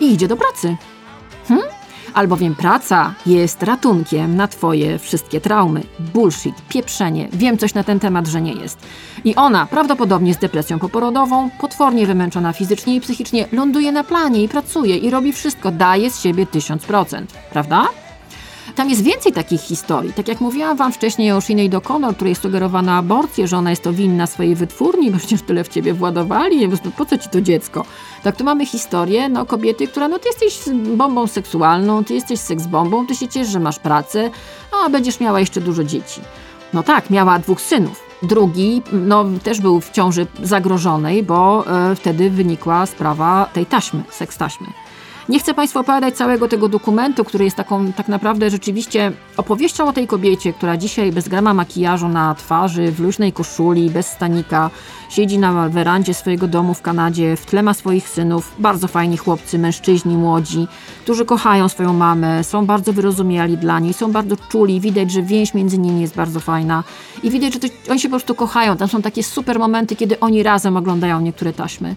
i 0.00 0.12
idzie 0.12 0.28
do 0.28 0.36
pracy. 0.36 0.76
Hmm? 1.48 1.73
Albowiem 2.14 2.54
praca 2.54 3.14
jest 3.26 3.62
ratunkiem 3.62 4.36
na 4.36 4.48
twoje 4.48 4.98
wszystkie 4.98 5.40
traumy. 5.40 5.82
Bullshit, 5.98 6.54
pieprzenie. 6.68 7.28
Wiem 7.32 7.58
coś 7.58 7.74
na 7.74 7.84
ten 7.84 8.00
temat, 8.00 8.26
że 8.26 8.42
nie 8.42 8.52
jest. 8.52 8.78
I 9.24 9.34
ona, 9.34 9.66
prawdopodobnie 9.66 10.34
z 10.34 10.38
depresją 10.38 10.78
poporodową, 10.78 11.50
potwornie 11.60 12.06
wymęczona 12.06 12.52
fizycznie 12.52 12.96
i 12.96 13.00
psychicznie, 13.00 13.48
ląduje 13.52 13.92
na 13.92 14.04
planie 14.04 14.42
i 14.42 14.48
pracuje 14.48 14.96
i 14.96 15.10
robi 15.10 15.32
wszystko, 15.32 15.70
daje 15.70 16.10
z 16.10 16.20
siebie 16.20 16.46
1000%. 16.46 17.24
Prawda? 17.50 17.88
Tam 18.74 18.90
jest 18.90 19.02
więcej 19.02 19.32
takich 19.32 19.60
historii. 19.60 20.12
Tak 20.12 20.28
jak 20.28 20.40
mówiłam 20.40 20.76
Wam 20.76 20.92
wcześniej 20.92 21.32
o 21.32 21.40
Sinead 21.40 21.72
O'Connor, 21.72 22.14
której 22.14 22.34
sugerowano 22.34 22.92
aborcję, 22.92 23.48
że 23.48 23.56
ona 23.56 23.70
jest 23.70 23.82
to 23.82 23.92
winna 23.92 24.26
swojej 24.26 24.54
wytwórni, 24.54 25.10
bo 25.12 25.18
przecież 25.18 25.42
tyle 25.42 25.64
w 25.64 25.68
ciebie 25.68 25.94
władowali, 25.94 26.62
po 26.62 26.68
prostu 26.68 26.90
po 26.90 27.06
co 27.06 27.18
ci 27.18 27.28
to 27.28 27.40
dziecko? 27.40 27.84
Tak 28.22 28.36
tu 28.36 28.44
mamy 28.44 28.66
historię 28.66 29.28
no, 29.28 29.46
kobiety, 29.46 29.86
która 29.86 30.08
no 30.08 30.18
ty 30.18 30.28
jesteś 30.28 30.74
bombą 30.96 31.26
seksualną, 31.26 32.04
ty 32.04 32.14
jesteś 32.14 32.40
seksbombą, 32.40 33.06
ty 33.06 33.14
się 33.14 33.28
ciesz, 33.28 33.48
że 33.48 33.60
masz 33.60 33.78
pracę, 33.78 34.30
a 34.84 34.90
będziesz 34.90 35.20
miała 35.20 35.40
jeszcze 35.40 35.60
dużo 35.60 35.84
dzieci. 35.84 36.20
No 36.72 36.82
tak, 36.82 37.10
miała 37.10 37.38
dwóch 37.38 37.60
synów. 37.60 38.04
Drugi 38.22 38.82
no, 38.92 39.24
też 39.42 39.60
był 39.60 39.80
w 39.80 39.90
ciąży 39.90 40.26
zagrożonej, 40.42 41.22
bo 41.22 41.64
e, 41.66 41.94
wtedy 41.94 42.30
wynikła 42.30 42.86
sprawa 42.86 43.50
tej 43.52 43.66
taśmy, 43.66 44.02
seks 44.10 44.36
taśmy. 44.36 44.66
Nie 45.28 45.38
chcę 45.38 45.54
Państwu 45.54 45.78
opowiadać 45.78 46.14
całego 46.14 46.48
tego 46.48 46.68
dokumentu, 46.68 47.24
który 47.24 47.44
jest 47.44 47.56
taką 47.56 47.92
tak 47.92 48.08
naprawdę 48.08 48.50
rzeczywiście 48.50 49.12
opowieścią 49.36 49.88
o 49.88 49.92
tej 49.92 50.06
kobiecie, 50.06 50.52
która 50.52 50.76
dzisiaj 50.76 51.12
bez 51.12 51.28
grama 51.28 51.54
makijażu 51.54 52.08
na 52.08 52.34
twarzy, 52.34 52.92
w 52.92 53.00
luźnej 53.00 53.32
koszuli, 53.32 53.90
bez 53.90 54.06
stanika, 54.06 54.70
siedzi 55.10 55.38
na 55.38 55.68
werandzie 55.68 56.14
swojego 56.14 56.48
domu 56.48 56.74
w 56.74 56.82
Kanadzie, 56.82 57.36
w 57.36 57.46
tle 57.46 57.62
ma 57.62 57.74
swoich 57.74 58.08
synów, 58.08 58.54
bardzo 58.58 58.88
fajni 58.88 59.16
chłopcy, 59.16 59.58
mężczyźni, 59.58 60.16
młodzi, 60.16 60.66
którzy 61.02 61.24
kochają 61.24 61.68
swoją 61.68 61.92
mamę, 61.92 62.44
są 62.44 62.66
bardzo 62.66 62.92
wyrozumiali 62.92 63.58
dla 63.58 63.78
niej, 63.78 63.92
są 63.92 64.12
bardzo 64.12 64.36
czuli, 64.36 64.80
widać, 64.80 65.10
że 65.10 65.22
więź 65.22 65.54
między 65.54 65.78
nimi 65.78 66.00
jest 66.00 66.16
bardzo 66.16 66.40
fajna. 66.40 66.84
I 67.22 67.30
widać, 67.30 67.52
że 67.52 67.60
to, 67.60 67.68
oni 67.90 68.00
się 68.00 68.08
po 68.08 68.12
prostu 68.12 68.34
kochają. 68.34 68.76
Tam 68.76 68.88
są 68.88 69.02
takie 69.02 69.22
super 69.22 69.58
momenty, 69.58 69.96
kiedy 69.96 70.20
oni 70.20 70.42
razem 70.42 70.76
oglądają 70.76 71.20
niektóre 71.20 71.52
taśmy 71.52 71.96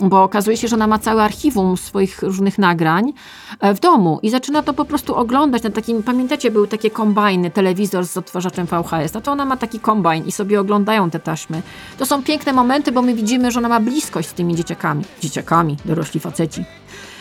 bo 0.00 0.22
okazuje 0.22 0.56
się, 0.56 0.68
że 0.68 0.76
ona 0.76 0.86
ma 0.86 0.98
całe 0.98 1.22
archiwum 1.22 1.76
swoich 1.76 2.22
różnych 2.22 2.58
nagrań 2.58 3.12
e, 3.60 3.74
w 3.74 3.80
domu 3.80 4.18
i 4.22 4.30
zaczyna 4.30 4.62
to 4.62 4.72
po 4.72 4.84
prostu 4.84 5.14
oglądać 5.14 5.62
na 5.62 5.70
takim, 5.70 6.02
pamiętacie, 6.02 6.50
były 6.50 6.68
takie 6.68 6.90
kombajny, 6.90 7.50
telewizor 7.50 8.06
z 8.06 8.16
odtwarzaczem 8.16 8.66
VHS, 8.66 9.14
no 9.14 9.20
to 9.20 9.32
ona 9.32 9.44
ma 9.44 9.56
taki 9.56 9.80
kombajn 9.80 10.26
i 10.26 10.32
sobie 10.32 10.60
oglądają 10.60 11.10
te 11.10 11.18
taśmy. 11.18 11.62
To 11.98 12.06
są 12.06 12.22
piękne 12.22 12.52
momenty, 12.52 12.92
bo 12.92 13.02
my 13.02 13.14
widzimy, 13.14 13.50
że 13.50 13.58
ona 13.58 13.68
ma 13.68 13.80
bliskość 13.80 14.28
z 14.28 14.32
tymi 14.32 14.56
dzieciakami. 14.56 15.04
Dzieciakami, 15.20 15.76
dorośli 15.84 16.20
faceci. 16.20 16.64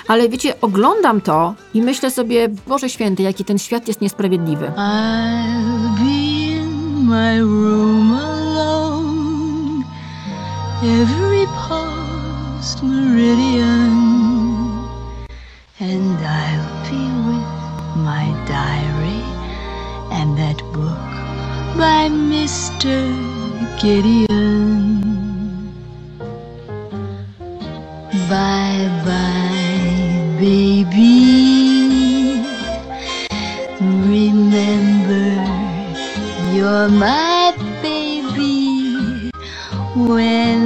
Ale 0.08 0.30
wiecie, 0.30 0.62
oglądam 0.62 1.22
to 1.22 1.54
i 1.74 1.82
myślę 1.82 2.12
sobie, 2.12 2.50
Boże 2.68 2.90
Święty, 2.90 3.24
jaki 3.24 3.46
ten 3.46 3.58
świat 3.58 3.88
jest 3.88 4.02
niesprawiedliwy. 4.02 4.66
I'll 4.66 5.98
be 5.98 6.12
in 6.56 7.08
my 7.08 7.40
room 7.40 8.12
alone. 8.14 9.84
Every 10.84 11.48
past 12.66 12.82
meridian. 12.82 13.94
And 15.80 16.18
I'll 16.18 16.90
be 16.90 17.04
with 17.28 17.52
my 18.10 18.26
diary 18.48 19.24
and 20.18 20.36
that 20.42 20.58
book 20.74 21.12
by 21.78 22.10
Mr. 22.10 22.96
Gideon. 23.80 25.04
Bye 28.34 28.90
bye, 29.06 30.38
baby. 30.40 31.14
Remember, 34.10 35.30
you're 36.56 36.90
my 36.90 37.54
baby 37.84 39.30
when 40.08 40.65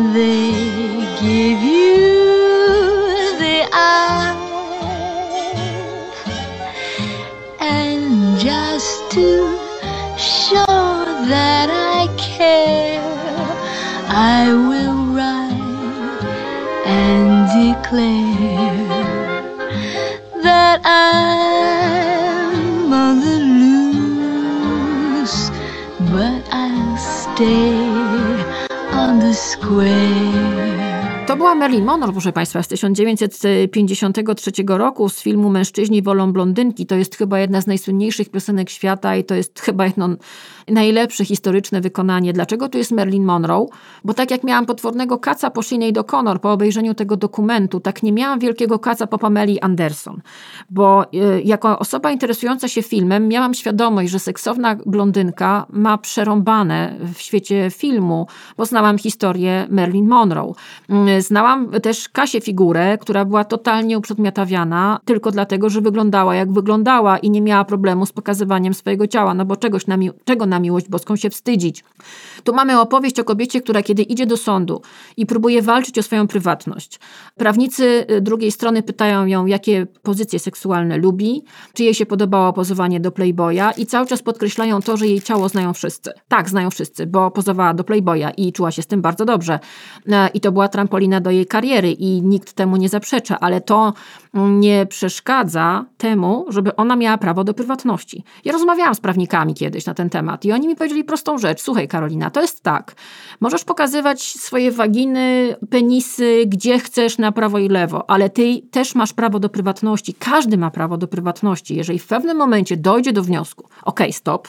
Marilyn 31.80 32.00
Monroe, 32.00 32.12
proszę 32.12 32.34
Państwa, 32.34 32.64
z 32.64 32.68
1953 32.68 34.52
roku 34.68 35.10
z 35.10 35.22
filmu 35.22 35.50
Mężczyźni 35.50 36.02
wolą 36.02 36.34
blondynki. 36.34 36.86
To 36.86 36.96
jest 36.96 37.16
chyba 37.16 37.40
jedna 37.40 37.62
z 37.62 37.68
najsłynniejszych 37.68 38.30
piosenek 38.30 38.70
świata 38.70 39.16
i 39.16 39.24
to 39.24 39.36
jest 39.36 39.60
chyba 39.60 39.86
jedno 39.86 40.10
najlepsze 40.68 41.26
historyczne 41.26 41.82
wykonanie. 41.82 42.34
Dlaczego 42.34 42.70
tu 42.70 42.78
jest 42.78 42.92
Marilyn 42.92 43.24
Monroe? 43.24 43.66
Bo 44.04 44.14
tak 44.14 44.32
jak 44.32 44.44
miałam 44.44 44.66
potwornego 44.66 45.18
kaca 45.18 45.50
po 45.50 45.64
Sinead 45.64 45.96
O'Connor 45.96 46.40
po 46.40 46.52
obejrzeniu 46.52 46.94
tego 46.94 47.18
dokumentu, 47.18 47.80
tak 47.80 48.04
nie 48.04 48.12
miałam 48.12 48.40
wielkiego 48.40 48.80
kaca 48.80 49.08
po 49.08 49.18
Pameli 49.18 49.60
Anderson. 49.60 50.22
Bo 50.70 51.04
y, 51.14 51.42
jako 51.46 51.80
osoba 51.80 52.12
interesująca 52.12 52.68
się 52.68 52.82
filmem 52.84 53.28
miałam 53.28 53.54
świadomość, 53.54 54.12
że 54.12 54.20
seksowna 54.20 54.78
blondynka 54.86 55.66
ma 55.70 55.98
przerąbane 55.98 56.96
w 57.14 57.22
świecie 57.22 57.72
filmu, 57.72 58.28
bo 58.58 58.66
znałam 58.66 58.98
historię 58.98 59.68
Marilyn 59.70 60.08
Monroe. 60.08 60.54
Mm, 60.90 61.22
Znałam 61.22 61.69
też 61.82 62.10
Kasię 62.10 62.42
figurę, 62.42 62.98
która 62.98 63.26
była 63.26 63.44
totalnie 63.44 63.98
uprzedmiotawiana 63.98 65.00
tylko 65.06 65.32
dlatego, 65.32 65.70
że 65.70 65.82
wyglądała 65.82 66.36
jak 66.36 66.52
wyglądała 66.52 67.18
i 67.18 67.30
nie 67.30 67.42
miała 67.42 67.66
problemu 67.66 68.06
z 68.06 68.12
pokazywaniem 68.12 68.74
swojego 68.74 69.08
ciała, 69.08 69.34
no 69.34 69.46
bo 69.46 69.56
czegoś 69.56 69.88
na 69.88 69.98
czego 70.26 70.46
na 70.46 70.60
miłość 70.60 70.90
boską 70.90 71.16
się 71.16 71.30
wstydzić. 71.30 71.84
Tu 72.44 72.54
mamy 72.54 72.80
opowieść 72.80 73.20
o 73.20 73.24
kobiecie, 73.24 73.62
która 73.62 73.84
kiedy 73.84 74.04
idzie 74.04 74.26
do 74.26 74.38
sądu 74.38 74.82
i 75.18 75.26
próbuje 75.26 75.62
walczyć 75.62 75.98
o 75.98 76.04
swoją 76.04 76.28
prywatność. 76.28 77.00
Prawnicy 77.36 78.06
y, 78.12 78.22
drugiej 78.22 78.52
strony 78.52 78.84
pytają 78.84 79.26
ją, 79.26 79.46
jakie 79.46 79.88
pozycje 80.04 80.40
seksualne 80.40 80.98
lubi, 80.98 81.44
czy 81.74 81.84
jej 81.84 81.94
się 81.94 82.06
podobało 82.06 82.54
pozowanie 82.54 83.00
do 83.00 83.12
Playboya 83.12 83.72
i 83.78 83.86
cały 83.86 84.08
czas 84.08 84.22
podkreślają 84.22 84.82
to, 84.82 84.98
że 84.98 85.08
jej 85.08 85.22
ciało 85.22 85.50
znają 85.50 85.74
wszyscy. 85.74 86.12
Tak, 86.28 86.50
znają 86.50 86.70
wszyscy, 86.70 87.06
bo 87.06 87.32
pozowała 87.32 87.74
do 87.74 87.84
Playboya 87.84 88.28
i 88.38 88.54
czuła 88.54 88.72
się 88.72 88.82
z 88.82 88.88
tym 88.88 89.02
bardzo 89.02 89.26
dobrze. 89.26 89.60
E, 90.08 90.30
I 90.34 90.40
to 90.40 90.52
była 90.52 90.68
trampolina 90.68 91.22
do 91.22 91.32
jej 91.32 91.46
kariery 91.46 91.59
i 91.66 92.22
nikt 92.22 92.54
temu 92.54 92.78
nie 92.78 92.90
zaprzecza, 92.90 93.40
ale 93.40 93.62
to 93.62 93.94
nie 94.34 94.86
przeszkadza 94.86 95.86
temu, 95.98 96.46
żeby 96.50 96.76
ona 96.76 96.96
miała 96.96 97.18
prawo 97.18 97.44
do 97.44 97.54
prywatności. 97.54 98.24
Ja 98.46 98.54
rozmawiałam 98.54 98.96
z 98.96 99.00
prawnikami 99.00 99.54
kiedyś 99.54 99.86
na 99.86 99.94
ten 99.94 100.10
temat 100.10 100.46
i 100.46 100.52
oni 100.52 100.68
mi 100.68 100.76
powiedzieli 100.76 101.04
prostą 101.04 101.38
rzecz. 101.38 101.62
Słuchaj, 101.62 101.88
Karolina, 101.88 102.30
to 102.30 102.42
jest 102.42 102.64
tak. 102.64 102.96
Możesz 103.40 103.64
pokazywać 103.64 104.22
swoje 104.22 104.72
waginy, 104.72 105.56
penisy, 105.70 106.44
gdzie 106.48 106.80
chcesz, 106.80 107.18
na 107.18 107.32
prawo 107.32 107.60
i 107.60 107.70
lewo, 107.70 108.10
ale 108.10 108.30
ty 108.30 108.62
też 108.72 108.96
masz 108.96 109.14
prawo 109.14 109.40
do 109.40 109.50
prywatności. 109.50 110.14
Każdy 110.14 110.58
ma 110.58 110.72
prawo 110.72 110.98
do 110.98 111.08
prywatności. 111.08 111.76
Jeżeli 111.76 112.00
w 112.00 112.08
pewnym 112.08 112.38
momencie 112.38 112.78
dojdzie 112.78 113.14
do 113.14 113.24
wniosku, 113.24 113.70
okej, 113.86 114.14
stop, 114.14 114.48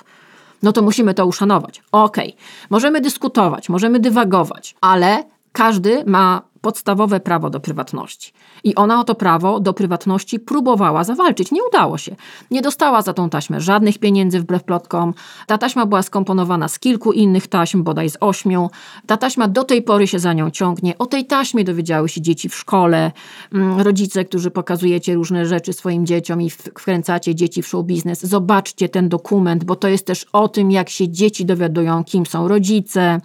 no 0.63 0.73
to 0.73 0.83
musimy 0.83 1.15
to 1.15 1.27
uszanować. 1.27 1.83
Okej, 1.93 2.37
możemy 2.71 3.01
dyskutować, 3.01 3.69
możemy 3.69 4.01
dywagować, 4.01 4.75
ale 4.81 5.25
każdy 5.53 6.05
ma 6.07 6.43
podstawowe 6.61 7.21
prawo 7.21 7.51
do 7.51 7.61
prywatności. 7.61 8.33
I 8.65 8.75
ona 8.75 9.01
o 9.01 9.05
to 9.05 9.15
prawo 9.15 9.61
do 9.61 9.73
prywatności 9.73 10.41
próbowała 10.41 11.05
zawalczyć. 11.05 11.51
Nie 11.53 11.61
udało 11.65 11.99
się. 11.99 12.17
Nie 12.51 12.63
dostała 12.63 13.03
za 13.03 13.13
tą 13.13 13.31
taśmę 13.31 13.61
żadnych 13.61 13.99
pieniędzy 13.99 14.41
wbrew 14.41 14.65
plotkom. 14.65 15.15
Ta 15.47 15.59
taśma 15.59 15.87
była 15.87 16.03
skomponowana 16.03 16.69
z 16.69 16.79
kilku 16.79 17.13
innych 17.13 17.47
taśm, 17.47 17.83
bodaj 17.83 18.11
z 18.11 18.17
ośmiu. 18.21 18.71
Ta 19.07 19.17
taśma 19.17 19.49
do 19.49 19.65
tej 19.65 19.83
pory 19.83 20.07
się 20.07 20.19
za 20.19 20.33
nią 20.33 20.51
ciągnie. 20.51 20.99
O 20.99 21.07
tej 21.07 21.27
taśmie 21.27 21.65
dowiedziały 21.65 22.09
się 22.09 22.21
dzieci 22.21 22.49
w 22.49 22.55
szkole. 22.55 23.13
Mm, 23.53 23.81
Rodzice, 23.81 24.25
którzy 24.25 24.51
pokazujecie 24.51 25.15
różne 25.15 25.47
rzeczy 25.47 25.73
swoim 25.73 26.07
dzieciom 26.07 26.43
i 26.43 26.51
wkręcacie 26.51 27.35
dzieci 27.35 27.63
w 27.63 27.69
show 27.69 27.87
biznes. 27.87 28.23
Zobaczcie 28.23 28.89
ten 28.89 29.09
dokument, 29.09 29.65
bo 29.65 29.77
to 29.77 29.89
jest 29.89 30.07
też 30.07 30.27
o 30.33 30.49
tym, 30.49 30.71
jak 30.71 30.91
się 30.91 31.09
dzieci 31.09 31.45
dowiadują, 31.45 32.05
kim 32.05 32.27
są 32.27 32.49
rodzice, 32.49 33.21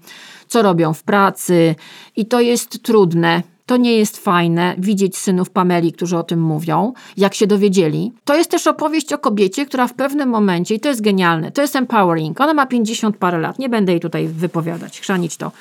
co 0.47 0.61
robią 0.61 0.93
w 0.93 1.03
pracy. 1.03 1.75
I 2.15 2.25
to 2.25 2.39
jest 2.39 2.83
trudne. 2.83 3.43
To 3.65 3.77
nie 3.77 3.97
jest 3.97 4.17
fajne 4.17 4.75
widzieć 4.77 5.17
synów 5.17 5.49
Pameli, 5.49 5.93
którzy 5.93 6.17
o 6.17 6.23
tym 6.23 6.41
mówią, 6.41 6.93
jak 7.17 7.33
się 7.33 7.47
dowiedzieli. 7.47 8.13
To 8.25 8.35
jest 8.35 8.51
też 8.51 8.67
opowieść 8.67 9.13
o 9.13 9.17
kobiecie, 9.17 9.65
która 9.65 9.87
w 9.87 9.93
pewnym 9.93 10.29
momencie, 10.29 10.75
i 10.75 10.79
to 10.79 10.89
jest 10.89 11.01
genialne, 11.01 11.51
to 11.51 11.61
jest 11.61 11.75
empowering. 11.75 12.41
Ona 12.41 12.53
ma 12.53 12.65
50 12.65 13.17
parę 13.17 13.39
lat, 13.39 13.59
nie 13.59 13.69
będę 13.69 13.91
jej 13.91 14.01
tutaj 14.01 14.27
wypowiadać, 14.27 14.99
chrzanić 14.99 15.37
to. 15.37 15.51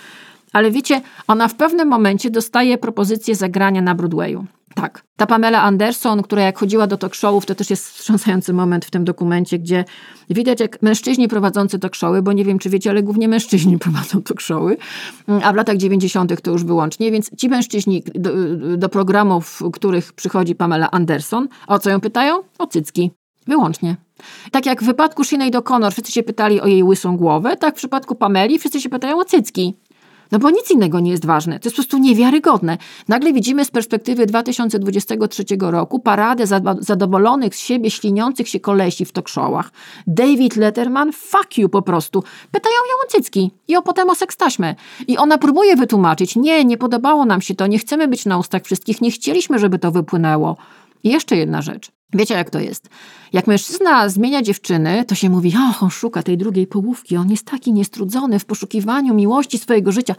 Ale 0.52 0.70
wiecie, 0.70 1.00
ona 1.26 1.48
w 1.48 1.54
pewnym 1.54 1.88
momencie 1.88 2.30
dostaje 2.30 2.78
propozycję 2.78 3.34
zagrania 3.34 3.82
na 3.82 3.94
Broadwayu. 3.94 4.46
Tak. 4.74 5.04
Ta 5.16 5.26
Pamela 5.26 5.62
Anderson, 5.62 6.22
która 6.22 6.42
jak 6.42 6.58
chodziła 6.58 6.86
do 6.86 6.96
talk 6.96 7.14
showów, 7.14 7.46
to 7.46 7.54
też 7.54 7.70
jest 7.70 7.88
wstrząsający 7.88 8.52
moment 8.52 8.84
w 8.84 8.90
tym 8.90 9.04
dokumencie, 9.04 9.58
gdzie 9.58 9.84
widać 10.30 10.60
jak 10.60 10.82
mężczyźni 10.82 11.28
prowadzący 11.28 11.78
talk 11.78 11.94
showy, 11.94 12.22
bo 12.22 12.32
nie 12.32 12.44
wiem 12.44 12.58
czy 12.58 12.70
wiecie, 12.70 12.90
ale 12.90 13.02
głównie 13.02 13.28
mężczyźni 13.28 13.78
prowadzą 13.84 14.22
talk 14.22 14.40
showy, 14.40 14.76
a 15.42 15.52
w 15.52 15.56
latach 15.56 15.76
90. 15.76 16.42
to 16.42 16.50
już 16.50 16.64
wyłącznie, 16.64 17.10
więc 17.10 17.36
ci 17.36 17.48
mężczyźni 17.48 18.02
do, 18.14 18.30
do 18.76 18.88
programów, 18.88 19.60
w 19.60 19.70
których 19.70 20.12
przychodzi 20.12 20.54
Pamela 20.54 20.90
Anderson, 20.90 21.48
o 21.66 21.78
co 21.78 21.90
ją 21.90 22.00
pytają? 22.00 22.42
O 22.58 22.66
cycki. 22.66 23.10
Wyłącznie. 23.46 23.96
Tak 24.50 24.66
jak 24.66 24.82
w 24.82 24.86
wypadku 24.86 25.24
Sinead 25.24 25.54
O'Connor 25.54 25.92
wszyscy 25.92 26.12
się 26.12 26.22
pytali 26.22 26.60
o 26.60 26.66
jej 26.66 26.82
łysą 26.82 27.16
głowę, 27.16 27.56
tak 27.56 27.74
w 27.74 27.76
przypadku 27.78 28.14
Pameli 28.14 28.58
wszyscy 28.58 28.80
się 28.80 28.88
pytają 28.88 29.18
o 29.18 29.24
cycki. 29.24 29.74
No 30.32 30.38
bo 30.38 30.50
nic 30.50 30.70
innego 30.70 31.00
nie 31.00 31.10
jest 31.10 31.26
ważne. 31.26 31.60
To 31.60 31.66
jest 31.66 31.76
po 31.76 31.82
prostu 31.82 31.98
niewiarygodne. 31.98 32.78
Nagle 33.08 33.32
widzimy 33.32 33.64
z 33.64 33.70
perspektywy 33.70 34.26
2023 34.26 35.44
roku 35.60 35.98
paradę 36.00 36.44
zadowolonych 36.78 37.56
z 37.56 37.58
siebie, 37.58 37.90
śliniących 37.90 38.48
się 38.48 38.60
kolesi 38.60 39.04
w 39.04 39.12
talk 39.12 39.28
showach. 39.28 39.70
David 40.06 40.56
Letterman, 40.56 41.12
fuck 41.12 41.58
you 41.58 41.68
po 41.68 41.82
prostu. 41.82 42.24
Pytają 42.52 42.74
ją 42.74 43.06
o 43.06 43.10
cycki 43.10 43.50
i 43.68 43.76
o 43.76 43.82
potem 43.82 44.10
o 44.10 44.14
sekstaśmę. 44.14 44.74
I 45.08 45.18
ona 45.18 45.38
próbuje 45.38 45.76
wytłumaczyć, 45.76 46.36
nie, 46.36 46.64
nie 46.64 46.78
podobało 46.78 47.24
nam 47.24 47.40
się 47.40 47.54
to, 47.54 47.66
nie 47.66 47.78
chcemy 47.78 48.08
być 48.08 48.26
na 48.26 48.38
ustach 48.38 48.62
wszystkich, 48.62 49.00
nie 49.00 49.10
chcieliśmy, 49.10 49.58
żeby 49.58 49.78
to 49.78 49.90
wypłynęło. 49.90 50.56
I 51.04 51.08
jeszcze 51.08 51.36
jedna 51.36 51.62
rzecz. 51.62 51.92
Wiecie, 52.12 52.34
jak 52.34 52.50
to 52.50 52.60
jest? 52.60 52.88
Jak 53.32 53.46
mężczyzna 53.46 54.08
zmienia 54.08 54.42
dziewczyny, 54.42 55.04
to 55.04 55.14
się 55.14 55.30
mówi, 55.30 55.54
o, 55.56 55.84
on 55.84 55.90
szuka 55.90 56.22
tej 56.22 56.38
drugiej 56.38 56.66
połówki, 56.66 57.16
on 57.16 57.30
jest 57.30 57.46
taki 57.46 57.72
niestrudzony 57.72 58.38
w 58.38 58.44
poszukiwaniu 58.44 59.14
miłości 59.14 59.58
swojego 59.58 59.92
życia. 59.92 60.14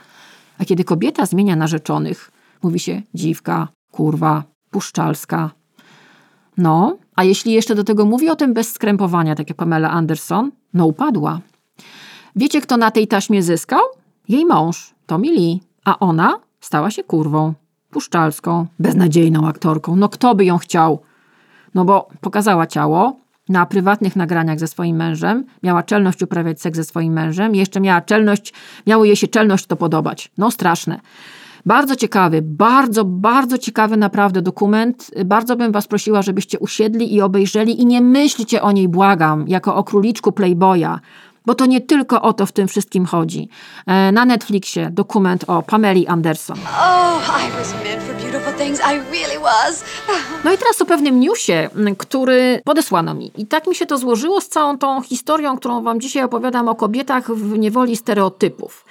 A 0.57 0.65
kiedy 0.65 0.83
kobieta 0.83 1.25
zmienia 1.25 1.55
narzeczonych, 1.55 2.31
mówi 2.63 2.79
się 2.79 3.01
dziwka, 3.13 3.67
kurwa, 3.91 4.43
puszczalska. 4.71 5.51
No, 6.57 6.97
a 7.15 7.23
jeśli 7.23 7.53
jeszcze 7.53 7.75
do 7.75 7.83
tego 7.83 8.05
mówi 8.05 8.29
o 8.29 8.35
tym 8.35 8.53
bez 8.53 8.73
skrępowania, 8.73 9.35
tak 9.35 9.49
jak 9.49 9.57
Pamela 9.57 9.91
Anderson, 9.91 10.51
no 10.73 10.85
upadła. 10.85 11.39
Wiecie, 12.35 12.61
kto 12.61 12.77
na 12.77 12.91
tej 12.91 13.07
taśmie 13.07 13.43
zyskał? 13.43 13.81
Jej 14.29 14.45
mąż, 14.45 14.93
Tommy 15.05 15.31
Lee, 15.31 15.61
a 15.85 15.99
ona 15.99 16.39
stała 16.59 16.91
się 16.91 17.03
kurwą, 17.03 17.53
puszczalską, 17.95 18.65
beznadziejną 18.79 19.47
aktorką. 19.47 19.95
No 19.95 20.09
kto 20.09 20.35
by 20.35 20.45
ją 20.45 20.57
chciał? 20.57 20.99
No 21.75 21.85
bo 21.85 22.07
pokazała 22.21 22.67
ciało 22.67 23.19
na 23.49 23.65
prywatnych 23.65 24.15
nagraniach 24.15 24.59
ze 24.59 24.67
swoim 24.67 24.95
mężem, 24.95 25.45
miała 25.63 25.83
czelność 25.83 26.23
uprawiać 26.23 26.61
seks 26.61 26.75
ze 26.75 26.83
swoim 26.83 27.13
mężem 27.13 27.55
jeszcze 27.55 27.79
miała 27.79 28.01
czelność, 28.01 28.53
miało 28.87 29.05
jej 29.05 29.15
się 29.15 29.27
czelność 29.27 29.65
to 29.65 29.75
podobać. 29.75 30.31
No 30.37 30.51
straszne. 30.51 30.99
Bardzo 31.65 31.95
ciekawy, 31.95 32.41
bardzo, 32.41 33.05
bardzo 33.05 33.57
ciekawy 33.57 33.97
naprawdę 33.97 34.41
dokument. 34.41 35.11
Bardzo 35.25 35.55
bym 35.55 35.71
was 35.71 35.87
prosiła, 35.87 36.21
żebyście 36.21 36.59
usiedli 36.59 37.15
i 37.15 37.21
obejrzeli 37.21 37.81
i 37.81 37.85
nie 37.85 38.01
myślcie 38.01 38.61
o 38.61 38.71
niej, 38.71 38.87
błagam, 38.87 39.47
jako 39.47 39.75
o 39.75 39.83
króliczku 39.83 40.31
Playboya, 40.31 40.99
bo 41.45 41.55
to 41.55 41.65
nie 41.65 41.81
tylko 41.81 42.21
o 42.21 42.33
to 42.33 42.45
w 42.45 42.51
tym 42.51 42.67
wszystkim 42.67 43.05
chodzi. 43.05 43.49
E, 43.87 44.11
Na 44.11 44.25
Netflixie 44.25 44.89
dokument 44.91 45.43
o 45.47 45.61
Pameli 45.63 46.07
Anderson. 46.07 46.57
Oh. 46.65 47.05
No 50.43 50.53
i 50.53 50.57
teraz 50.57 50.81
o 50.81 50.85
pewnym 50.85 51.19
newsie, 51.19 51.69
który 51.97 52.61
podesłano 52.65 53.13
mi. 53.13 53.31
I 53.37 53.45
tak 53.45 53.67
mi 53.67 53.75
się 53.75 53.85
to 53.85 53.97
złożyło 53.97 54.41
z 54.41 54.47
całą 54.47 54.77
tą 54.77 55.01
historią, 55.01 55.57
którą 55.57 55.83
wam 55.83 56.01
dzisiaj 56.01 56.23
opowiadam 56.23 56.67
o 56.67 56.75
kobietach 56.75 57.31
w 57.31 57.57
niewoli 57.57 57.97
stereotypów. 57.97 58.85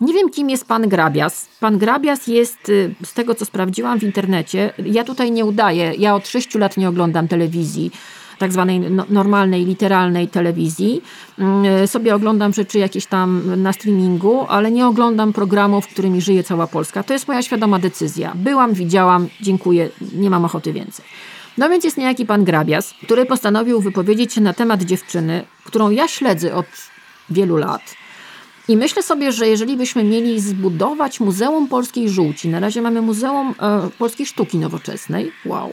Nie 0.00 0.14
wiem, 0.14 0.30
kim 0.30 0.50
jest 0.50 0.68
pan 0.68 0.88
Grabias. 0.88 1.48
Pan 1.60 1.78
Grabias 1.78 2.26
jest, 2.26 2.68
y, 2.68 2.94
z 3.04 3.14
tego 3.14 3.34
co 3.34 3.44
sprawdziłam 3.44 3.98
w 3.98 4.02
internecie, 4.02 4.72
ja 4.86 5.04
tutaj 5.04 5.32
nie 5.32 5.44
udaję, 5.44 5.92
ja 5.98 6.14
od 6.14 6.28
sześciu 6.28 6.58
lat 6.58 6.76
nie 6.76 6.88
oglądam 6.88 7.28
telewizji, 7.28 7.90
tak 8.40 8.52
zwanej 8.52 8.80
no, 8.80 9.04
normalnej, 9.08 9.64
literalnej 9.64 10.28
telewizji. 10.28 11.02
Mm, 11.38 11.86
Sobie 11.86 12.14
oglądam 12.14 12.52
rzeczy 12.52 12.78
jakieś 12.78 13.06
tam 13.06 13.42
na 13.62 13.72
streamingu, 13.72 14.46
ale 14.48 14.70
nie 14.70 14.86
oglądam 14.86 15.32
programów, 15.32 15.86
którymi 15.86 16.20
żyje 16.20 16.42
cała 16.44 16.66
Polska. 16.66 17.02
To 17.02 17.12
jest 17.12 17.28
moja 17.28 17.42
świadoma 17.42 17.78
decyzja. 17.78 18.32
Byłam, 18.34 18.74
widziałam, 18.74 19.28
dziękuję, 19.40 19.90
nie 20.14 20.30
mam 20.30 20.44
ochoty 20.44 20.72
więcej. 20.72 21.04
No 21.58 21.68
więc 21.68 21.84
jest 21.84 21.96
niejaki 21.96 22.26
pan 22.26 22.44
Grabias, 22.44 22.94
który 23.02 23.26
postanowił 23.26 23.80
wypowiedzieć 23.80 24.34
się 24.34 24.40
na 24.40 24.52
temat 24.52 24.82
dziewczyny, 24.82 25.44
którą 25.64 25.90
ja 25.90 26.08
śledzę 26.08 26.54
od 26.54 26.66
wielu 27.30 27.56
lat. 27.56 27.82
I 28.68 28.76
myślę 28.76 29.02
sobie, 29.02 29.32
że 29.32 29.48
jeżeli 29.48 29.76
byśmy 29.76 30.04
mieli 30.04 30.40
zbudować 30.40 31.20
Muzeum 31.20 31.68
Polskiej 31.68 32.08
Żółci, 32.08 32.48
na 32.48 32.60
razie 32.60 32.82
mamy 32.82 33.02
Muzeum 33.02 33.54
e, 33.62 33.88
Polskiej 33.98 34.26
Sztuki 34.26 34.58
Nowoczesnej, 34.58 35.32
wow. 35.44 35.72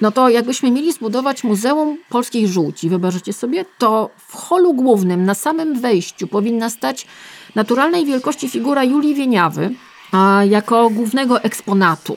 No 0.00 0.10
to 0.12 0.28
jakbyśmy 0.28 0.70
mieli 0.70 0.92
zbudować 0.92 1.44
Muzeum 1.44 1.98
Polskiej 2.08 2.48
Żółci, 2.48 2.88
wyobraźcie 2.88 3.32
sobie, 3.32 3.64
to 3.78 4.10
w 4.16 4.36
holu 4.36 4.74
głównym, 4.74 5.24
na 5.24 5.34
samym 5.34 5.80
wejściu 5.80 6.26
powinna 6.26 6.70
stać 6.70 7.06
naturalnej 7.54 8.06
wielkości 8.06 8.48
figura 8.48 8.84
Julii 8.84 9.14
Wieniawy, 9.14 9.74
a 10.12 10.42
jako 10.44 10.90
głównego 10.90 11.42
eksponatu, 11.42 12.16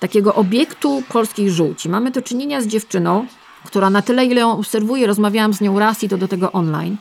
takiego 0.00 0.34
obiektu 0.34 1.02
polskiej 1.08 1.50
żółci. 1.50 1.88
Mamy 1.88 2.10
do 2.10 2.22
czynienia 2.22 2.60
z 2.60 2.66
dziewczyną, 2.66 3.26
która 3.64 3.90
na 3.90 4.02
tyle, 4.02 4.24
ile 4.24 4.40
ją 4.40 4.52
obserwuję, 4.52 5.06
rozmawiałam 5.06 5.52
z 5.52 5.60
nią 5.60 5.78
raz 5.78 6.02
i 6.02 6.08
to 6.08 6.18
do 6.18 6.28
tego 6.28 6.52
online, 6.52 6.96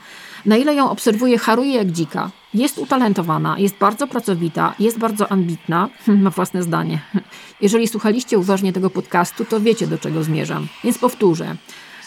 na 0.45 0.57
ile 0.57 0.75
ją 0.75 0.89
obserwuję, 0.89 1.37
haruje 1.37 1.73
jak 1.73 1.91
dzika. 1.91 2.31
Jest 2.53 2.77
utalentowana, 2.77 3.59
jest 3.59 3.77
bardzo 3.77 4.07
pracowita, 4.07 4.73
jest 4.79 4.97
bardzo 4.97 5.31
ambitna, 5.31 5.89
ma 6.23 6.29
własne 6.29 6.63
zdanie. 6.63 7.01
Jeżeli 7.61 7.87
słuchaliście 7.87 8.37
uważnie 8.37 8.73
tego 8.73 8.89
podcastu, 8.89 9.45
to 9.45 9.59
wiecie 9.59 9.87
do 9.87 9.97
czego 9.97 10.23
zmierzam. 10.23 10.67
Więc 10.83 10.97
powtórzę. 10.97 11.55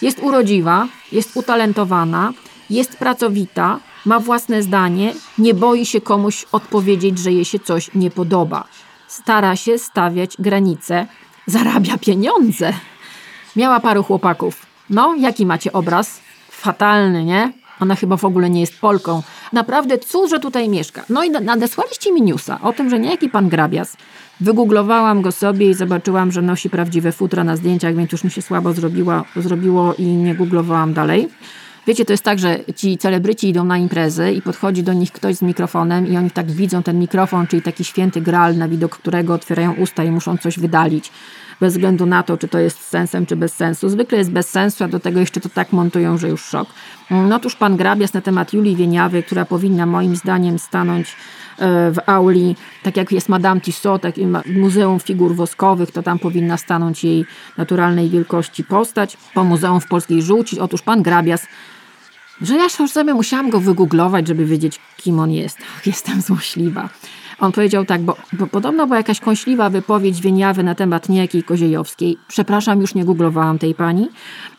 Jest 0.02 0.18
urodziwa, 0.22 0.88
jest 1.12 1.36
utalentowana, 1.36 2.32
jest 2.70 2.96
pracowita, 2.96 3.80
ma 4.06 4.20
własne 4.20 4.62
zdanie, 4.62 5.14
nie 5.38 5.54
boi 5.54 5.86
się 5.86 6.00
komuś 6.00 6.46
odpowiedzieć, 6.52 7.18
że 7.18 7.32
jej 7.32 7.44
się 7.44 7.58
coś 7.58 7.90
nie 7.94 8.10
podoba. 8.10 8.64
Stara 9.08 9.56
się 9.56 9.78
stawiać 9.78 10.36
granice, 10.38 11.06
zarabia 11.46 11.98
pieniądze. 11.98 12.72
Miała 13.56 13.80
paru 13.80 14.02
chłopaków. 14.02 14.66
No, 14.90 15.14
jaki 15.18 15.46
macie 15.46 15.72
obraz? 15.72 16.20
Fatalny, 16.50 17.24
nie? 17.24 17.52
Ona 17.82 17.94
chyba 17.94 18.16
w 18.16 18.24
ogóle 18.24 18.50
nie 18.50 18.60
jest 18.60 18.80
Polką. 18.80 19.22
Naprawdę 19.52 19.98
cóż, 19.98 20.30
że 20.30 20.40
tutaj 20.40 20.68
mieszka. 20.68 21.04
No 21.08 21.24
i 21.24 21.30
nadesłaliście 21.30 22.12
mi 22.12 22.22
newsa 22.22 22.58
o 22.62 22.72
tym, 22.72 22.90
że 22.90 22.98
niejaki 22.98 23.28
pan 23.28 23.48
Grabias. 23.48 23.96
Wygooglowałam 24.40 25.22
go 25.22 25.32
sobie 25.32 25.70
i 25.70 25.74
zobaczyłam, 25.74 26.32
że 26.32 26.42
nosi 26.42 26.70
prawdziwe 26.70 27.12
futra 27.12 27.44
na 27.44 27.56
zdjęciach, 27.56 27.94
więc 27.96 28.12
już 28.12 28.24
mi 28.24 28.30
się 28.30 28.42
słabo 28.42 28.72
zrobiła, 28.72 29.24
zrobiło 29.36 29.94
i 29.94 30.06
nie 30.06 30.34
googlowałam 30.34 30.94
dalej. 30.94 31.28
Wiecie, 31.86 32.04
to 32.04 32.12
jest 32.12 32.24
tak, 32.24 32.38
że 32.38 32.58
ci 32.76 32.98
celebryci 32.98 33.48
idą 33.48 33.64
na 33.64 33.78
imprezy 33.78 34.32
i 34.32 34.42
podchodzi 34.42 34.82
do 34.82 34.92
nich 34.92 35.12
ktoś 35.12 35.36
z 35.36 35.42
mikrofonem 35.42 36.06
i 36.06 36.16
oni 36.16 36.30
tak 36.30 36.50
widzą 36.50 36.82
ten 36.82 36.98
mikrofon, 36.98 37.46
czyli 37.46 37.62
taki 37.62 37.84
święty 37.84 38.20
gral, 38.20 38.56
na 38.56 38.68
widok 38.68 38.96
którego 38.96 39.34
otwierają 39.34 39.72
usta 39.74 40.04
i 40.04 40.10
muszą 40.10 40.36
coś 40.36 40.58
wydalić 40.58 41.12
bez 41.62 41.72
względu 41.72 42.06
na 42.06 42.22
to, 42.22 42.36
czy 42.36 42.48
to 42.48 42.58
jest 42.58 42.88
sensem, 42.88 43.26
czy 43.26 43.36
bez 43.36 43.54
sensu. 43.54 43.88
Zwykle 43.88 44.18
jest 44.18 44.30
bez 44.30 44.50
sensu, 44.50 44.84
a 44.84 44.88
do 44.88 45.00
tego 45.00 45.20
jeszcze 45.20 45.40
to 45.40 45.48
tak 45.48 45.72
montują, 45.72 46.18
że 46.18 46.28
już 46.28 46.44
szok. 46.44 46.68
No 47.10 47.38
tuż 47.38 47.56
pan 47.56 47.76
Grabias 47.76 48.12
na 48.12 48.20
temat 48.20 48.52
Julii 48.52 48.76
Wieniawy, 48.76 49.22
która 49.22 49.44
powinna 49.44 49.86
moim 49.86 50.16
zdaniem 50.16 50.58
stanąć 50.58 51.08
e, 51.08 51.90
w 51.90 51.96
auli, 52.06 52.56
tak 52.82 52.96
jak 52.96 53.12
jest 53.12 53.28
Madame 53.28 53.60
Tissot, 53.60 54.02
tak 54.02 54.14
Muzeum 54.46 55.00
Figur 55.00 55.34
Woskowych, 55.36 55.90
to 55.90 56.02
tam 56.02 56.18
powinna 56.18 56.56
stanąć 56.56 57.04
jej 57.04 57.24
naturalnej 57.56 58.10
wielkości 58.10 58.64
postać. 58.64 59.16
Po 59.34 59.44
Muzeum 59.44 59.80
w 59.80 59.86
Polskiej 59.86 60.22
Żółci, 60.22 60.60
otóż 60.60 60.82
pan 60.82 61.02
Grabias 61.02 61.46
że 62.42 62.56
ja 62.56 62.68
sobie 62.68 63.14
musiałam 63.14 63.50
go 63.50 63.60
wygooglować, 63.60 64.28
żeby 64.28 64.46
wiedzieć, 64.46 64.80
kim 64.96 65.18
on 65.18 65.30
jest. 65.30 65.58
Ach, 65.76 65.86
jestem 65.92 66.20
złośliwa. 66.20 66.88
On 67.38 67.52
powiedział 67.52 67.84
tak, 67.84 68.02
bo, 68.02 68.16
bo 68.32 68.46
podobno 68.46 68.86
była 68.86 68.96
jakaś 68.96 69.20
kąśliwa 69.20 69.70
wypowiedź 69.70 70.20
Wieniawy 70.20 70.62
na 70.62 70.74
temat 70.74 71.08
niejakiej 71.08 71.42
Koziejowskiej. 71.42 72.16
Przepraszam, 72.28 72.80
już 72.80 72.94
nie 72.94 73.04
googlowałam 73.04 73.58
tej 73.58 73.74
pani. 73.74 74.08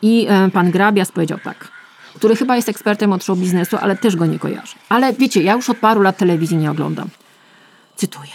I 0.02 0.26
e, 0.28 0.50
pan 0.50 0.70
Grabias 0.70 1.12
powiedział 1.12 1.38
tak, 1.44 1.68
który 2.14 2.36
chyba 2.36 2.56
jest 2.56 2.68
ekspertem 2.68 3.12
od 3.12 3.24
show 3.24 3.38
biznesu, 3.38 3.76
ale 3.80 3.96
też 3.96 4.16
go 4.16 4.26
nie 4.26 4.38
kojarzę. 4.38 4.76
Ale 4.88 5.12
wiecie, 5.12 5.42
ja 5.42 5.52
już 5.52 5.70
od 5.70 5.76
paru 5.76 6.02
lat 6.02 6.16
telewizji 6.16 6.56
nie 6.56 6.70
oglądam. 6.70 7.08
Cytuję. 7.96 8.30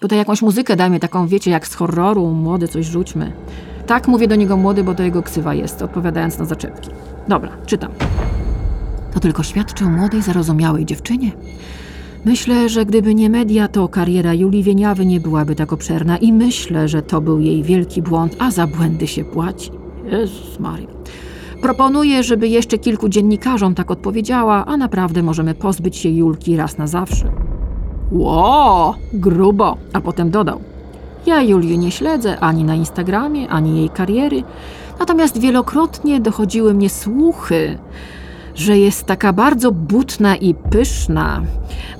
Tutaj 0.00 0.18
jakąś 0.18 0.42
muzykę 0.42 0.76
dajmy, 0.76 1.00
taką 1.00 1.28
wiecie, 1.28 1.50
jak 1.50 1.68
z 1.68 1.74
horroru, 1.74 2.26
młody, 2.26 2.68
coś 2.68 2.86
rzućmy. 2.86 3.32
Tak 3.86 4.08
mówię 4.08 4.28
do 4.28 4.34
niego 4.34 4.56
młody, 4.56 4.84
bo 4.84 4.94
to 4.94 5.02
jego 5.02 5.22
ksywa 5.22 5.54
jest, 5.54 5.82
odpowiadając 5.82 6.38
na 6.38 6.44
zaczepki. 6.44 6.90
Dobra, 7.28 7.56
czytam. 7.66 7.90
To 9.14 9.20
tylko 9.20 9.42
świadczy 9.42 9.84
o 9.84 9.88
młodej, 9.88 10.22
zarozumiałej 10.22 10.84
dziewczynie, 10.84 11.32
Myślę, 12.24 12.68
że 12.68 12.86
gdyby 12.86 13.14
nie 13.14 13.30
media, 13.30 13.68
to 13.68 13.88
kariera 13.88 14.34
Julii 14.34 14.62
Wieniawy 14.62 15.06
nie 15.06 15.20
byłaby 15.20 15.54
tak 15.54 15.72
obszerna 15.72 16.16
i 16.16 16.32
myślę, 16.32 16.88
że 16.88 17.02
to 17.02 17.20
był 17.20 17.40
jej 17.40 17.62
wielki 17.62 18.02
błąd, 18.02 18.36
a 18.38 18.50
za 18.50 18.66
błędy 18.66 19.06
się 19.06 19.24
płaci. 19.24 19.70
Jezus 20.04 20.60
Maria. 20.60 20.88
Proponuję, 21.62 22.22
żeby 22.22 22.48
jeszcze 22.48 22.78
kilku 22.78 23.08
dziennikarzom 23.08 23.74
tak 23.74 23.90
odpowiedziała, 23.90 24.66
a 24.66 24.76
naprawdę 24.76 25.22
możemy 25.22 25.54
pozbyć 25.54 25.96
się 25.96 26.08
Julki 26.08 26.56
raz 26.56 26.78
na 26.78 26.86
zawsze. 26.86 27.32
Ło, 28.12 28.94
grubo, 29.12 29.76
a 29.92 30.00
potem 30.00 30.30
dodał. 30.30 30.60
Ja 31.26 31.42
Julię 31.42 31.78
nie 31.78 31.90
śledzę 31.90 32.40
ani 32.40 32.64
na 32.64 32.74
Instagramie, 32.74 33.48
ani 33.48 33.76
jej 33.76 33.90
kariery, 33.90 34.42
natomiast 34.98 35.40
wielokrotnie 35.40 36.20
dochodziły 36.20 36.74
mnie 36.74 36.90
słuchy, 36.90 37.78
że 38.58 38.78
jest 38.78 39.04
taka 39.04 39.32
bardzo 39.32 39.72
butna 39.72 40.36
i 40.36 40.54
pyszna. 40.54 41.42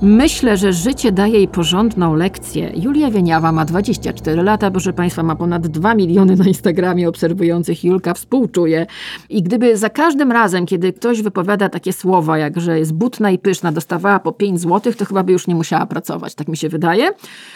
Myślę, 0.01 0.57
że 0.57 0.73
życie 0.73 1.11
daje 1.11 1.33
jej 1.33 1.47
porządną 1.47 2.15
lekcję. 2.15 2.71
Julia 2.75 3.11
Wieniawa 3.11 3.51
ma 3.51 3.65
24 3.65 4.43
lata, 4.43 4.71
proszę 4.71 4.93
Państwa, 4.93 5.23
ma 5.23 5.35
ponad 5.35 5.67
2 5.67 5.95
miliony 5.95 6.35
na 6.35 6.45
Instagramie 6.45 7.09
obserwujących. 7.09 7.83
Julka 7.83 8.13
współczuje. 8.13 8.85
I 9.29 9.43
gdyby 9.43 9.77
za 9.77 9.89
każdym 9.89 10.31
razem, 10.31 10.65
kiedy 10.65 10.93
ktoś 10.93 11.21
wypowiada 11.21 11.69
takie 11.69 11.93
słowa, 11.93 12.37
jak 12.37 12.61
że 12.61 12.79
jest 12.79 12.93
butna 12.93 13.31
i 13.31 13.37
pyszna, 13.37 13.71
dostawała 13.71 14.19
po 14.19 14.31
5 14.31 14.61
zł, 14.61 14.93
to 14.93 15.05
chyba 15.05 15.23
by 15.23 15.31
już 15.31 15.47
nie 15.47 15.55
musiała 15.55 15.85
pracować, 15.85 16.35
tak 16.35 16.47
mi 16.47 16.57
się 16.57 16.69
wydaje. 16.69 17.09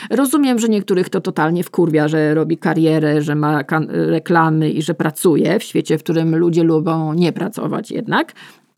Rozumiem, 0.10 0.60
że 0.60 0.70
niektórych 0.70 1.10
to 1.10 1.22
totalnie 1.22 1.64
wkurwia, 1.64 2.08
że 2.08 2.34
robi 2.34 2.58
karierę, 2.58 3.22
że 3.22 3.36
ma 3.36 3.64
reklamy 3.90 4.70
i 4.70 4.82
że 4.82 4.94
pracuje 4.94 5.60
w 5.60 5.64
świecie, 5.64 5.98
w 5.98 6.04
którym 6.04 6.36
ludzie 6.36 6.64
lubią 6.64 7.14
nie 7.14 7.32
pracować 7.32 7.92
jednak. 7.92 8.34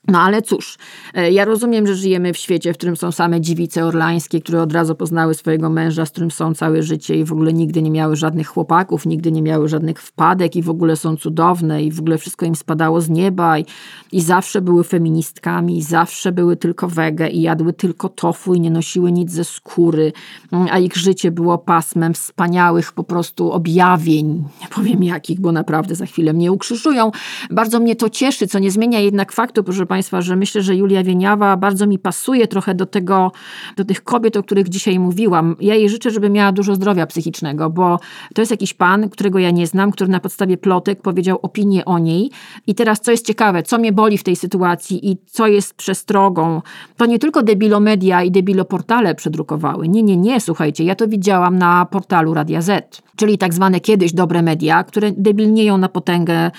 No 0.07 0.21
ale 0.21 0.41
cóż, 0.41 0.77
e, 1.13 1.31
ja 1.31 1.45
rozumiem, 1.45 1.87
że 1.87 1.95
żyjemy 1.95 2.33
w 2.33 2.37
świecie, 2.37 2.73
w 2.73 2.77
którym 2.77 2.95
są 2.95 3.11
same 3.11 3.41
dziewice 3.41 3.85
orlańskie, 3.85 4.41
które 4.41 4.61
od 4.61 4.73
razu 4.73 4.95
poznały 4.95 5.33
swojego 5.33 5.69
męża, 5.69 6.05
z 6.05 6.11
którym 6.11 6.31
są 6.31 6.53
całe 6.53 6.83
życie 6.83 7.15
i 7.15 7.23
w 7.23 7.31
ogóle 7.31 7.53
nigdy 7.53 7.81
nie 7.81 7.91
miały 7.91 8.15
żadnych 8.15 8.47
chłopaków, 8.47 9.05
nigdy 9.05 9.31
nie 9.31 9.41
miały 9.41 9.69
żadnych 9.69 10.01
wpadek 10.01 10.55
i 10.55 10.61
w 10.61 10.69
ogóle 10.69 10.95
są 10.95 11.17
cudowne 11.17 11.83
i 11.83 11.91
w 11.91 11.99
ogóle 11.99 12.17
wszystko 12.17 12.45
im 12.45 12.55
spadało 12.55 13.01
z 13.01 13.09
nieba 13.09 13.59
i, 13.59 13.65
i 14.11 14.21
zawsze 14.21 14.61
były 14.61 14.83
feministkami, 14.83 15.77
i 15.77 15.81
zawsze 15.81 16.31
były 16.31 16.55
tylko 16.55 16.87
wege 16.87 17.29
i 17.29 17.41
jadły 17.41 17.73
tylko 17.73 18.09
tofu 18.09 18.53
i 18.53 18.59
nie 18.59 18.71
nosiły 18.71 19.11
nic 19.11 19.31
ze 19.31 19.43
skóry, 19.43 20.13
mm, 20.51 20.67
a 20.71 20.79
ich 20.79 20.95
życie 20.95 21.31
było 21.31 21.57
pasmem 21.57 22.13
wspaniałych 22.13 22.93
po 22.93 23.03
prostu 23.03 23.51
objawień, 23.51 24.43
nie 24.61 24.67
powiem 24.67 25.03
jakich, 25.03 25.39
bo 25.39 25.51
naprawdę 25.51 25.95
za 25.95 26.05
chwilę 26.05 26.33
mnie 26.33 26.51
ukrzyżują. 26.51 27.11
Bardzo 27.51 27.79
mnie 27.79 27.95
to 27.95 28.09
cieszy, 28.09 28.47
co 28.47 28.59
nie 28.59 28.71
zmienia 28.71 28.99
jednak 28.99 29.31
faktu, 29.31 29.63
proszę 29.63 29.85
Państwa, 29.85 29.94
że 30.19 30.35
myślę, 30.35 30.61
że 30.61 30.75
Julia 30.75 31.03
Wieniawa 31.03 31.57
bardzo 31.57 31.87
mi 31.87 31.99
pasuje 31.99 32.47
trochę 32.47 32.75
do 32.75 32.85
tego, 32.85 33.31
do 33.77 33.85
tych 33.85 34.03
kobiet, 34.03 34.37
o 34.37 34.43
których 34.43 34.69
dzisiaj 34.69 34.99
mówiłam. 34.99 35.55
Ja 35.59 35.75
jej 35.75 35.89
życzę, 35.89 36.11
żeby 36.11 36.29
miała 36.29 36.51
dużo 36.51 36.75
zdrowia 36.75 37.07
psychicznego, 37.07 37.69
bo 37.69 37.99
to 38.33 38.41
jest 38.41 38.51
jakiś 38.51 38.73
pan, 38.73 39.09
którego 39.09 39.39
ja 39.39 39.51
nie 39.51 39.67
znam, 39.67 39.91
który 39.91 40.09
na 40.09 40.19
podstawie 40.19 40.57
plotek 40.57 41.01
powiedział 41.01 41.39
opinię 41.41 41.85
o 41.85 41.99
niej. 41.99 42.31
I 42.67 42.75
teraz, 42.75 43.01
co 43.01 43.11
jest 43.11 43.25
ciekawe, 43.25 43.63
co 43.63 43.77
mnie 43.77 43.91
boli 43.91 44.17
w 44.17 44.23
tej 44.23 44.35
sytuacji 44.35 45.11
i 45.11 45.17
co 45.25 45.47
jest 45.47 45.73
przestrogą, 45.73 46.61
to 46.97 47.05
nie 47.05 47.19
tylko 47.19 47.43
debilomedia 47.43 48.23
i 48.23 48.31
debiloportale 48.31 49.15
przedrukowały. 49.15 49.87
Nie, 49.87 50.03
nie, 50.03 50.17
nie, 50.17 50.41
słuchajcie, 50.41 50.83
ja 50.83 50.95
to 50.95 51.07
widziałam 51.07 51.57
na 51.57 51.85
portalu 51.85 52.33
Radia 52.33 52.61
Z, 52.61 53.01
czyli 53.15 53.37
tak 53.37 53.53
zwane 53.53 53.79
kiedyś 53.79 54.13
dobre 54.13 54.41
media, 54.41 54.83
które 54.83 55.11
debilnieją 55.11 55.77
na 55.77 55.89
potęgę 55.89 56.51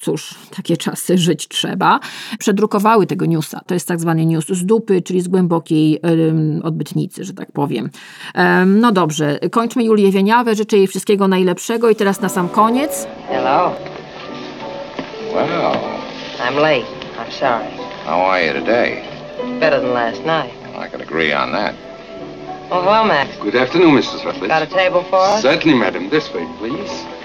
cóż, 0.00 0.34
takie 0.56 0.76
czasy, 0.76 1.18
żyć 1.18 1.48
trzeba, 1.48 2.00
przedrukowały 2.38 2.75
tego 3.08 3.26
newsa. 3.26 3.60
To 3.66 3.74
jest 3.74 3.88
tak 3.88 4.00
zwany 4.00 4.26
news 4.26 4.46
z 4.46 4.66
dupy, 4.66 5.02
czyli 5.02 5.20
z 5.20 5.28
głębokiej 5.28 6.00
um, 6.02 6.60
odbytnicy, 6.64 7.24
że 7.24 7.34
tak 7.34 7.52
powiem. 7.52 7.90
Um, 8.34 8.80
no 8.80 8.92
dobrze, 8.92 9.38
kończmy 9.50 9.84
Julię 9.84 10.10
Wieniawę, 10.10 10.54
życzę 10.54 10.76
jej 10.76 10.86
wszystkiego 10.86 11.28
najlepszego 11.28 11.90
i 11.90 11.96
teraz 11.96 12.20
na 12.20 12.28
sam 12.28 12.48
koniec. 12.48 13.06
Hello. 13.28 13.72
Well, 15.34 15.76
I'm 16.38 16.54
late. 16.54 16.86
I'm 17.18 17.32
sorry. 17.32 17.64
how 18.04 18.20
are 18.20 18.46
you 18.46 18.52
today? 18.52 19.02
Better 19.60 19.80
than 19.80 19.92
last 19.92 20.24
night. 20.24 20.52
I 20.76 20.88
can 20.88 21.00
agree 21.00 21.32
on 21.32 21.52
that. 21.52 21.74
Oh, 22.70 22.82
hello, 22.82 23.04
Max. 23.04 23.36
Good 23.38 23.54
afternoon, 23.54 23.94
Mrs. 23.94 24.24
Rutledge. 24.24 24.48
Got 24.48 24.62
a 24.62 24.66
table 24.66 25.04
for 25.04 25.20
us? 25.20 25.42
Certainly, 25.42 25.78
madam. 25.78 26.08
This 26.10 26.32
way, 26.34 26.46
please. 26.58 27.15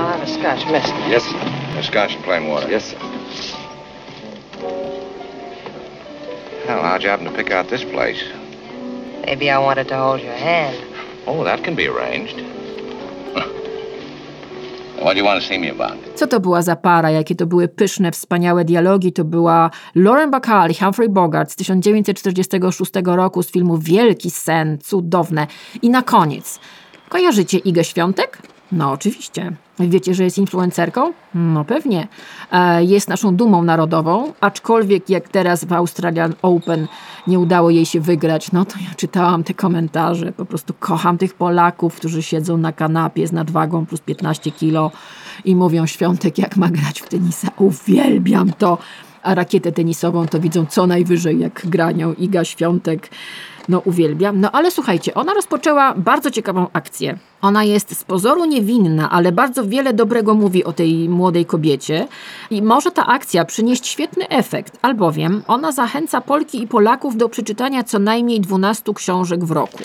I'll 0.00 0.08
have 0.16 0.22
a 0.22 0.26
scotch 0.26 0.64
mister. 0.72 0.96
Yes, 1.14 1.24
sir. 1.24 1.38
A 1.78 1.82
scotch 1.82 2.14
and 2.14 2.24
plain 2.24 2.48
water. 2.48 2.70
Yes, 2.70 2.84
sir. 2.84 2.98
Hell, 6.66 6.82
how'd 6.82 7.02
you 7.02 7.10
happen 7.10 7.26
to 7.26 7.32
pick 7.32 7.50
out 7.50 7.68
this 7.68 7.84
place? 7.84 8.22
Maybe 9.26 9.50
I 9.50 9.58
wanted 9.58 9.88
to 9.88 9.96
hold 9.96 10.22
your 10.22 10.32
hand. 10.32 10.76
Oh, 11.26 11.44
that 11.44 11.62
can 11.64 11.74
be 11.74 11.86
arranged. 11.86 12.36
what 15.02 15.12
do 15.12 15.18
you 15.18 15.24
want 15.24 15.42
to 15.42 15.48
see 15.48 15.58
me 15.58 15.68
about? 15.68 15.98
Co 16.14 16.26
to 16.26 16.40
była 16.40 16.62
za 16.62 16.76
para, 16.76 17.10
jakie 17.10 17.34
to 17.34 17.46
były 17.46 17.68
pyszne, 17.68 18.10
wspaniałe 18.12 18.64
dialogi. 18.64 19.12
To 19.12 19.24
była 19.24 19.70
Lauren 19.94 20.30
Bacall 20.30 20.70
i 20.70 20.74
Humphrey 20.74 21.08
Bogart 21.08 21.52
z 21.52 21.56
1946 21.56 22.92
roku 23.04 23.42
z 23.42 23.50
filmu 23.50 23.78
Wielki 23.78 24.30
Sen, 24.30 24.78
cudowne. 24.78 25.46
I 25.82 25.90
na 25.90 26.02
koniec, 26.02 26.60
kojarzycie 27.08 27.58
Igę 27.58 27.84
Świątek? 27.84 28.59
No 28.72 28.90
oczywiście. 28.92 29.52
Wiecie, 29.78 30.14
że 30.14 30.24
jest 30.24 30.38
influencerką? 30.38 31.12
No 31.34 31.64
pewnie. 31.64 32.08
E, 32.52 32.84
Jest 32.84 33.08
naszą 33.08 33.36
dumą 33.36 33.62
narodową, 33.62 34.32
aczkolwiek 34.40 35.10
jak 35.10 35.28
teraz 35.28 35.64
w 35.64 35.72
Australian 35.72 36.34
Open 36.42 36.88
nie 37.26 37.38
udało 37.38 37.70
jej 37.70 37.86
się 37.86 38.00
wygrać, 38.00 38.52
no 38.52 38.64
to 38.64 38.78
ja 38.78 38.94
czytałam 38.96 39.44
te 39.44 39.54
komentarze. 39.54 40.32
Po 40.32 40.44
prostu 40.44 40.74
kocham 40.80 41.18
tych 41.18 41.34
Polaków, 41.34 41.96
którzy 41.96 42.22
siedzą 42.22 42.56
na 42.56 42.72
kanapie 42.72 43.26
z 43.26 43.32
nadwagą 43.32 43.86
plus 43.86 44.00
15 44.00 44.50
kilo 44.50 44.90
i 45.44 45.56
mówią 45.56 45.86
Świątek, 45.86 46.38
jak 46.38 46.56
ma 46.56 46.68
grać 46.68 47.00
w 47.00 47.08
tenisa. 47.08 47.48
Uwielbiam 47.58 48.52
to. 48.52 48.78
A 49.22 49.34
rakietę 49.34 49.72
tenisową 49.72 50.26
to 50.26 50.40
widzą 50.40 50.66
co 50.66 50.86
najwyżej, 50.86 51.38
jak 51.38 51.66
granią 51.66 52.12
Iga 52.14 52.44
Świątek. 52.44 53.10
No 53.70 53.78
uwielbiam. 53.84 54.40
No 54.40 54.50
ale 54.52 54.70
słuchajcie, 54.70 55.14
ona 55.14 55.34
rozpoczęła 55.34 55.94
bardzo 55.94 56.30
ciekawą 56.30 56.66
akcję. 56.72 57.18
Ona 57.42 57.64
jest 57.64 57.98
z 57.98 58.04
pozoru 58.04 58.44
niewinna, 58.44 59.10
ale 59.10 59.32
bardzo 59.32 59.64
wiele 59.64 59.92
dobrego 59.92 60.34
mówi 60.34 60.64
o 60.64 60.72
tej 60.72 61.08
młodej 61.08 61.46
kobiecie 61.46 62.08
i 62.50 62.62
może 62.62 62.90
ta 62.90 63.06
akcja 63.06 63.44
przynieść 63.44 63.86
świetny 63.86 64.28
efekt, 64.28 64.78
albowiem 64.82 65.42
ona 65.46 65.72
zachęca 65.72 66.20
Polki 66.20 66.62
i 66.62 66.66
Polaków 66.66 67.16
do 67.16 67.28
przeczytania 67.28 67.84
co 67.84 67.98
najmniej 67.98 68.40
12 68.40 68.94
książek 68.94 69.44
w 69.44 69.50
roku. 69.50 69.78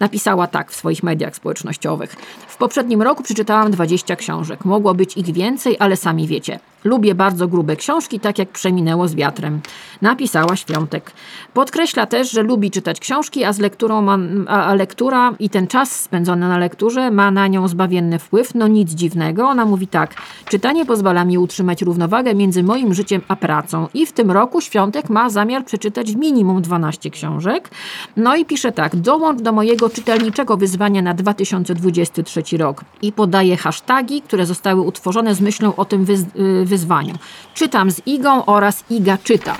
Napisała 0.00 0.46
tak 0.46 0.70
w 0.70 0.76
swoich 0.76 1.02
mediach 1.02 1.36
społecznościowych. 1.36 2.16
W 2.48 2.56
poprzednim 2.56 3.02
roku 3.02 3.22
przeczytałam 3.22 3.70
20 3.70 4.16
książek. 4.16 4.64
Mogło 4.64 4.94
być 4.94 5.16
ich 5.16 5.32
więcej, 5.32 5.76
ale 5.78 5.96
sami 5.96 6.26
wiecie. 6.26 6.60
Lubię 6.84 7.14
bardzo 7.14 7.48
grube 7.48 7.76
książki, 7.76 8.20
tak 8.20 8.38
jak 8.38 8.48
przeminęło 8.48 9.08
z 9.08 9.14
wiatrem. 9.14 9.60
Napisała 10.02 10.56
Świątek. 10.56 11.12
Podkreśla 11.54 12.06
też, 12.06 12.30
że 12.30 12.42
lubi 12.42 12.70
czytać 12.70 13.00
książki, 13.00 13.44
a 13.44 13.52
z 13.52 13.58
lekturą 13.58 14.02
ma, 14.02 14.18
a, 14.46 14.74
lektura 14.74 15.34
i 15.38 15.50
ten 15.50 15.66
czas 15.66 16.00
spędzony 16.00 16.48
na 16.48 16.58
lekturze 16.58 17.10
ma 17.10 17.30
na 17.30 17.46
nią 17.46 17.68
zbawienny 17.68 18.18
wpływ. 18.18 18.54
No 18.54 18.68
nic 18.68 18.90
dziwnego. 18.90 19.48
Ona 19.48 19.64
mówi 19.64 19.86
tak. 19.86 20.14
Czytanie 20.48 20.86
pozwala 20.86 21.24
mi 21.24 21.38
utrzymać 21.38 21.82
równowagę 21.82 22.34
między 22.34 22.62
moim 22.62 22.94
życiem 22.94 23.20
a 23.28 23.36
pracą. 23.36 23.88
I 23.94 24.06
w 24.06 24.12
tym 24.12 24.30
roku 24.30 24.60
Świątek 24.60 25.10
ma 25.10 25.30
zamiar 25.30 25.64
przeczytać 25.64 26.14
minimum 26.14 26.62
12 26.62 27.10
książek. 27.10 27.70
No 28.16 28.36
i 28.36 28.44
pisze 28.44 28.72
tak. 28.72 28.96
Dołącz 28.96 29.42
do 29.42 29.52
mojego 29.52 29.90
czytelniczego 29.90 30.56
wyzwania 30.56 31.02
na 31.02 31.14
2023 31.14 32.58
rok. 32.58 32.84
I 33.02 33.12
podaje 33.12 33.56
hasztagi, 33.56 34.22
które 34.22 34.46
zostały 34.46 34.80
utworzone 34.80 35.34
z 35.34 35.40
myślą 35.40 35.76
o 35.76 35.84
tym 35.84 36.04
wyz- 36.04 36.62
y, 36.62 36.73
wyzwaniu. 36.74 37.14
Czytam 37.54 37.90
z 37.90 38.06
Igą 38.06 38.44
oraz 38.44 38.84
Iga 38.90 39.18
czyta. 39.18 39.56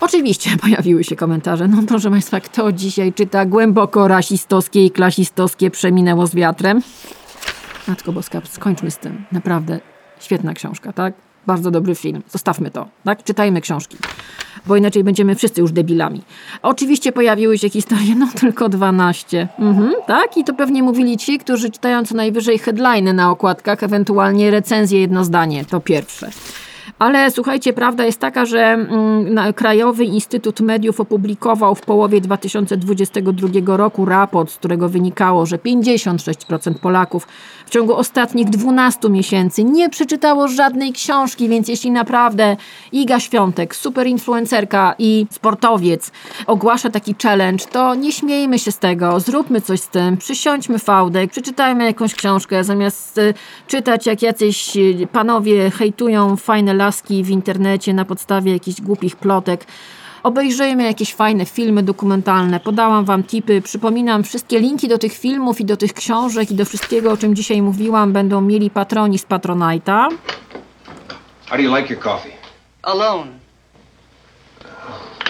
Oczywiście 0.00 0.50
pojawiły 0.62 1.04
się 1.04 1.16
komentarze. 1.16 1.68
No 1.68 1.82
proszę 1.88 2.10
Państwa, 2.10 2.40
kto 2.40 2.72
dzisiaj 2.72 3.12
czyta 3.12 3.46
głęboko 3.46 4.08
rasistowskie 4.08 4.86
i 4.86 4.90
klasistowskie 4.90 5.70
przeminęło 5.70 6.26
z 6.26 6.34
wiatrem? 6.34 6.82
Matko 7.88 8.12
Boska, 8.12 8.40
skończmy 8.44 8.90
z 8.90 8.98
tym. 8.98 9.24
Naprawdę 9.32 9.80
świetna 10.20 10.54
książka, 10.54 10.92
tak? 10.92 11.14
Bardzo 11.46 11.70
dobry 11.70 11.94
film. 11.94 12.22
Zostawmy 12.28 12.70
to, 12.70 12.88
tak? 13.04 13.24
Czytajmy 13.24 13.60
książki, 13.60 13.96
bo 14.66 14.76
inaczej 14.76 15.04
będziemy 15.04 15.34
wszyscy 15.34 15.60
już 15.60 15.72
debilami. 15.72 16.22
Oczywiście 16.62 17.12
pojawiły 17.12 17.58
się 17.58 17.70
historie, 17.70 18.14
no 18.14 18.28
tylko 18.40 18.68
12. 18.68 19.48
Mhm, 19.58 19.92
tak? 20.06 20.36
I 20.36 20.44
to 20.44 20.54
pewnie 20.54 20.82
mówili 20.82 21.16
ci, 21.16 21.38
którzy 21.38 21.70
czytają 21.70 22.04
co 22.04 22.14
najwyżej 22.14 22.58
headliny 22.58 23.12
na 23.12 23.30
okładkach, 23.30 23.82
ewentualnie 23.82 24.50
recenzje 24.50 25.00
jedno 25.00 25.24
zdanie. 25.24 25.64
To 25.64 25.80
pierwsze. 25.80 26.30
Ale 26.98 27.30
słuchajcie, 27.30 27.72
prawda 27.72 28.04
jest 28.04 28.20
taka, 28.20 28.46
że 28.46 28.60
mm, 28.60 29.52
Krajowy 29.52 30.04
Instytut 30.04 30.60
Mediów 30.60 31.00
opublikował 31.00 31.74
w 31.74 31.80
połowie 31.80 32.20
2022 32.20 33.76
roku 33.76 34.04
raport, 34.04 34.50
z 34.50 34.56
którego 34.56 34.88
wynikało, 34.88 35.46
że 35.46 35.56
56% 35.56 36.74
Polaków 36.74 37.26
w 37.66 37.70
ciągu 37.70 37.96
ostatnich 37.96 38.50
12 38.50 39.10
miesięcy 39.10 39.64
nie 39.64 39.88
przeczytało 39.90 40.48
żadnej 40.48 40.92
książki, 40.92 41.48
więc 41.48 41.68
jeśli 41.68 41.90
naprawdę 41.90 42.56
Iga 42.92 43.20
Świątek, 43.20 43.76
super 43.76 44.06
influencerka 44.06 44.94
i 44.98 45.26
sportowiec 45.30 46.12
ogłasza 46.46 46.90
taki 46.90 47.14
challenge, 47.22 47.64
to 47.64 47.94
nie 47.94 48.12
śmiejmy 48.12 48.58
się 48.58 48.72
z 48.72 48.78
tego, 48.78 49.20
zróbmy 49.20 49.60
coś 49.60 49.80
z 49.80 49.88
tym, 49.88 50.16
przysiądźmy 50.16 50.78
fałdek, 50.78 51.30
przeczytajmy 51.30 51.84
jakąś 51.84 52.14
książkę, 52.14 52.64
zamiast 52.64 53.18
y, 53.18 53.34
czytać 53.66 54.06
jak 54.06 54.22
jacyś 54.22 54.76
y, 54.76 55.08
panowie 55.12 55.70
hejtują 55.70 56.36
fajne 56.36 56.74
laski 56.80 57.24
w 57.24 57.30
internecie 57.30 57.94
na 57.94 58.04
podstawie 58.04 58.52
jakichś 58.52 58.80
głupich 58.80 59.16
plotek. 59.16 59.66
Obejrzyjmy 60.22 60.82
jakieś 60.84 61.14
fajne 61.14 61.46
filmy 61.46 61.82
dokumentalne. 61.82 62.60
Podałam 62.60 63.04
Wam 63.04 63.22
tipy. 63.22 63.62
Przypominam, 63.62 64.22
wszystkie 64.22 64.60
linki 64.60 64.88
do 64.88 64.98
tych 64.98 65.12
filmów 65.12 65.60
i 65.60 65.64
do 65.64 65.76
tych 65.76 65.92
książek 65.92 66.50
i 66.50 66.54
do 66.54 66.64
wszystkiego, 66.64 67.12
o 67.12 67.16
czym 67.16 67.34
dzisiaj 67.34 67.62
mówiłam, 67.62 68.12
będą 68.12 68.40
mieli 68.40 68.70
patroni 68.70 69.18
z 69.18 69.26
Patronite'a. 69.26 70.08
How 71.48 71.56
do 71.56 71.62
you 71.62 71.76
like 71.76 71.94
your 71.94 72.02
coffee? 72.02 72.32
Alone. 72.82 73.30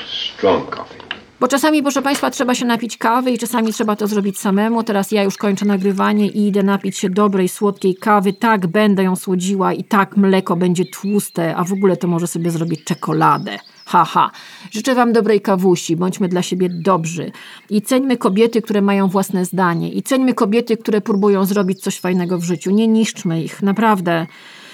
Strong 0.06 0.76
coffee. 0.76 0.99
Bo 1.40 1.48
czasami, 1.48 1.82
proszę 1.82 2.02
Państwa, 2.02 2.30
trzeba 2.30 2.54
się 2.54 2.64
napić 2.64 2.96
kawy 2.96 3.30
i 3.30 3.38
czasami 3.38 3.72
trzeba 3.72 3.96
to 3.96 4.06
zrobić 4.06 4.38
samemu. 4.38 4.82
Teraz 4.82 5.12
ja 5.12 5.22
już 5.22 5.36
kończę 5.36 5.66
nagrywanie 5.66 6.26
i 6.26 6.46
idę 6.46 6.62
napić 6.62 6.98
się 6.98 7.10
dobrej, 7.10 7.48
słodkiej 7.48 7.94
kawy. 7.94 8.32
Tak, 8.32 8.66
będę 8.66 9.02
ją 9.02 9.16
słodziła 9.16 9.72
i 9.72 9.84
tak 9.84 10.16
mleko 10.16 10.56
będzie 10.56 10.84
tłuste, 10.84 11.56
a 11.56 11.64
w 11.64 11.72
ogóle 11.72 11.96
to 11.96 12.08
może 12.08 12.26
sobie 12.26 12.50
zrobić 12.50 12.84
czekoladę. 12.84 13.58
Haha. 13.86 14.30
Życzę 14.70 14.94
Wam 14.94 15.12
dobrej 15.12 15.40
kawusi, 15.40 15.96
bądźmy 15.96 16.28
dla 16.28 16.42
siebie 16.42 16.68
dobrzy. 16.68 17.32
I 17.70 17.82
ceńmy 17.82 18.16
kobiety, 18.16 18.62
które 18.62 18.82
mają 18.82 19.08
własne 19.08 19.44
zdanie. 19.44 19.92
I 19.92 20.02
ceńmy 20.02 20.34
kobiety, 20.34 20.76
które 20.76 21.00
próbują 21.00 21.44
zrobić 21.44 21.80
coś 21.80 22.00
fajnego 22.00 22.38
w 22.38 22.44
życiu. 22.44 22.70
Nie 22.70 22.88
niszczmy 22.88 23.42
ich, 23.42 23.62
naprawdę. 23.62 24.26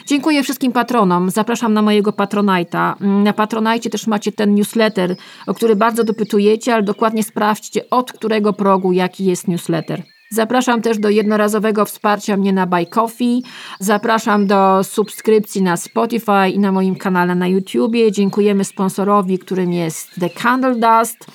Dziękuję 0.07 0.43
wszystkim 0.43 0.73
patronom. 0.73 1.31
Zapraszam 1.31 1.75
na 1.75 1.83
mojego 1.83 2.11
Patronite'a. 2.11 2.95
Mm, 3.01 3.23
Na 3.23 3.33
Patronite 3.33 3.91
też 3.91 4.07
macie 4.07 4.33
ten 4.33 4.55
newsletter, 4.55 5.17
o 5.47 5.55
który 5.55 5.77
bardzo 5.77 6.05
dopytujecie, 6.05 6.75
ale 6.75 6.83
dokładnie 6.83 7.23
sprawdźcie, 7.23 7.91
od 7.91 8.13
którego 8.13 8.53
progu 8.53 8.93
jaki 8.93 9.25
jest 9.25 9.49
newsletter. 9.49 10.03
Zapraszam 10.31 10.83
też 10.83 10.99
do 10.99 11.11
jednorazowego 11.11 11.85
wsparcia 11.85 12.37
mnie 12.37 12.53
na 12.53 12.67
Buy 12.67 12.87
Coffee. 12.87 13.43
Zapraszam 13.81 14.47
do 14.47 14.85
subskrypcji 14.85 15.63
na 15.63 15.77
Spotify 15.77 16.49
i 16.55 16.59
na 16.59 16.73
moim 16.73 16.97
kanale 16.97 17.35
na 17.35 17.49
YouTubie. 17.49 18.13
Dziękujemy 18.13 18.65
sponsorowi, 18.65 19.39
którym 19.39 19.73
jest 19.73 20.11
The 20.21 20.31
Candle 20.31 20.75
Dust. 20.75 21.27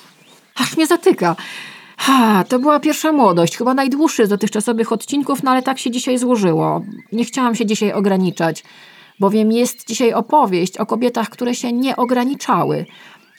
Aż 0.54 0.76
mnie 0.76 0.86
zatyka. 0.86 1.36
Ha, 1.96 2.44
to 2.48 2.58
była 2.58 2.80
pierwsza 2.80 3.12
młodość, 3.12 3.56
chyba 3.56 3.74
najdłuższy 3.74 4.26
z 4.26 4.28
dotychczasowych 4.28 4.92
odcinków, 4.92 5.42
no 5.42 5.50
ale 5.50 5.62
tak 5.62 5.78
się 5.78 5.90
dzisiaj 5.90 6.18
złożyło. 6.18 6.82
Nie 7.12 7.24
chciałam 7.24 7.54
się 7.54 7.66
dzisiaj 7.66 7.92
ograniczać, 7.92 8.64
bowiem 9.20 9.52
jest 9.52 9.86
dzisiaj 9.88 10.12
opowieść 10.12 10.76
o 10.78 10.86
kobietach, 10.86 11.28
które 11.28 11.54
się 11.54 11.72
nie 11.72 11.96
ograniczały. 11.96 12.86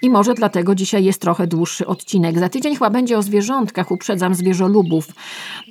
I 0.01 0.10
może 0.10 0.34
dlatego 0.34 0.76
dzisiaj 0.76 1.04
jest 1.04 1.22
trochę 1.22 1.47
dłuższy 1.47 1.88
odcinek. 1.88 2.39
Za 2.39 2.49
tydzień 2.49 2.74
chyba 2.74 2.89
będzie 2.89 3.18
o 3.18 3.22
zwierzątkach, 3.22 3.91
uprzedzam 3.91 4.36
zwierzolubów. 4.36 5.08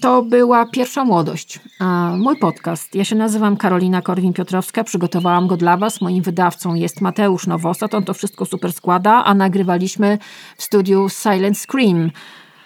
To 0.00 0.22
była 0.22 0.66
pierwsza 0.66 1.04
młodość. 1.04 1.60
A 1.78 2.14
mój 2.18 2.38
podcast. 2.38 2.94
Ja 2.94 3.04
się 3.04 3.16
nazywam 3.16 3.56
Karolina 3.56 4.00
Korwin-Piotrowska, 4.00 4.84
przygotowałam 4.84 5.46
go 5.46 5.56
dla 5.56 5.76
Was. 5.76 6.00
Moim 6.00 6.22
wydawcą 6.22 6.74
jest 6.74 7.00
Mateusz 7.00 7.46
Nowosad, 7.46 7.94
on 7.94 8.04
to 8.04 8.14
wszystko 8.14 8.44
super 8.44 8.72
składa, 8.72 9.24
a 9.24 9.34
nagrywaliśmy 9.34 10.18
w 10.56 10.62
studiu 10.62 11.08
Silent 11.08 11.58
Scream. 11.58 12.10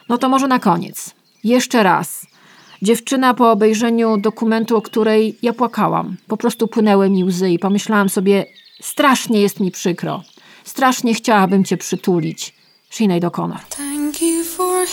No 0.09 0.18
to 0.18 0.28
może 0.28 0.48
na 0.48 0.59
koniec. 0.59 1.14
Jeszcze 1.44 1.82
raz. 1.82 2.26
Dziewczyna 2.82 3.34
po 3.34 3.50
obejrzeniu 3.50 4.16
dokumentu, 4.16 4.76
o 4.76 4.82
której 4.82 5.38
ja 5.42 5.52
płakałam. 5.52 6.16
Po 6.28 6.36
prostu 6.36 6.68
płynęły 6.68 7.11
mi 7.11 7.24
łzy 7.24 7.50
i 7.50 7.59
pomyślałam 7.59 8.09
sobie, 8.09 8.46
strasznie 8.80 9.42
jest 9.42 9.61
mi 9.61 9.70
przykro. 9.70 10.22
Strasznie 10.64 11.14
chciałabym 11.14 11.64
cię 11.64 11.76
przytulić. 11.76 12.54
Sinead 12.90 13.22
O'Connor. 13.22 13.59
Thank 13.68 14.22
you 14.22 14.44
for 14.44 14.86